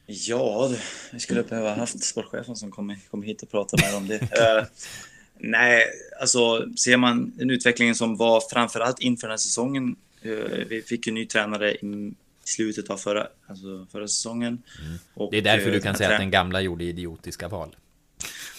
Ja, 0.06 0.70
vi 1.12 1.20
skulle 1.20 1.42
behöva 1.42 1.74
haft 1.74 2.04
sportchefen 2.04 2.56
som 2.56 2.70
kom, 2.70 2.96
kom 3.10 3.22
hit 3.22 3.42
och 3.42 3.50
pratade 3.50 3.82
mer 3.86 3.96
om 3.96 4.08
det. 4.08 4.28
nej, 5.38 5.84
alltså 6.20 6.68
ser 6.76 6.96
man 6.96 7.32
den 7.36 7.50
utvecklingen 7.50 7.94
som 7.94 8.16
var 8.16 8.42
framförallt 8.52 9.00
inför 9.00 9.26
den 9.26 9.32
här 9.32 9.36
säsongen. 9.36 9.96
Uh, 10.26 10.64
vi 10.68 10.82
fick 10.82 11.06
ju 11.06 11.12
ny 11.12 11.26
tränare 11.26 11.74
i 11.74 12.12
slutet 12.44 12.90
av 12.90 12.96
förra, 12.96 13.26
alltså 13.46 13.86
förra 13.92 14.08
säsongen. 14.08 14.62
Mm. 14.80 14.98
Och, 15.14 15.30
det 15.30 15.38
är 15.38 15.42
därför 15.42 15.70
du 15.70 15.80
kan 15.80 15.90
uh, 15.90 15.96
säga 15.96 16.10
att 16.12 16.20
den 16.20 16.30
gamla 16.30 16.60
gjorde 16.60 16.84
idiotiska 16.84 17.48
val. 17.48 17.76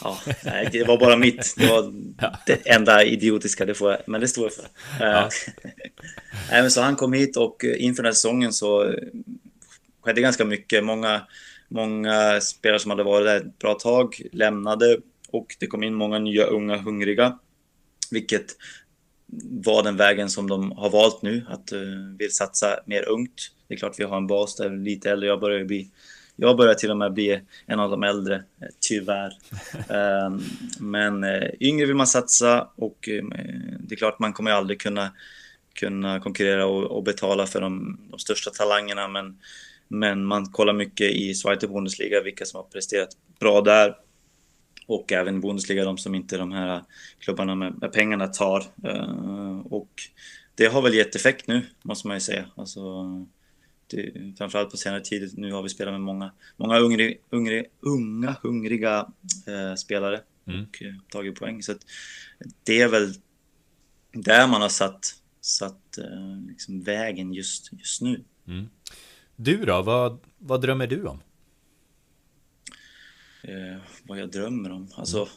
Ja, 0.04 0.20
nej, 0.44 0.70
det 0.72 0.84
var 0.84 0.98
bara 0.98 1.18
mitt. 1.18 1.56
Det 1.58 1.68
var 1.68 1.94
ja. 2.22 2.40
det 2.46 2.70
enda 2.70 3.04
idiotiska, 3.04 3.66
det 3.66 3.74
får 3.74 3.92
jag, 3.92 4.00
men 4.06 4.22
det 4.22 4.28
står 4.28 4.44
jag 4.44 4.54
för. 4.54 4.66
Ja. 5.00 5.30
nej, 6.52 6.62
men 6.62 6.72
så 6.72 6.82
han 6.82 6.96
kom 6.96 7.14
hit 7.14 7.38
och 7.38 7.64
inför 7.64 8.04
den 8.04 8.10
här 8.10 8.14
säsongen 8.14 8.54
så 8.54 8.94
skedde 10.02 10.22
ganska 10.22 10.46
mycket. 10.46 10.84
Många, 10.84 11.22
många 11.68 12.42
spelare 12.42 12.80
som 12.80 12.92
hade 12.92 13.04
varit 13.04 13.28
där 13.28 13.38
ett 13.38 13.60
bra 13.60 13.74
tag 13.74 14.22
lämnade 14.32 14.98
och 15.36 15.56
det 15.60 15.68
kom 15.68 15.84
in 15.84 15.94
många 15.94 16.20
nya 16.20 16.46
unga 16.46 16.78
hungriga. 16.78 17.40
Vilket 18.12 18.46
var 19.44 19.84
den 19.84 19.98
vägen 19.98 20.30
som 20.30 20.50
de 20.50 20.72
har 20.72 20.90
valt 20.90 21.22
nu, 21.22 21.46
att 21.50 21.74
uh, 21.74 22.18
vill 22.18 22.32
satsa 22.32 22.80
mer 22.86 23.10
ungt. 23.10 23.52
Det 23.68 23.74
är 23.74 23.78
klart 23.78 24.00
vi 24.00 24.04
har 24.04 24.18
en 24.18 24.28
bas 24.28 24.56
där 24.56 24.70
lite 24.70 25.12
äldre, 25.12 25.28
jag 25.28 25.40
börjar 25.40 25.66
bli 25.66 25.90
jag 26.38 26.58
börjar 26.58 26.74
till 26.74 26.92
och 26.92 26.98
med 26.98 27.14
bli 27.14 27.42
en 27.66 27.80
av 27.80 27.92
de 27.92 28.04
äldre, 28.04 28.36
eh, 28.36 28.68
tyvärr. 28.80 29.38
um, 30.26 30.44
men 30.92 31.24
uh, 31.24 31.50
yngre 31.60 31.86
vill 31.86 31.96
man 31.96 32.08
satsa 32.08 32.68
och 32.76 33.10
det 33.80 33.96
är 33.96 33.98
klart 33.98 34.20
man 34.20 34.34
kommer 34.34 34.52
aldrig 34.52 34.82
kunna, 34.82 35.12
kunna 35.74 36.20
konkurrera 36.20 36.66
och, 36.66 36.84
och 36.84 37.04
betala 37.04 37.48
för 37.48 37.62
de, 37.62 38.00
de 38.12 38.20
största 38.20 38.52
talangerna 38.52 39.08
men 39.08 39.38
men 39.88 40.26
man 40.26 40.46
kollar 40.46 40.74
mycket 40.74 41.12
i 41.12 41.34
Zweite 41.34 41.68
Bundesliga, 41.68 42.22
vilka 42.22 42.46
som 42.46 42.58
har 42.58 42.64
presterat 42.64 43.10
bra 43.40 43.62
där. 43.62 43.96
Och 44.86 45.12
även 45.12 45.42
Bundesliga, 45.42 45.86
de 45.86 45.98
som 45.98 46.16
inte 46.16 46.38
de 46.38 46.52
här 46.52 46.84
klubbarna 47.20 47.56
med, 47.56 47.78
med 47.82 47.92
pengarna 47.92 48.28
tar. 48.28 48.64
Uh, 48.86 49.60
och 49.70 49.90
det 50.56 50.66
har 50.66 50.82
väl 50.82 50.94
gett 50.94 51.16
effekt 51.16 51.48
nu, 51.48 51.66
måste 51.82 52.08
man 52.08 52.18
ju 52.18 52.22
säga. 52.22 52.46
Alltså, 52.56 53.06
det, 53.88 54.14
framförallt 54.38 54.72
på 54.72 54.78
senare 54.78 55.02
tid, 55.02 55.34
nu 55.38 55.52
har 55.52 55.64
vi 55.64 55.70
spelat 55.70 55.94
med 55.94 56.02
många, 56.02 56.32
många 56.58 56.80
ungri, 56.80 57.18
ungri, 57.30 57.66
unga, 57.80 58.36
hungriga 58.42 59.08
uh, 59.48 59.76
spelare 59.76 60.22
mm. 60.48 60.62
och 60.62 60.82
uh, 60.82 60.94
tagit 61.10 61.36
poäng. 61.36 61.64
Så 61.64 61.74
det 62.64 62.82
är 62.82 62.88
väl 62.88 63.14
där 64.12 64.48
man 64.48 64.62
har 64.62 64.70
satt, 64.70 65.16
satt 65.42 65.98
liksom 66.48 66.82
vägen 66.82 67.34
just, 67.34 67.70
just 67.72 68.02
nu. 68.02 68.24
Mm. 68.48 68.68
Du 69.36 69.66
då? 69.66 69.82
Vad, 69.82 70.20
vad 70.38 70.62
drömmer 70.62 70.88
du 70.88 71.06
om? 71.06 71.20
Eh, 73.48 73.78
vad 74.04 74.20
jag 74.20 74.32
drömmer 74.32 74.72
om? 74.72 74.88
Alltså, 74.96 75.28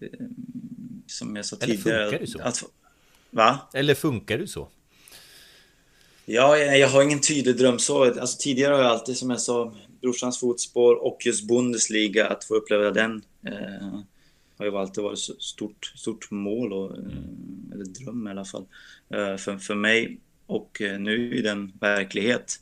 mm. 0.00 0.14
eh, 0.14 0.26
som 1.06 1.36
jag 1.36 1.44
sa 1.44 1.56
Eller 1.60 1.76
tidigare. 1.76 2.02
Eller 2.02 2.10
funkar 2.10 2.18
det 2.18 2.26
så? 2.26 2.40
Att, 2.40 2.64
va? 3.30 3.58
Eller 3.74 3.94
funkar 3.94 4.38
du 4.38 4.46
så? 4.46 4.68
Ja, 6.24 6.56
jag, 6.56 6.78
jag 6.78 6.88
har 6.88 7.02
ingen 7.02 7.20
tydlig 7.20 7.56
dröm 7.56 7.78
så. 7.78 8.04
Alltså, 8.04 8.38
tidigare 8.40 8.74
har 8.74 8.82
jag 8.82 8.90
alltid, 8.90 9.16
som 9.16 9.30
jag 9.30 9.40
sa, 9.40 9.74
brorsans 10.00 10.40
fotspår 10.40 10.94
och 10.94 11.26
just 11.26 11.48
Bundesliga, 11.48 12.26
att 12.26 12.44
få 12.44 12.54
uppleva 12.54 12.90
den. 12.90 13.22
Eh, 13.46 14.00
har 14.58 14.66
ju 14.66 14.76
alltid 14.76 15.04
varit 15.04 15.18
ett 15.18 15.42
stort, 15.42 15.92
stort 15.96 16.30
mål, 16.30 16.72
och, 16.72 16.98
mm. 16.98 17.72
eller 17.72 17.84
dröm 17.84 18.26
i 18.26 18.30
alla 18.30 18.44
fall, 18.44 18.66
eh, 19.10 19.36
för, 19.36 19.58
för 19.58 19.74
mig. 19.74 20.20
Och 20.46 20.82
eh, 20.82 21.00
nu 21.00 21.38
är 21.38 21.42
den 21.42 21.72
verklighet. 21.80 22.60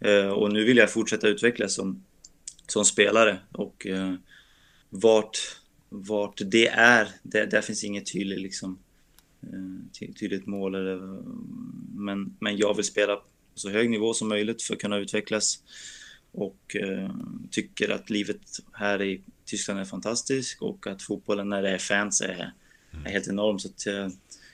Eh, 0.00 0.28
och 0.28 0.52
nu 0.52 0.64
vill 0.64 0.76
jag 0.76 0.90
fortsätta 0.90 1.28
utvecklas 1.28 1.74
som, 1.74 2.04
som 2.72 2.84
spelare. 2.84 3.38
Och 3.52 3.86
eh, 3.86 4.14
vart, 4.88 5.38
vart 5.88 6.40
det 6.44 6.68
är, 6.68 7.08
det, 7.22 7.46
där 7.46 7.62
finns 7.62 7.84
inget 7.84 8.12
tydligt, 8.12 8.40
liksom, 8.40 8.78
eh, 9.42 10.02
tydligt 10.18 10.46
mål. 10.46 10.74
Eller, 10.74 10.96
men, 12.00 12.36
men 12.40 12.56
jag 12.56 12.74
vill 12.74 12.84
spela 12.84 13.16
på 13.16 13.24
så 13.54 13.70
hög 13.70 13.90
nivå 13.90 14.14
som 14.14 14.28
möjligt 14.28 14.62
för 14.62 14.74
att 14.74 14.80
kunna 14.80 14.96
utvecklas. 14.96 15.62
Och 16.32 16.76
eh, 16.76 17.10
tycker 17.50 17.90
att 17.90 18.10
livet 18.10 18.40
här 18.72 19.02
i 19.02 19.22
Tyskland 19.44 19.80
är 19.80 19.84
fantastiskt 19.84 20.62
och 20.62 20.86
att 20.86 21.02
fotbollen 21.02 21.48
när 21.48 21.62
det 21.62 21.70
är 21.70 21.78
fans 21.78 22.20
är, 22.20 22.52
är 23.04 23.10
helt 23.10 23.28
enorm. 23.28 23.58
Så 23.58 23.68
att, 23.68 23.86
eh, 23.86 24.08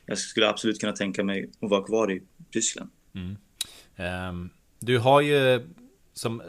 jag 0.06 0.18
skulle 0.18 0.48
absolut 0.48 0.80
kunna 0.80 0.92
tänka 0.92 1.24
mig 1.24 1.50
att 1.60 1.70
vara 1.70 1.84
kvar 1.84 2.12
i 2.12 2.22
Tyskland. 2.50 2.90
Mm. 3.14 3.36
Um, 4.30 4.50
du 4.80 4.98
har 4.98 5.20
ju 5.20 5.66
som 6.16 6.42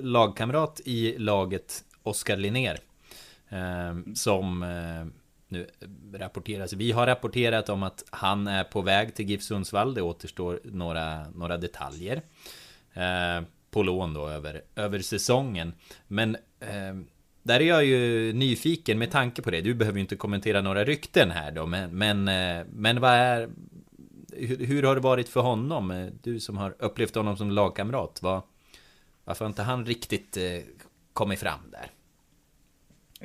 lagkamrat 0.00 0.80
i 0.84 1.18
laget 1.18 1.84
Oskar 2.02 2.36
Linnér. 2.36 2.78
Eh, 3.48 4.14
som 4.14 4.62
eh, 4.62 5.20
nu 5.48 5.66
rapporteras. 6.14 6.72
Vi 6.72 6.92
har 6.92 7.06
rapporterat 7.06 7.68
om 7.68 7.82
att 7.82 8.04
han 8.10 8.46
är 8.46 8.64
på 8.64 8.82
väg 8.82 9.14
till 9.14 9.30
GIF 9.30 9.42
Sundsvall. 9.42 9.94
Det 9.94 10.02
återstår 10.02 10.60
några, 10.64 11.30
några 11.30 11.56
detaljer. 11.56 12.22
Eh, 12.94 13.44
på 13.70 13.82
lån 13.82 14.14
då 14.14 14.28
över, 14.28 14.62
över 14.76 14.98
säsongen. 14.98 15.72
Men 16.08 16.36
eh, 16.60 16.96
där 17.42 17.60
är 17.60 17.64
jag 17.64 17.84
ju 17.84 18.32
nyfiken 18.32 18.98
med 18.98 19.10
tanke 19.10 19.42
på 19.42 19.50
det. 19.50 19.60
Du 19.60 19.74
behöver 19.74 19.98
ju 19.98 20.02
inte 20.02 20.16
kommentera 20.16 20.60
några 20.60 20.84
rykten 20.84 21.30
här 21.30 21.50
då. 21.50 21.66
Men, 21.66 21.98
men, 21.98 22.28
eh, 22.28 22.66
men 22.72 23.00
vad 23.00 23.10
är... 23.10 23.48
Hur, 24.32 24.66
hur, 24.66 24.82
har 24.82 24.94
det 24.94 25.00
varit 25.00 25.28
för 25.28 25.40
honom? 25.40 26.10
Du 26.22 26.40
som 26.40 26.56
har 26.56 26.74
upplevt 26.78 27.14
honom 27.14 27.36
som 27.36 27.50
lagkamrat. 27.50 28.18
Vad, 28.22 28.42
varför 29.30 29.44
har 29.44 29.50
inte 29.50 29.62
han 29.62 29.86
riktigt 29.86 30.36
eh, 30.36 30.60
kommit 31.12 31.40
fram 31.40 31.60
där? 31.70 31.90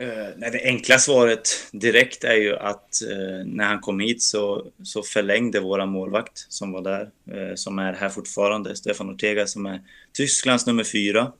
Uh, 0.06 0.34
nej, 0.38 0.51
det 0.51 0.64
enkla 0.64 0.97
svaret 0.97 1.47
direkt 1.72 2.24
är 2.24 2.36
ju 2.36 2.58
att 2.58 2.99
uh, 3.12 3.45
när 3.45 3.66
han 3.66 3.80
kom 3.80 3.99
hit 3.99 4.22
så, 4.22 4.68
så 4.84 5.03
förlängde 5.03 5.60
våra 5.60 5.86
målvakt 5.86 6.45
som 6.49 6.72
var 6.72 6.82
där, 6.82 7.12
uh, 7.36 7.56
som 7.56 7.80
är 7.80 7.93
här 7.93 8.10
fortfarande, 8.10 8.76
Stefan 8.76 9.10
Ortega 9.10 9.47
som 9.47 9.66
är 9.66 9.82
Tysklands 10.14 10.66
nummer 10.66 10.84
fyra. 10.84 11.32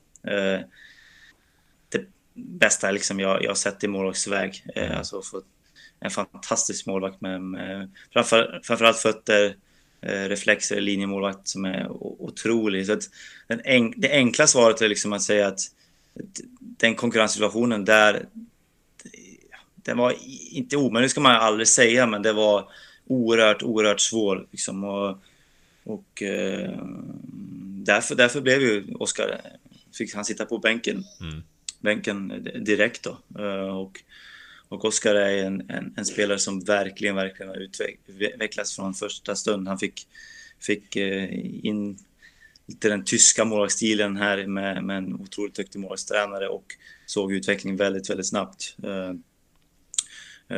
det 1.88 2.04
bästa 2.34 2.90
liksom 2.90 3.20
jag, 3.20 3.44
jag 3.44 3.56
sett 3.56 3.84
i 3.84 3.88
målvaktsväg. 3.88 4.64
Mm. 4.74 4.98
Alltså 4.98 5.22
en 6.00 6.10
fantastisk 6.10 6.86
målvakt 6.86 7.20
med, 7.20 7.40
med 7.40 7.90
framför, 8.12 8.60
framförallt 8.62 8.98
fötter, 8.98 9.56
reflexer, 10.08 10.80
linjemålvakt 10.80 11.48
som 11.48 11.64
är 11.64 11.88
otrolig. 12.22 12.86
Så 12.86 12.98
en, 13.64 13.92
det 13.96 14.10
enkla 14.10 14.46
svaret 14.46 14.82
är 14.82 14.88
liksom 14.88 15.12
att 15.12 15.22
säga 15.22 15.46
att 15.46 15.60
den 16.58 16.94
konkurrenssituationen 16.94 17.84
där, 17.84 18.26
den 19.74 19.98
var 19.98 20.14
inte 20.50 20.76
omöjlig 20.76 21.10
ska 21.10 21.20
man 21.20 21.36
aldrig 21.36 21.68
säga, 21.68 22.06
men 22.06 22.22
det 22.22 22.32
var 22.32 22.68
oerhört, 23.06 23.62
oerhört 23.62 24.00
svår. 24.00 24.46
Liksom, 24.50 24.84
och 24.84 25.18
och 25.86 26.22
eh, 26.22 26.78
därför, 27.84 28.14
därför 28.14 28.40
blev 28.40 28.62
ju 28.62 28.94
Oskar, 28.94 29.40
fick 29.98 30.14
han 30.14 30.24
sitta 30.24 30.44
på 30.44 30.58
bänken, 30.58 31.04
mm. 31.20 31.42
bänken 31.80 32.48
direkt 32.60 33.02
då. 33.02 33.42
Eh, 33.42 33.76
och, 33.76 34.00
och 34.68 34.84
Oskar 34.84 35.14
är 35.14 35.44
en, 35.44 35.70
en, 35.70 35.94
en, 35.96 36.04
spelare 36.04 36.38
som 36.38 36.60
verkligen, 36.60 37.16
verkligen 37.16 37.48
har 37.48 37.56
utvecklats 37.56 38.76
från 38.76 38.94
första 38.94 39.34
stund. 39.34 39.68
Han 39.68 39.78
fick, 39.78 40.08
fick 40.60 40.96
eh, 40.96 41.28
in 41.66 41.98
lite 42.66 42.88
den 42.88 43.04
tyska 43.04 43.44
målvaktsstilen 43.44 44.16
här 44.16 44.46
med, 44.46 44.84
med 44.84 44.96
en 44.98 45.14
otroligt 45.14 45.54
duktig 45.54 45.80
målvaktstränare 45.80 46.48
och 46.48 46.64
såg 47.06 47.32
utvecklingen 47.32 47.76
väldigt, 47.76 48.10
väldigt 48.10 48.28
snabbt. 48.28 48.76
Eh, 48.82 49.12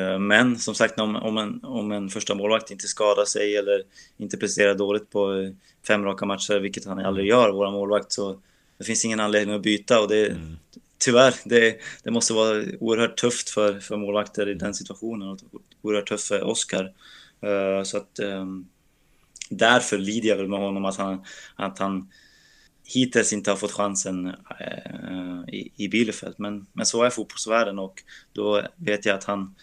eh, 0.01 0.19
men 0.19 0.59
som 0.59 0.75
sagt, 0.75 1.01
om, 1.01 1.17
om, 1.17 1.39
en, 1.39 1.65
om 1.65 1.93
en 1.93 2.09
första 2.09 2.35
målvakt 2.35 2.71
inte 2.71 2.89
skadar 2.89 3.25
sig 3.25 3.57
eller 3.57 3.83
inte 4.17 4.37
presterar 4.37 4.75
dåligt 4.75 5.11
på 5.11 5.53
fem 5.87 6.05
raka 6.05 6.27
matcher, 6.27 6.61
vilket 6.61 6.85
han 6.85 6.99
aldrig 6.99 7.27
gör, 7.27 7.51
våra 7.51 7.71
målvakt, 7.71 8.13
så 8.13 8.41
det 8.79 8.85
finns 8.85 9.05
ingen 9.05 9.21
anledning 9.21 9.57
att 9.57 9.63
byta 9.63 10.01
och 10.01 10.09
det, 10.09 10.27
mm 10.27 10.57
tyvärr, 10.99 11.35
det, 11.45 11.79
det 12.03 12.11
måste 12.11 12.33
vara 12.33 12.65
oerhört 12.81 13.17
tufft 13.17 13.51
för, 13.51 13.81
för 13.81 13.97
målvakter 13.97 14.49
i 14.49 14.55
den 14.55 14.75
situationen 14.75 15.29
och 15.29 15.39
oerhört 15.83 16.09
tufft 16.09 16.29
för 16.29 16.43
Oskar. 16.43 16.93
Eh, 17.41 17.83
så 17.83 17.97
att 17.97 18.19
ehm, 18.19 18.67
därför 19.51 19.99
lider 19.99 20.29
jag 20.29 20.37
väl 20.37 20.49
med 20.49 20.59
honom 20.59 20.85
att 20.85 20.97
han, 20.97 21.25
att 21.57 21.79
han 21.79 22.09
hittills 22.85 23.33
inte 23.33 23.51
har 23.51 23.57
fått 23.57 23.73
chansen 23.73 24.27
äh, 24.61 25.55
i, 25.55 25.73
i 25.77 25.89
Bielefeld. 25.89 26.35
Men, 26.39 26.67
men 26.73 26.87
så 26.87 27.03
är 27.03 27.11
fotbollsvärlden 27.11 27.79
och 27.79 28.03
då 28.33 28.63
vet 28.77 29.07
jag 29.07 29.15
att 29.15 29.25
han, 29.25 29.55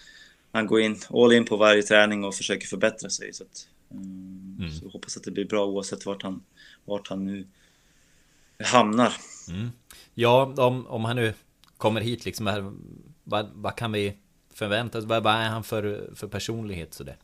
han 0.51 0.67
går 0.67 0.81
in 0.81 0.99
all 1.09 1.33
in 1.33 1.45
på 1.45 1.57
varje 1.57 1.83
träning 1.83 2.23
och 2.23 2.35
försöker 2.35 2.67
förbättra 2.67 3.09
sig. 3.09 3.33
Så, 3.33 3.43
att, 3.43 3.67
um, 3.89 4.57
mm. 4.59 4.71
så 4.71 4.89
hoppas 4.89 5.17
att 5.17 5.23
det 5.23 5.31
blir 5.31 5.45
bra 5.45 5.65
oavsett 5.65 6.05
vart 6.05 6.23
han, 6.23 6.43
vart 6.85 7.07
han 7.07 7.25
nu 7.25 7.47
hamnar. 8.63 9.13
Mm. 9.49 9.69
Ja, 10.17 10.53
om, 10.57 10.87
om 10.87 11.05
han 11.05 11.15
nu 11.15 11.33
kommer 11.77 12.01
hit 12.01 12.25
liksom, 12.25 12.79
vad, 13.23 13.51
vad 13.53 13.75
kan 13.75 13.91
vi 13.91 14.17
förvänta 14.53 14.97
oss? 14.97 15.05
Vad, 15.05 15.23
vad 15.23 15.33
är 15.33 15.49
han 15.49 15.63
för, 15.63 16.09
för 16.15 16.27
personlighet 16.27 16.93
sådär? 16.93 17.17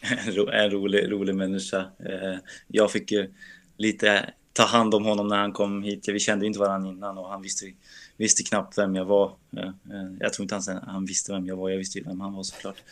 en 0.52 0.70
rolig, 0.70 1.12
rolig 1.12 1.34
människa. 1.34 1.78
Eh, 1.78 2.38
jag 2.66 2.92
fick 2.92 3.12
ju 3.12 3.32
lite 3.76 4.32
ta 4.52 4.64
hand 4.64 4.94
om 4.94 5.04
honom 5.04 5.28
när 5.28 5.36
han 5.36 5.52
kom 5.52 5.82
hit. 5.82 6.08
Vi 6.08 6.20
kände 6.20 6.46
inte 6.46 6.58
varandra 6.58 6.90
innan 6.90 7.18
och 7.18 7.28
han 7.28 7.42
visste, 7.42 7.72
visste 8.16 8.42
knappt 8.42 8.78
vem 8.78 8.96
jag 8.96 9.04
var. 9.04 9.36
Eh, 9.56 9.68
eh, 9.68 10.12
jag 10.20 10.32
tror 10.32 10.44
inte 10.44 10.54
han, 10.54 10.82
han 10.86 11.04
visste 11.04 11.32
vem 11.32 11.46
jag 11.46 11.56
var, 11.56 11.70
jag 11.70 11.78
visste 11.78 11.98
ju 11.98 12.04
vem 12.04 12.20
han 12.20 12.32
var 12.32 12.42
såklart. 12.42 12.82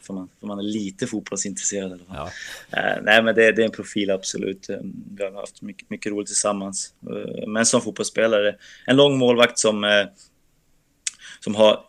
För 0.00 0.14
man, 0.14 0.28
för 0.40 0.46
man 0.46 0.58
är 0.58 0.62
lite 0.62 1.06
fotbollsintresserad 1.06 1.90
i 1.90 1.94
alla 1.94 2.04
fall. 2.04 2.30
Ja. 2.70 2.98
Nej 3.02 3.22
men 3.22 3.34
det, 3.34 3.52
det, 3.52 3.62
är 3.62 3.66
en 3.66 3.70
profil 3.70 4.10
absolut. 4.10 4.70
Vi 5.16 5.24
har 5.24 5.32
haft 5.32 5.62
mycket, 5.62 5.90
mycket 5.90 6.12
roligt 6.12 6.26
tillsammans. 6.26 6.94
Men 7.46 7.66
som 7.66 7.80
fotbollsspelare, 7.80 8.56
en 8.86 8.96
lång 8.96 9.18
målvakt 9.18 9.58
som, 9.58 10.06
som 11.40 11.54
har 11.54 11.84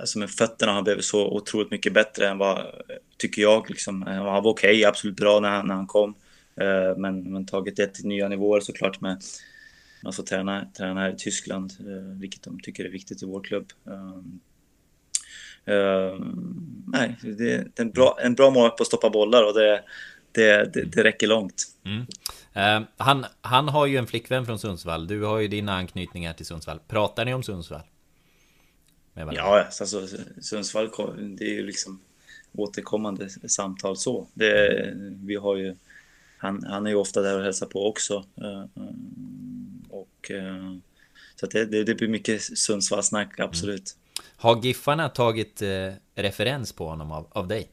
alltså 0.00 0.18
med 0.18 0.30
fötterna 0.30 0.72
har 0.72 0.82
blivit 0.82 1.04
så 1.04 1.28
otroligt 1.28 1.70
mycket 1.70 1.92
bättre 1.92 2.28
än 2.28 2.38
vad, 2.38 2.66
tycker 3.16 3.42
jag, 3.42 3.70
liksom. 3.70 4.02
Han 4.02 4.24
var 4.24 4.46
okej, 4.46 4.70
okay, 4.70 4.84
absolut 4.84 5.16
bra 5.16 5.40
när 5.40 5.48
han, 5.48 5.66
när 5.66 5.74
han 5.74 5.86
kom. 5.86 6.14
Eh, 6.60 6.96
men, 6.96 7.32
men 7.32 7.46
tagit 7.46 7.76
det 7.76 7.94
till 7.94 8.06
nya 8.06 8.28
nivåer 8.28 8.60
såklart 8.60 9.00
med 9.00 9.22
man 10.02 10.12
får 10.12 10.22
träna, 10.22 10.66
träna 10.76 11.00
här 11.00 11.12
i 11.12 11.16
Tyskland, 11.16 11.72
eh, 11.80 12.18
vilket 12.20 12.42
de 12.42 12.60
tycker 12.60 12.84
är 12.84 12.88
viktigt 12.88 13.22
i 13.22 13.26
vår 13.26 13.40
klubb. 13.40 13.72
Uh, 15.68 16.26
nej, 16.86 17.16
det 17.22 17.52
är 17.52 17.70
en 17.76 17.90
bra, 17.90 18.18
en 18.22 18.34
bra 18.34 18.50
målvakt 18.50 18.76
på 18.76 18.82
att 18.82 18.86
stoppa 18.86 19.10
bollar 19.10 19.42
och 19.42 19.54
det, 19.54 19.82
det, 20.32 20.74
det, 20.74 20.84
det 20.84 21.04
räcker 21.04 21.26
långt. 21.26 21.64
Mm. 21.84 22.06
Uh, 22.56 22.88
han, 22.96 23.26
han 23.40 23.68
har 23.68 23.86
ju 23.86 23.96
en 23.96 24.06
flickvän 24.06 24.46
från 24.46 24.58
Sundsvall. 24.58 25.06
Du 25.06 25.22
har 25.22 25.38
ju 25.38 25.48
dina 25.48 25.74
anknytningar 25.74 26.32
till 26.32 26.46
Sundsvall. 26.46 26.80
Pratar 26.88 27.24
ni 27.24 27.34
om 27.34 27.42
Sundsvall? 27.42 27.82
Ja, 29.14 29.64
alltså 29.80 30.06
Sundsvall, 30.40 30.90
det 31.38 31.44
är 31.44 31.54
ju 31.54 31.66
liksom 31.66 32.00
återkommande 32.52 33.30
samtal 33.30 33.96
så. 33.96 34.26
Det, 34.34 34.92
vi 35.24 35.36
har 35.36 35.56
ju, 35.56 35.76
han, 36.38 36.64
han 36.64 36.86
är 36.86 36.90
ju 36.90 36.96
ofta 36.96 37.22
där 37.22 37.38
och 37.38 37.44
hälsar 37.44 37.66
på 37.66 37.88
också. 37.88 38.24
Eh, 38.36 38.64
och, 39.88 40.30
eh, 40.30 40.76
så 41.36 41.46
det, 41.46 41.64
det, 41.64 41.94
blir 41.94 42.08
mycket 42.08 42.42
Sundsvallsnack, 42.42 43.40
absolut. 43.40 43.96
Mm. 43.96 44.09
Har 44.40 44.60
Giffarna 44.62 45.08
tagit 45.08 45.62
eh, 45.62 45.92
referens 46.14 46.72
på 46.72 46.88
honom 46.88 47.12
av, 47.12 47.28
av 47.30 47.48
dig? 47.48 47.70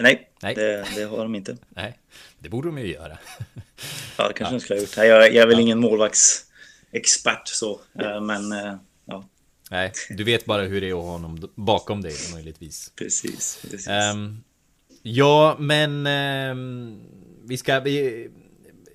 Nej, 0.00 0.30
Nej. 0.42 0.54
Det, 0.54 0.86
det, 0.96 1.04
har 1.04 1.18
de 1.18 1.34
inte. 1.34 1.56
Nej, 1.68 1.98
det 2.38 2.48
borde 2.48 2.68
de 2.68 2.78
ju 2.78 2.86
göra. 2.86 3.18
ja, 4.18 4.28
det 4.28 4.34
kanske 4.34 4.44
ja. 4.44 4.50
de 4.50 4.60
skulle 4.60 4.78
ha 4.78 4.82
gjort. 4.82 4.96
Jag, 4.96 5.34
jag 5.34 5.42
är 5.42 5.46
väl 5.46 5.56
ja. 5.56 5.60
ingen 5.60 5.80
målvaktsexpert 5.80 7.48
så, 7.48 7.80
men 8.22 8.54
ja. 9.04 9.28
Nej, 9.70 9.92
du 10.08 10.24
vet 10.24 10.44
bara 10.44 10.62
hur 10.62 10.80
det 10.80 10.88
är 10.88 10.98
att 10.98 11.04
ha 11.04 11.10
honom 11.10 11.50
bakom 11.54 12.02
dig 12.02 12.14
möjligtvis. 12.34 12.92
Precis, 12.96 13.58
precis. 13.70 13.88
Um, 13.88 14.44
ja, 15.02 15.56
men 15.58 16.06
um, 16.06 17.00
vi 17.44 17.56
ska... 17.56 17.80
Vi, 17.80 18.28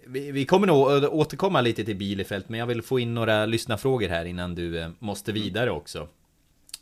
vi, 0.08 0.32
vi, 0.32 0.46
kommer 0.46 0.68
nog 0.68 1.14
återkomma 1.14 1.62
lite 1.62 1.86
till 1.86 1.96
Bielefeld, 1.96 2.46
men 2.48 2.60
jag 2.60 2.68
vill 2.68 2.82
få 2.82 3.00
in 3.00 3.14
några 3.14 3.46
lyssnarfrågor 3.46 4.10
här 4.10 4.26
innan 4.26 4.56
du 4.56 4.80
uh, 4.80 4.90
måste 5.00 5.32
vidare 5.32 5.72
också. 5.72 6.08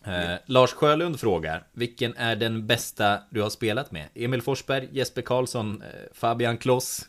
Eh, 0.07 0.35
Lars 0.45 0.73
Sjölund 0.73 1.19
frågar, 1.19 1.67
vilken 1.73 2.13
är 2.17 2.35
den 2.35 2.67
bästa 2.67 3.19
du 3.29 3.41
har 3.41 3.49
spelat 3.49 3.91
med? 3.91 4.07
Emil 4.13 4.41
Forsberg, 4.41 4.89
Jesper 4.91 5.21
Karlsson, 5.21 5.81
eh, 5.81 5.87
Fabian 6.13 6.57
Kloss? 6.57 7.05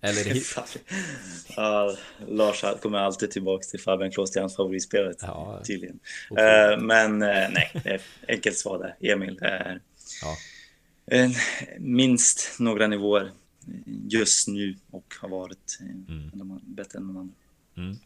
Eller... 0.00 0.36
ja, 1.56 1.96
Lars 2.28 2.64
kommer 2.82 2.98
alltid 2.98 3.30
tillbaka 3.30 3.62
till 3.62 3.80
Fabian 3.80 4.10
Kloss, 4.10 4.30
till 4.30 4.40
hans 4.40 4.56
favoritspelare 4.56 5.14
ja, 5.20 5.62
tydligen. 5.66 6.00
Okay. 6.30 6.72
Eh, 6.72 6.80
men 6.80 7.22
eh, 7.22 7.48
nej, 7.50 8.00
enkelt 8.28 8.56
svar 8.56 8.78
där. 8.78 9.12
Emil 9.12 9.38
är 9.42 9.80
ja. 10.22 10.36
minst 11.78 12.56
några 12.58 12.86
nivåer 12.86 13.30
just 14.08 14.48
nu 14.48 14.76
och 14.90 15.14
har 15.20 15.28
varit 15.28 15.78
mm. 15.80 16.60
bättre 16.62 16.98
än 16.98 17.06
någon 17.06 17.16
annan. 17.16 17.98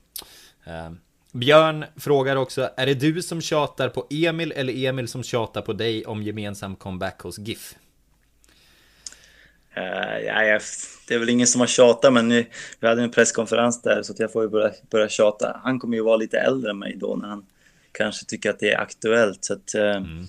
Mm. 0.66 0.98
Björn 1.34 1.84
frågar 1.96 2.36
också, 2.36 2.70
är 2.76 2.86
det 2.86 2.94
du 2.94 3.22
som 3.22 3.40
tjatar 3.40 3.88
på 3.88 4.06
Emil 4.10 4.52
eller 4.52 4.86
Emil 4.86 5.08
som 5.08 5.22
tjatar 5.22 5.62
på 5.62 5.72
dig 5.72 6.04
om 6.04 6.22
gemensam 6.22 6.76
comeback 6.76 7.20
hos 7.20 7.38
GIF? 7.38 7.74
Uh, 9.76 10.18
ja, 10.26 10.60
det 11.08 11.14
är 11.14 11.18
väl 11.18 11.28
ingen 11.28 11.46
som 11.46 11.60
har 11.60 11.66
tjatat, 11.66 12.12
men 12.12 12.28
nu, 12.28 12.46
vi 12.80 12.88
hade 12.88 13.02
en 13.02 13.10
presskonferens 13.10 13.82
där 13.82 14.02
så 14.02 14.14
jag 14.18 14.32
får 14.32 14.42
ju 14.42 14.48
börja, 14.48 14.72
börja 14.90 15.08
tjata. 15.08 15.60
Han 15.64 15.78
kommer 15.78 15.96
ju 15.96 16.02
vara 16.02 16.16
lite 16.16 16.38
äldre 16.38 16.70
än 16.70 16.78
mig 16.78 16.96
då 16.96 17.16
när 17.16 17.28
han 17.28 17.46
kanske 17.92 18.24
tycker 18.24 18.50
att 18.50 18.58
det 18.58 18.72
är 18.72 18.80
aktuellt. 18.80 19.44
Så 19.44 19.52
att, 19.52 19.74
uh, 19.74 19.82
mm. 19.82 20.26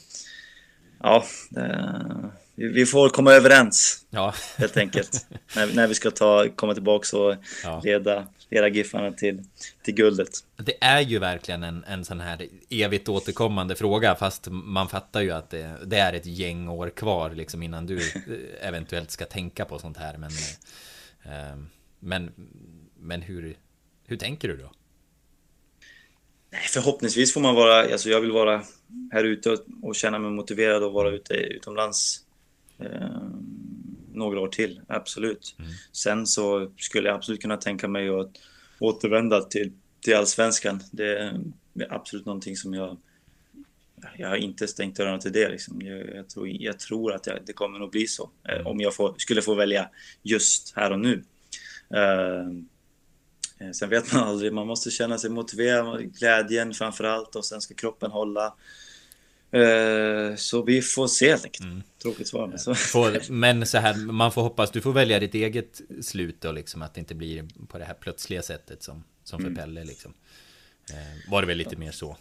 ja, 1.04 1.24
uh, 1.58 2.26
vi 2.56 2.86
får 2.86 3.10
komma 3.10 3.34
överens 3.34 4.06
ja. 4.10 4.34
helt 4.58 4.78
enkelt. 4.78 5.26
när, 5.56 5.76
när 5.76 5.88
vi 5.88 5.94
ska 5.94 6.12
ta, 6.12 6.50
komma 6.56 6.74
tillbaka 6.74 7.18
och 7.18 7.36
ja. 7.64 7.82
leda, 7.84 8.28
leda 8.50 8.68
Giffarna 8.68 9.12
till, 9.12 9.44
till 9.84 9.94
guldet. 9.94 10.30
Det 10.58 10.84
är 10.84 11.02
ju 11.02 11.20
verkligen 11.20 11.64
en, 11.64 11.84
en 11.84 12.06
sån 12.06 12.20
här 12.20 12.48
evigt 12.70 13.10
återkommande 13.10 13.76
fråga, 13.76 14.16
fast 14.16 14.48
man 14.50 14.90
fattar 14.90 15.22
ju 15.22 15.32
att 15.32 15.50
det, 15.50 15.78
det 15.86 15.98
är 15.98 16.14
ett 16.14 16.26
gäng 16.26 16.68
år 16.68 16.90
kvar 16.90 17.30
liksom 17.30 17.64
innan 17.64 17.86
du 17.86 18.00
eventuellt 18.62 19.12
ska 19.12 19.26
tänka 19.26 19.66
på 19.66 19.80
sånt 19.80 19.98
här. 19.98 20.18
Men, 20.18 20.32
eh, 21.24 21.58
men, 22.00 22.32
men 23.00 23.22
hur, 23.22 23.58
hur 24.06 24.18
tänker 24.18 24.48
du 24.48 24.58
då? 24.58 24.72
Nej, 26.52 26.62
förhoppningsvis 26.70 27.34
får 27.34 27.42
man 27.42 27.56
vara, 27.56 27.92
alltså 27.94 28.10
jag 28.10 28.22
vill 28.22 28.32
vara 28.32 28.64
här 29.12 29.24
ute 29.24 29.52
och, 29.52 29.60
och 29.82 29.96
känna 29.96 30.20
mig 30.20 30.32
motiverad 30.32 30.84
och 30.84 30.94
vara 30.94 31.10
ute 31.10 31.34
utomlands 31.34 32.20
eh, 32.20 32.25
några 34.14 34.40
år 34.40 34.48
till, 34.48 34.82
absolut. 34.88 35.56
Mm. 35.60 35.72
Sen 35.92 36.28
så 36.28 36.72
skulle 36.78 37.08
jag 37.08 37.16
absolut 37.16 37.42
kunna 37.42 37.58
tänka 37.58 37.88
mig 37.88 38.10
att 38.10 38.32
återvända 38.80 39.42
till, 39.42 39.72
till 40.02 40.16
allsvenskan. 40.16 40.84
Det 40.92 41.18
är 41.18 41.42
absolut 41.90 42.26
någonting 42.26 42.56
som 42.56 42.74
jag 42.74 42.98
jag 44.18 44.30
har 44.30 44.36
inte 44.36 44.68
stängt 44.68 44.96
dörrarna 44.96 45.18
till 45.18 45.32
det. 45.32 45.50
Liksom. 45.50 45.82
Jag, 45.82 46.16
jag, 46.16 46.30
tror, 46.30 46.48
jag 46.48 46.80
tror 46.80 47.14
att 47.14 47.28
jag, 47.28 47.40
det 47.46 47.54
kommer 47.54 47.80
nog 47.80 47.92
bli 47.92 48.08
så. 48.08 48.30
Eh, 48.50 48.56
mm. 48.56 48.68
om 48.68 48.80
jag 48.80 48.96
får, 48.96 49.16
skulle 49.18 49.42
få 49.42 49.54
välja 49.54 49.90
just 50.24 50.74
här 50.76 50.92
och 50.92 51.00
nu. 51.00 51.24
Uh, 51.96 53.72
sen 53.72 53.90
vet 53.90 54.14
man 54.14 54.24
aldrig, 54.24 54.54
man 54.54 54.68
måste 54.68 54.92
känna 54.92 55.18
sig 55.18 55.30
motiverad, 55.30 56.14
glädjen 56.14 56.74
framför 56.74 57.04
allt 57.04 57.36
och 57.36 57.46
sen 57.46 57.62
ska 57.62 57.74
kroppen 57.74 58.12
hålla. 58.12 58.54
Uh, 59.56 60.36
så 60.36 60.64
vi 60.64 60.82
får 60.82 61.08
se 61.08 61.30
helt 61.30 61.46
enkelt. 61.46 61.66
Mm. 61.66 61.84
Tråkigt 62.02 62.28
svar. 62.28 62.48
Men 62.48 62.60
så. 62.60 62.76
Får, 62.76 63.22
men 63.32 63.66
så 63.66 63.78
här, 63.78 63.96
man 63.96 64.32
får 64.32 64.42
hoppas 64.42 64.72
du 64.72 64.82
får 64.82 64.94
välja 64.94 65.20
ditt 65.20 65.36
eget 65.36 65.82
slut 66.02 66.46
och 66.46 66.54
liksom 66.54 66.82
att 66.82 66.94
det 66.94 67.00
inte 67.00 67.16
blir 67.16 67.46
på 67.68 67.78
det 67.78 67.86
här 67.86 67.94
plötsliga 67.94 68.42
sättet 68.42 68.84
som, 68.84 69.04
som 69.24 69.40
för 69.40 69.48
mm. 69.48 69.58
Pelle 69.58 69.84
liksom. 69.84 70.14
Eh, 70.90 71.32
var 71.32 71.42
det 71.42 71.48
väl 71.48 71.58
lite 71.58 71.76
mer 71.76 71.92
så? 71.92 72.18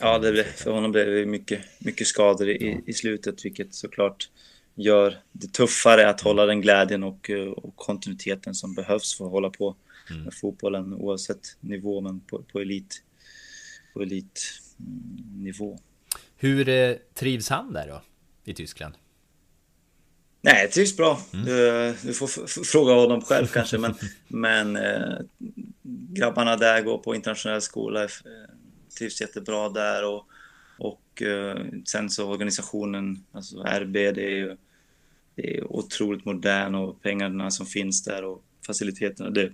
Ja, 0.00 0.18
det 0.18 0.32
blev, 0.32 0.44
för 0.44 0.70
honom 0.70 0.92
blev 0.92 1.06
det 1.06 1.26
mycket, 1.26 1.60
mycket 1.78 2.06
skador 2.06 2.48
i, 2.48 2.70
ja. 2.70 2.78
i 2.86 2.92
slutet, 2.92 3.44
vilket 3.44 3.74
såklart 3.74 4.30
gör 4.74 5.18
det 5.32 5.52
tuffare 5.52 6.08
att 6.08 6.20
hålla 6.20 6.46
den 6.46 6.60
glädjen 6.60 7.02
och, 7.02 7.30
och 7.56 7.76
kontinuiteten 7.76 8.54
som 8.54 8.74
behövs 8.74 9.18
för 9.18 9.24
att 9.24 9.30
hålla 9.30 9.50
på 9.50 9.76
mm. 10.10 10.22
med 10.22 10.34
fotbollen 10.34 10.94
oavsett 10.94 11.56
nivå, 11.60 12.00
men 12.00 12.20
på, 12.20 12.42
på 12.42 12.60
elit 12.60 13.02
på 13.92 14.02
elitnivå. 14.02 15.78
Hur 16.42 16.68
eh, 16.68 16.96
trivs 17.14 17.48
han 17.48 17.72
där 17.72 17.88
då? 17.88 18.02
i 18.44 18.54
Tyskland? 18.54 18.94
Nej, 20.40 20.66
det 20.66 20.72
trivs 20.72 20.96
bra. 20.96 21.20
Mm. 21.32 21.46
Du, 21.46 21.94
du, 22.02 22.14
får 22.14 22.64
fråga 22.64 22.92
honom 22.92 23.22
själv 23.22 23.46
kanske, 23.46 23.78
men, 23.78 23.94
men 24.28 24.76
eh, 24.76 25.18
grabbarna 26.12 26.56
där 26.56 26.82
går 26.82 26.98
på 26.98 27.14
internationell 27.14 27.60
skola, 27.60 28.02
eh, 28.04 28.08
trivs 28.98 29.20
jättebra 29.20 29.68
där 29.68 30.04
och, 30.04 30.26
och 30.78 31.22
eh, 31.22 31.58
sen 31.86 32.10
så 32.10 32.30
organisationen, 32.30 33.24
alltså 33.32 33.62
RB, 33.62 33.92
det 33.92 34.24
är 34.24 34.36
ju 34.36 34.56
det 35.34 35.56
är 35.56 35.72
otroligt 35.72 36.24
modern 36.24 36.74
och 36.74 37.02
pengarna 37.02 37.50
som 37.50 37.66
finns 37.66 38.04
där 38.04 38.24
och 38.24 38.44
faciliteterna, 38.66 39.30
det 39.30 39.52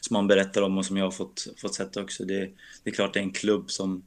som 0.00 0.14
man 0.14 0.26
berättar 0.26 0.62
om 0.62 0.78
och 0.78 0.86
som 0.86 0.96
jag 0.96 1.04
har 1.04 1.10
fått, 1.10 1.46
fått 1.56 1.74
sett 1.74 1.96
också. 1.96 2.24
Det, 2.24 2.50
det 2.84 2.90
är 2.90 2.94
klart 2.94 3.14
det 3.14 3.20
är 3.20 3.24
en 3.24 3.32
klubb 3.32 3.70
som, 3.70 4.02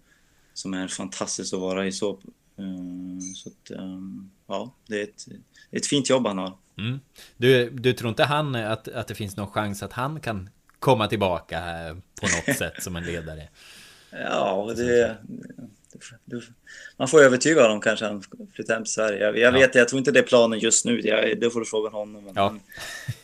som 0.53 0.73
är 0.73 0.87
fantastisk 0.87 1.53
att 1.53 1.59
vara 1.59 1.87
i 1.87 1.91
så 1.91 2.19
Eh, 2.57 3.33
så 3.35 3.49
att, 3.49 3.79
ehm, 3.79 4.29
ja, 4.47 4.75
det 4.87 4.99
är 4.99 5.03
ett, 5.03 5.25
ett 5.71 5.87
fint 5.87 6.09
jobb 6.09 6.27
han 6.27 6.37
har. 6.37 6.57
Mm. 6.77 6.99
Du, 7.37 7.69
du 7.69 7.93
tror 7.93 8.09
inte 8.09 8.23
han 8.23 8.55
att, 8.55 8.87
att 8.87 9.07
det 9.07 9.15
finns 9.15 9.37
någon 9.37 9.51
chans 9.51 9.83
att 9.83 9.93
han 9.93 10.19
kan 10.19 10.49
komma 10.79 11.07
tillbaka 11.07 11.61
på 12.21 12.27
något 12.27 12.57
sätt 12.57 12.83
som 12.83 12.95
en 12.95 13.03
ledare? 13.03 13.49
Ja, 14.11 14.73
det, 14.75 15.17
det, 16.25 16.41
man 16.97 17.07
får 17.07 17.23
övertyga 17.23 17.61
honom 17.61 17.81
kanske 17.81 18.05
han 18.05 18.23
flyttar 18.53 18.73
hem 18.73 18.83
till 18.83 18.93
Sverige. 18.93 19.19
Jag, 19.19 19.37
jag 19.37 19.51
vet, 19.51 19.75
jag 19.75 19.87
tror 19.87 19.99
inte 19.99 20.11
det 20.11 20.19
är 20.19 20.23
planen 20.23 20.59
just 20.59 20.85
nu. 20.85 21.01
Jag, 21.01 21.39
det 21.39 21.49
får 21.49 21.59
du 21.59 21.65
fråga 21.65 21.89
honom. 21.89 22.31
Ja. 22.35 22.55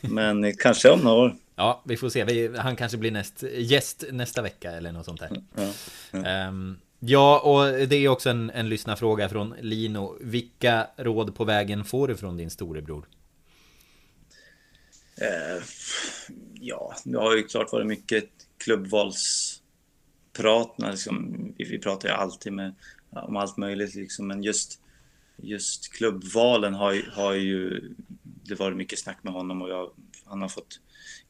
Men, 0.00 0.40
men 0.40 0.56
kanske 0.56 0.90
om 0.90 1.00
några 1.00 1.16
år. 1.16 1.36
Ja, 1.56 1.82
vi 1.84 1.96
får 1.96 2.08
se. 2.08 2.24
Vi, 2.24 2.56
han 2.56 2.76
kanske 2.76 2.98
blir 2.98 3.10
näst, 3.10 3.42
gäst 3.52 4.04
nästa 4.10 4.42
vecka 4.42 4.72
eller 4.72 4.92
något 4.92 5.04
sånt 5.04 5.20
där. 5.20 5.42
Ja, 5.56 5.72
ja. 6.10 6.48
Um, 6.48 6.78
Ja, 7.02 7.40
och 7.40 7.88
det 7.88 7.96
är 7.96 8.08
också 8.08 8.30
en, 8.30 8.50
en 8.50 8.68
lyssnarfråga 8.68 9.28
från 9.28 9.54
Lino. 9.60 10.16
Vilka 10.20 10.86
råd 10.96 11.34
på 11.34 11.44
vägen 11.44 11.84
får 11.84 12.08
du 12.08 12.16
från 12.16 12.36
din 12.36 12.50
storebror? 12.50 13.08
Eh, 15.20 15.62
ja, 16.54 16.94
det 17.04 17.18
har 17.18 17.36
ju 17.36 17.42
klart 17.42 17.72
varit 17.72 17.86
mycket 17.86 18.30
klubbvalsprat. 18.58 20.74
Liksom, 20.78 21.34
vi, 21.58 21.64
vi 21.64 21.78
pratar 21.78 22.08
ju 22.08 22.14
alltid 22.14 22.52
med, 22.52 22.74
om 23.10 23.36
allt 23.36 23.56
möjligt, 23.56 23.94
liksom, 23.94 24.26
men 24.26 24.42
just, 24.42 24.80
just 25.36 25.92
klubbvalen 25.92 26.74
har, 26.74 27.10
har 27.12 27.34
ju 27.34 27.80
det 28.22 28.54
varit 28.54 28.76
mycket 28.76 28.98
snack 28.98 29.18
med 29.22 29.32
honom 29.32 29.62
och 29.62 29.70
jag, 29.70 29.90
han 30.24 30.40
har 30.40 30.48
fått 30.48 30.80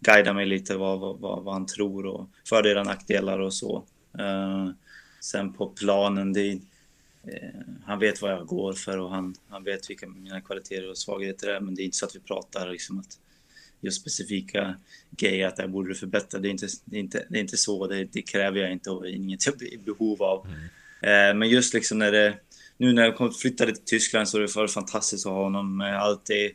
guida 0.01 0.33
mig 0.33 0.47
lite 0.47 0.77
vad, 0.77 1.01
vad, 1.01 1.45
vad 1.45 1.55
han 1.55 1.66
tror 1.66 2.07
och 2.07 2.29
fördelar 2.49 2.81
och 2.81 2.87
nackdelar 2.87 3.39
och 3.39 3.55
så. 3.55 3.85
Eh, 4.18 4.68
Sen 5.21 5.53
på 5.53 5.66
planen, 5.66 6.33
det 6.33 6.41
är, 6.41 6.59
eh, 7.27 7.61
han 7.85 7.99
vet 7.99 8.23
vad 8.23 8.33
jag 8.33 8.47
går 8.47 8.73
för 8.73 8.99
och 8.99 9.11
han, 9.11 9.35
han 9.49 9.64
vet 9.64 9.91
vilka 9.91 10.09
mina 10.09 10.41
kvaliteter 10.41 10.91
och 10.91 10.99
svagheter 10.99 11.49
är. 11.49 11.61
Men 11.61 11.75
det 11.75 11.83
är 11.83 11.85
inte 11.85 11.97
så 11.97 12.07
att 12.07 12.16
vi 12.16 12.21
pratar 12.21 12.71
liksom 12.71 12.99
att 12.99 13.18
just 13.81 14.01
specifika 14.01 14.75
grejer 15.11 15.47
att 15.47 15.57
det 15.57 15.62
här 15.62 15.68
borde 15.68 15.89
du 15.89 15.95
förbättra. 15.95 16.41
Det 16.41 16.49
är 16.49 16.51
inte, 16.51 16.68
det 16.85 16.97
är 16.97 17.01
inte, 17.01 17.27
det 17.29 17.39
är 17.39 17.41
inte 17.41 17.57
så, 17.57 17.87
det, 17.87 18.05
det 18.05 18.23
kräver 18.23 18.61
jag 18.61 18.73
inte 18.73 18.91
och 18.91 19.09
inget 19.09 19.47
jag 19.47 19.62
är 19.62 19.75
i 19.75 19.79
behov 19.79 20.23
av. 20.23 20.47
Mm. 20.47 20.61
Eh, 21.03 21.39
men 21.39 21.49
just 21.49 21.75
liksom 21.75 21.99
när 21.99 22.12
det, 22.12 22.35
nu 22.77 22.93
när 22.93 23.03
jag 23.03 23.37
flyttade 23.37 23.75
till 23.75 23.85
Tyskland 23.85 24.29
så 24.29 24.39
är 24.39 24.43
det 24.62 24.68
fantastiskt 24.68 25.27
att 25.27 25.33
ha 25.33 25.43
honom 25.43 25.77
med 25.77 26.03
allt 26.03 26.25
det, 26.27 26.53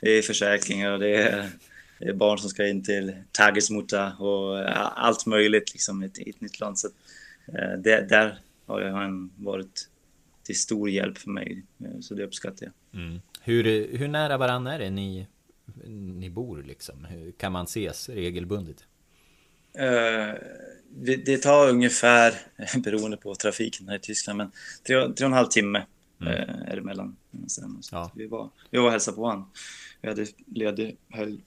det 0.00 0.10
är 0.10 0.22
försäkringar 0.22 0.92
och 0.92 0.98
det 0.98 1.16
är, 1.16 1.50
det 1.98 2.08
är 2.08 2.14
barn 2.14 2.38
som 2.38 2.50
ska 2.50 2.66
in 2.66 2.84
till 2.84 3.12
Tagesmutter 3.32 4.22
och 4.22 4.58
allt 5.06 5.26
möjligt 5.26 5.72
liksom 5.72 6.02
i 6.02 6.06
ett, 6.06 6.18
ett 6.18 6.40
nytt 6.40 6.60
land. 6.60 6.78
Så 6.78 6.88
Eh, 6.88 6.92
det, 7.78 8.08
där 8.08 8.38
har 8.66 8.82
han 8.82 9.30
varit 9.36 9.88
till 10.44 10.60
stor 10.60 10.90
hjälp 10.90 11.18
för 11.18 11.30
mig, 11.30 11.62
eh, 11.80 12.00
så 12.00 12.14
det 12.14 12.24
uppskattar 12.24 12.66
jag. 12.66 13.00
Mm. 13.02 13.20
Hur, 13.40 13.88
hur 13.98 14.08
nära 14.08 14.36
varandra 14.36 14.74
är 14.74 14.78
det 14.78 14.90
ni, 14.90 15.26
ni 16.14 16.30
bor 16.30 16.62
liksom? 16.62 17.04
Hur, 17.04 17.32
kan 17.32 17.52
man 17.52 17.64
ses 17.64 18.08
regelbundet? 18.08 18.84
Uh, 19.78 20.34
det, 20.90 21.16
det, 21.16 21.42
tar 21.42 21.68
ungefär, 21.68 22.34
beroende 22.84 23.16
på 23.16 23.34
trafiken 23.34 23.88
här 23.88 23.96
i 23.96 24.00
Tyskland, 24.00 24.36
men 24.36 24.50
tre, 24.86 24.96
tre 24.96 25.06
och 25.06 25.20
en 25.20 25.32
halv 25.32 25.46
timme 25.46 25.86
mm. 26.20 26.32
uh, 26.32 26.70
är 26.70 26.76
det 26.76 26.82
mellan. 26.82 27.16
Sen, 27.48 27.80
ja. 27.92 28.12
vi, 28.14 28.26
var, 28.26 28.50
vi 28.70 28.78
var 28.78 28.84
och 28.84 28.92
hälsade 28.92 29.14
på 29.14 29.26
honom. 29.26 29.50
Vi 30.00 30.08
hade 30.08 30.26
ledig 30.46 30.96
helg 31.08 31.40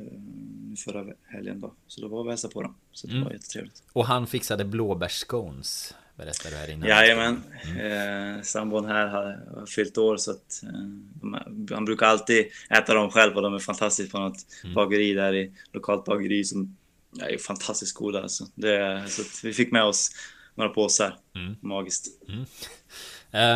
uh, 0.00 0.74
förra 0.84 1.06
helgen 1.24 1.60
då, 1.60 1.74
så 1.86 2.00
då 2.00 2.08
var 2.08 2.22
vi 2.22 2.28
och 2.28 2.32
hälsade 2.32 2.54
på 2.54 2.62
dem. 2.62 2.74
Så 2.92 3.06
det 3.06 3.12
mm. 3.12 3.24
var 3.24 3.32
jättetrevligt. 3.32 3.82
Och 3.92 4.06
han 4.06 4.26
fixade 4.26 4.64
blåbärsscones 4.64 5.94
berättade 6.16 6.54
du 6.54 6.56
här 6.56 6.70
innan. 6.70 6.88
Jajamän. 6.88 7.42
Mm. 7.64 8.36
Eh, 8.36 8.42
sambon 8.42 8.84
här 8.84 9.06
har, 9.06 9.66
fyllt 9.66 9.98
år 9.98 10.16
så 10.16 10.30
att 10.30 10.62
eh, 10.62 11.74
han 11.74 11.84
brukar 11.84 12.06
alltid 12.06 12.46
äta 12.70 12.94
dem 12.94 13.10
själv 13.10 13.36
och 13.36 13.42
de 13.42 13.54
är 13.54 13.58
fantastiska 13.58 14.18
på 14.18 14.24
något 14.24 14.46
mm. 14.64 14.74
bageri 14.74 15.12
där 15.12 15.34
i 15.34 15.52
lokalt 15.72 16.04
bageri 16.04 16.44
som 16.44 16.76
är 17.20 17.38
fantastiskt 17.38 17.94
goda 17.94 18.22
alltså. 18.22 18.44
Det, 18.54 19.04
så 19.08 19.22
vi 19.46 19.52
fick 19.52 19.72
med 19.72 19.84
oss 19.84 20.10
några 20.54 20.70
påsar. 20.70 21.18
Mm. 21.34 21.56
Magiskt. 21.60 22.06
Mm. 22.28 22.44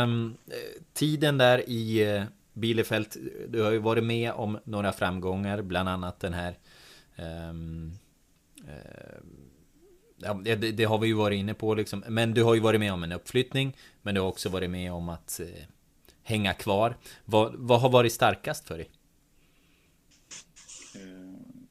Um, 0.03 0.37
tiden 0.93 1.39
där 1.39 1.71
i 1.71 2.13
uh, 2.17 2.25
Bielefeld, 2.53 3.07
du 3.49 3.63
har 3.63 3.71
ju 3.71 3.79
varit 3.79 4.05
med 4.05 4.33
om 4.33 4.59
några 4.65 4.93
framgångar, 4.93 5.63
bland 5.63 5.89
annat 5.89 6.21
den 6.21 6.35
här 6.35 6.59
um, 7.51 7.93
uh, 8.59 9.21
ja, 10.17 10.35
det, 10.35 10.57
det, 10.57 10.85
har 10.85 10.99
vi 10.99 11.09
ju 11.09 11.15
varit 11.15 11.39
inne 11.39 11.55
på 11.55 11.75
liksom. 11.75 12.05
Men 12.09 12.35
du 12.35 12.43
har 12.43 12.55
ju 12.55 12.61
varit 12.61 12.81
med 12.81 12.93
om 12.93 13.03
en 13.03 13.13
uppflyttning. 13.13 13.77
Men 14.03 14.15
du 14.15 14.21
har 14.21 14.29
också 14.29 14.49
varit 14.49 14.71
med 14.71 14.93
om 14.93 15.09
att 15.09 15.41
uh, 15.43 15.47
hänga 16.23 16.55
kvar. 16.55 16.97
Vad, 17.25 17.55
vad 17.55 17.81
har 17.81 17.91
varit 17.91 18.13
starkast 18.13 18.67
för 18.67 18.79
dig? 18.79 18.91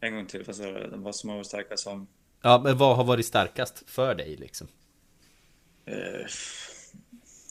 En 0.02 0.16
gång 0.16 0.26
till, 0.26 0.44
vad, 0.44 0.56
vad 1.00 1.16
som 1.16 1.30
har 1.30 1.38
varit 1.38 1.48
starkast 1.48 1.84
som? 1.84 2.08
Ja, 2.42 2.62
men 2.64 2.78
vad 2.78 2.98
har 2.98 3.04
varit 3.04 3.26
starkast 3.26 3.84
för 3.90 4.16
dig 4.16 4.36
liksom? 4.36 4.68
Uh, 5.88 6.28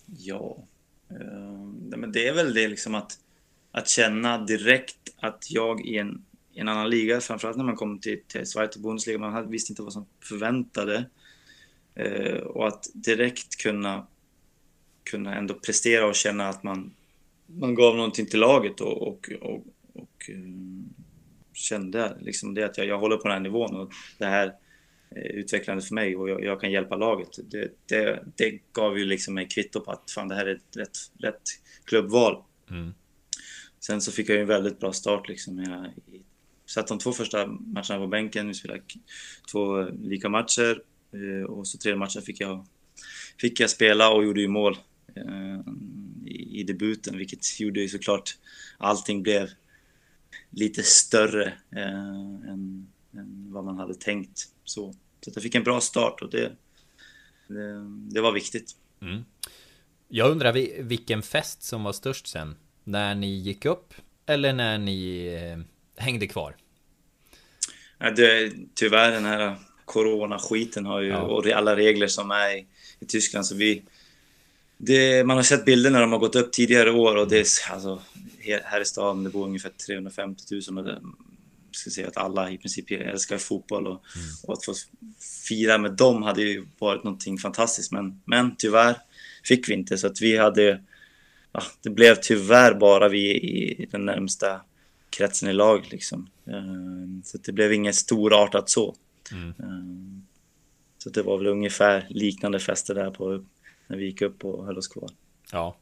ja, 0.06 0.64
Eh, 1.10 1.96
men 1.96 2.12
det 2.12 2.28
är 2.28 2.34
väl 2.34 2.54
det 2.54 2.68
liksom 2.68 2.94
att, 2.94 3.18
att 3.72 3.88
känna 3.88 4.38
direkt 4.38 5.14
att 5.16 5.50
jag 5.50 5.86
i 5.86 5.98
en, 5.98 6.24
i 6.52 6.60
en 6.60 6.68
annan 6.68 6.90
liga, 6.90 7.20
framförallt 7.20 7.56
när 7.56 7.64
man 7.64 7.76
kom 7.76 7.98
till, 7.98 8.20
till 8.26 8.46
Schweiz 8.46 8.76
Bundesliga, 8.76 9.18
man 9.18 9.32
hade, 9.32 9.48
visste 9.48 9.72
inte 9.72 9.82
vad 9.82 9.92
som 9.92 10.06
förväntade. 10.28 11.04
Eh, 11.94 12.36
och 12.36 12.68
att 12.68 12.86
direkt 12.94 13.62
kunna, 13.62 14.06
kunna 15.10 15.34
ändå 15.34 15.54
prestera 15.54 16.06
och 16.06 16.14
känna 16.14 16.48
att 16.48 16.62
man, 16.62 16.94
man 17.46 17.74
gav 17.74 17.96
någonting 17.96 18.26
till 18.26 18.40
laget 18.40 18.80
och, 18.80 19.08
och, 19.08 19.30
och, 19.40 19.64
och 19.92 20.30
eh, 20.30 20.38
kände 21.52 22.18
liksom 22.20 22.54
det 22.54 22.64
att 22.64 22.78
jag, 22.78 22.86
jag 22.86 22.98
håller 22.98 23.16
på 23.16 23.22
den 23.22 23.32
här 23.32 23.40
nivån 23.40 23.76
och 23.76 23.92
det 24.18 24.26
här 24.26 24.54
utvecklande 25.16 25.82
för 25.82 25.94
mig 25.94 26.16
och 26.16 26.28
jag, 26.28 26.44
jag 26.44 26.60
kan 26.60 26.70
hjälpa 26.70 26.96
laget. 26.96 27.28
Det, 27.50 27.70
det, 27.86 28.24
det, 28.36 28.58
gav 28.72 28.98
ju 28.98 29.04
liksom 29.04 29.34
mig 29.34 29.48
kvitto 29.48 29.80
på 29.80 29.90
att 29.90 30.10
fan, 30.10 30.28
det 30.28 30.34
här 30.34 30.46
är 30.46 30.54
ett 30.54 30.76
rätt, 30.76 30.98
rätt 31.18 31.42
klubbval. 31.84 32.42
Mm. 32.70 32.94
Sen 33.80 34.00
så 34.00 34.12
fick 34.12 34.28
jag 34.28 34.36
ju 34.36 34.42
en 34.42 34.48
väldigt 34.48 34.80
bra 34.80 34.92
start 34.92 35.28
liksom. 35.28 35.58
Jag 35.58 35.92
satt 36.66 36.86
de 36.86 36.98
två 36.98 37.12
första 37.12 37.46
matcherna 37.46 37.98
på 37.98 38.06
bänken, 38.06 38.48
vi 38.48 38.54
spelade 38.54 38.82
två 39.52 39.82
lika 39.82 40.28
matcher 40.28 40.82
eh, 41.12 41.50
och 41.50 41.66
så 41.66 41.78
tredje 41.78 41.98
matchen 41.98 42.22
fick 42.22 42.40
jag, 42.40 42.66
fick 43.40 43.60
jag 43.60 43.70
spela 43.70 44.10
och 44.10 44.24
gjorde 44.24 44.40
ju 44.40 44.48
mål 44.48 44.78
eh, 45.14 45.60
i, 46.26 46.60
i 46.60 46.62
debuten, 46.62 47.18
vilket 47.18 47.60
gjorde 47.60 47.80
ju 47.80 47.88
såklart 47.88 48.36
allting 48.78 49.22
blev 49.22 49.48
lite 50.50 50.82
större 50.82 51.44
eh, 51.70 52.50
än, 52.50 52.88
än, 53.12 53.46
vad 53.52 53.64
man 53.64 53.78
hade 53.78 53.94
tänkt. 53.94 54.48
Så, 54.68 54.92
så 55.20 55.30
jag 55.34 55.42
fick 55.42 55.54
en 55.54 55.62
bra 55.62 55.80
start 55.80 56.22
och 56.22 56.30
det, 56.30 56.52
det, 57.48 57.84
det 58.10 58.20
var 58.20 58.32
viktigt. 58.32 58.76
Mm. 59.02 59.24
Jag 60.08 60.30
undrar 60.30 60.52
vilken 60.82 61.22
fest 61.22 61.62
som 61.62 61.84
var 61.84 61.92
störst 61.92 62.26
sen? 62.26 62.56
När 62.84 63.14
ni 63.14 63.36
gick 63.36 63.64
upp 63.64 63.94
eller 64.26 64.52
när 64.52 64.78
ni 64.78 65.26
eh, 65.26 65.58
hängde 66.04 66.26
kvar? 66.26 66.56
Ja, 67.98 68.10
det, 68.10 68.52
tyvärr 68.74 69.12
den 69.12 69.24
här 69.24 69.56
coronaskiten 69.84 70.86
har 70.86 71.00
ju, 71.00 71.08
ja. 71.08 71.20
och 71.20 71.46
alla 71.46 71.76
regler 71.76 72.06
som 72.06 72.30
är 72.30 72.56
i, 72.56 72.66
i 73.00 73.06
Tyskland 73.06 73.46
så 73.46 73.54
vi 73.54 73.82
det, 74.78 75.24
man 75.24 75.36
har 75.36 75.44
sett 75.44 75.64
bilder 75.64 75.90
när 75.90 76.00
de 76.00 76.12
har 76.12 76.18
gått 76.18 76.36
upp 76.36 76.52
tidigare 76.52 76.90
år 76.90 77.16
och 77.16 77.28
det 77.28 77.38
är 77.38 77.72
alltså, 77.72 78.02
här 78.64 78.80
i 78.80 78.84
stan 78.84 79.24
det 79.24 79.30
bor 79.30 79.46
ungefär 79.46 79.72
350 79.86 80.44
000 80.70 80.78
och 80.78 80.84
det, 80.84 81.00
ska 81.78 81.90
säga 81.90 82.08
att 82.08 82.16
alla 82.16 82.50
i 82.50 82.58
princip 82.58 82.90
älskar 82.90 83.38
fotboll 83.38 83.86
och, 83.86 84.04
mm. 84.16 84.28
och, 84.42 84.52
att 84.52 84.64
få 84.64 84.74
fira 85.48 85.78
med 85.78 85.92
dem 85.92 86.22
hade 86.22 86.42
ju 86.42 86.66
varit 86.78 87.04
någonting 87.04 87.38
fantastiskt 87.38 87.92
men, 87.92 88.20
men 88.24 88.56
tyvärr 88.56 88.96
fick 89.44 89.68
vi 89.68 89.74
inte 89.74 89.98
så 89.98 90.06
att 90.06 90.22
vi 90.22 90.36
hade 90.36 90.80
ja, 91.52 91.62
det 91.82 91.90
blev 91.90 92.14
tyvärr 92.14 92.74
bara 92.74 93.08
vi 93.08 93.36
i 93.36 93.88
den 93.90 94.04
närmsta 94.04 94.60
kretsen 95.10 95.48
i 95.48 95.52
lag 95.52 95.86
liksom. 95.90 96.30
Eh, 96.46 97.22
så 97.24 97.38
det 97.38 97.52
blev 97.52 97.72
inget 97.72 97.94
storartat 97.94 98.70
så. 98.70 98.94
Mm. 99.32 99.48
Eh, 99.48 100.24
så 100.98 101.10
det 101.10 101.22
var 101.22 101.38
väl 101.38 101.46
ungefär 101.46 102.06
liknande 102.10 102.58
fester 102.58 102.94
där 102.94 103.10
på 103.10 103.44
när 103.86 103.96
vi 103.96 104.04
gick 104.04 104.22
upp 104.22 104.44
och 104.44 104.66
höll 104.66 104.78
oss 104.78 104.88
kvar. 104.88 105.10
Ja. 105.52 105.76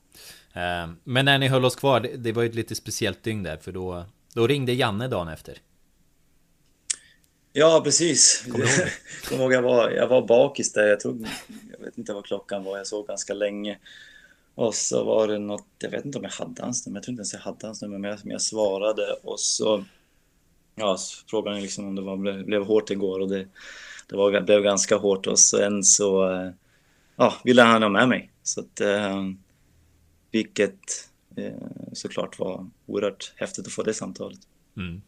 Eh, 0.53 0.91
men 1.05 1.25
när 1.25 1.39
ni 1.39 1.49
höll 1.49 1.65
oss 1.65 1.77
kvar, 1.77 2.09
det 2.17 2.33
var 2.33 2.43
ju 2.43 2.49
ett 2.49 2.55
lite 2.55 2.75
speciellt 2.75 3.23
dygn 3.23 3.43
där, 3.43 3.57
för 3.57 3.73
då, 3.73 4.05
då 4.35 4.47
ringde 4.47 4.73
Janne 4.73 5.09
dagen 5.09 5.29
efter. 5.29 5.59
Ja, 7.59 7.81
precis. 7.85 8.45
Kommer 9.29 9.43
ihåg? 9.45 9.53
jag 9.53 9.63
var, 9.63 9.91
jag 9.91 10.09
var 10.09 10.27
bakis 10.27 10.73
där. 10.73 10.87
Jag, 10.87 11.01
tog, 11.01 11.29
jag 11.73 11.85
vet 11.85 11.99
inte 11.99 12.13
vad 12.13 12.25
klockan 12.25 12.65
var. 12.65 12.77
Jag 12.77 12.87
såg 12.87 13.07
ganska 13.07 13.35
länge. 13.35 13.79
Och 14.55 14.75
så 14.75 15.05
var 15.05 15.29
det 15.29 15.39
något, 15.39 15.67
jag 15.79 15.91
vet 15.91 16.05
inte 16.05 16.19
om 16.19 16.25
jag 16.25 16.31
hade 16.31 16.63
hans 16.63 16.87
nummer. 16.87 16.99
Jag 16.99 17.05
tror 17.05 17.13
inte 17.13 17.21
ens 17.21 17.33
jag 17.33 17.41
hade 17.41 17.67
hans 17.67 17.83
nummer, 17.83 17.99
men 17.99 18.11
jag, 18.11 18.19
men 18.23 18.33
jag 18.33 18.43
svarade. 18.43 19.13
Och 19.23 19.41
så 19.41 19.85
ja, 20.75 20.99
frågade 21.31 21.57
han 21.57 21.63
liksom 21.63 21.87
om 21.87 21.95
det 21.95 22.03
var, 22.03 22.17
blev, 22.17 22.45
blev 22.45 22.65
hårt 22.65 22.91
igår. 22.91 23.21
Och 23.21 23.29
det, 23.29 23.47
det 24.09 24.17
var, 24.17 24.41
blev 24.41 24.63
ganska 24.63 24.97
hårt. 24.97 25.27
Och 25.27 25.39
sen 25.39 25.85
så 25.85 26.31
eh, 26.33 26.51
ja, 27.17 27.35
ville 27.45 27.63
han 27.63 27.83
ha 27.83 27.89
med 27.89 28.09
mig. 28.09 28.31
Så 28.43 28.61
att, 28.61 28.81
eh, 28.81 29.25
vilket 30.31 31.09
eh, 31.37 31.53
såklart 31.93 32.39
var 32.39 32.71
oerhört 32.87 33.33
häftigt 33.37 33.67
att 33.67 33.73
få 33.73 33.83
det 33.83 33.95
samtalet. 33.95 34.41
Mm. 34.77 35.03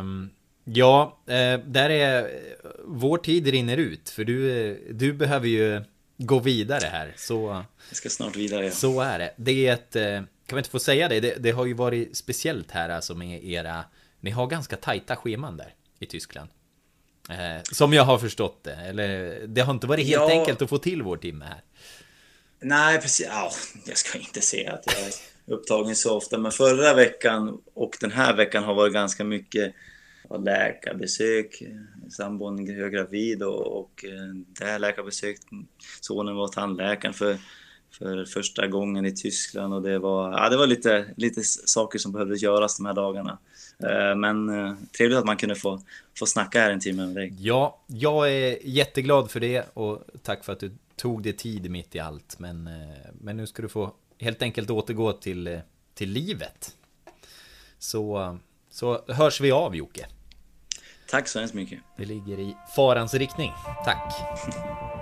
Um, 0.00 0.30
ja, 0.64 1.18
eh, 1.26 1.58
där 1.58 1.90
är 1.90 2.30
vår 2.84 3.18
tid 3.18 3.46
rinner 3.46 3.76
ut 3.76 4.10
för 4.10 4.24
du, 4.24 4.74
du 4.90 5.12
behöver 5.12 5.48
ju 5.48 5.82
gå 6.16 6.38
vidare 6.38 6.86
här. 6.86 7.14
Så, 7.16 7.64
Jag 7.88 7.96
ska 7.96 8.08
snart 8.08 8.36
vidare. 8.36 8.64
Ja. 8.64 8.70
Så 8.70 9.00
är 9.00 9.18
det. 9.18 9.34
Det 9.36 9.66
är 9.66 9.72
ett, 9.72 9.96
eh, 9.96 10.22
kan 10.46 10.56
vi 10.56 10.58
inte 10.58 10.70
få 10.70 10.78
säga 10.78 11.08
det? 11.08 11.20
det? 11.20 11.34
det? 11.38 11.50
har 11.50 11.66
ju 11.66 11.74
varit 11.74 12.16
speciellt 12.16 12.70
här 12.70 12.88
alltså 12.88 13.14
med 13.14 13.44
era, 13.44 13.84
ni 14.20 14.30
har 14.30 14.46
ganska 14.46 14.76
tajta 14.76 15.16
scheman 15.16 15.56
där 15.56 15.74
i 15.98 16.06
Tyskland. 16.06 16.50
Eh, 17.30 17.62
som 17.62 17.92
jag 17.92 18.02
har 18.02 18.18
förstått 18.18 18.64
det. 18.64 18.74
Eller 18.74 19.40
det 19.46 19.60
har 19.60 19.74
inte 19.74 19.86
varit 19.86 20.06
helt 20.06 20.22
ja. 20.22 20.38
enkelt 20.38 20.62
att 20.62 20.68
få 20.68 20.78
till 20.78 21.02
vår 21.02 21.16
timme 21.16 21.44
här. 21.44 21.62
Nej, 22.60 23.00
precis. 23.00 23.26
Ja, 23.30 23.52
jag 23.86 23.96
ska 23.96 24.18
inte 24.18 24.40
säga 24.40 24.72
att 24.72 24.84
jag 24.86 25.06
är 25.06 25.12
upptagen 25.54 25.96
så 25.96 26.16
ofta. 26.16 26.38
Men 26.38 26.52
förra 26.52 26.94
veckan 26.94 27.60
och 27.74 27.96
den 28.00 28.10
här 28.10 28.36
veckan 28.36 28.64
har 28.64 28.74
varit 28.74 28.92
ganska 28.92 29.24
mycket 29.24 29.74
läkarbesök. 30.38 31.62
Sambon 32.10 32.68
är 32.68 32.88
gravid 32.88 33.42
och, 33.42 33.80
och 33.80 34.04
eh, 34.04 34.34
det 34.58 34.64
här 34.64 34.78
läkarbesöket. 34.78 35.44
Sonen 36.00 36.36
var 36.36 36.48
tandläkaren 36.48 37.14
för, 37.14 37.36
för 37.98 38.24
första 38.24 38.66
gången 38.66 39.06
i 39.06 39.12
Tyskland 39.12 39.74
och 39.74 39.82
det 39.82 39.98
var, 39.98 40.32
ja, 40.32 40.48
det 40.48 40.56
var 40.56 40.66
lite, 40.66 41.14
lite 41.16 41.42
saker 41.44 41.98
som 41.98 42.12
behövde 42.12 42.36
göras 42.36 42.76
de 42.76 42.86
här 42.86 42.94
dagarna. 42.94 43.38
Eh, 43.78 44.16
men 44.16 44.48
eh, 44.48 44.74
trevligt 44.96 45.18
att 45.18 45.26
man 45.26 45.36
kunde 45.36 45.54
få, 45.54 45.80
få 46.18 46.26
snacka 46.26 46.60
här 46.60 46.70
en 46.70 46.80
timme 46.80 47.06
med 47.06 47.14
dig. 47.14 47.34
Ja, 47.38 47.80
jag 47.86 48.32
är 48.32 48.58
jätteglad 48.66 49.30
för 49.30 49.40
det 49.40 49.64
och 49.74 50.02
tack 50.22 50.44
för 50.44 50.52
att 50.52 50.60
du 50.60 50.72
tog 50.96 51.22
dig 51.22 51.32
tid 51.32 51.70
mitt 51.70 51.94
i 51.94 51.98
allt. 51.98 52.38
Men, 52.38 52.70
men 53.20 53.36
nu 53.36 53.46
ska 53.46 53.62
du 53.62 53.68
få 53.68 53.94
helt 54.18 54.42
enkelt 54.42 54.70
återgå 54.70 55.12
till, 55.12 55.60
till 55.94 56.10
livet. 56.10 56.76
Så, 57.78 58.38
så 58.70 59.04
hörs 59.08 59.40
vi 59.40 59.50
av 59.50 59.76
Jocke. 59.76 60.06
Tack 61.12 61.28
så 61.28 61.38
hemskt 61.38 61.54
mycket. 61.54 61.78
Det 61.96 62.04
ligger 62.04 62.38
i 62.38 62.56
farans 62.76 63.14
riktning. 63.14 63.52
Tack. 63.84 64.12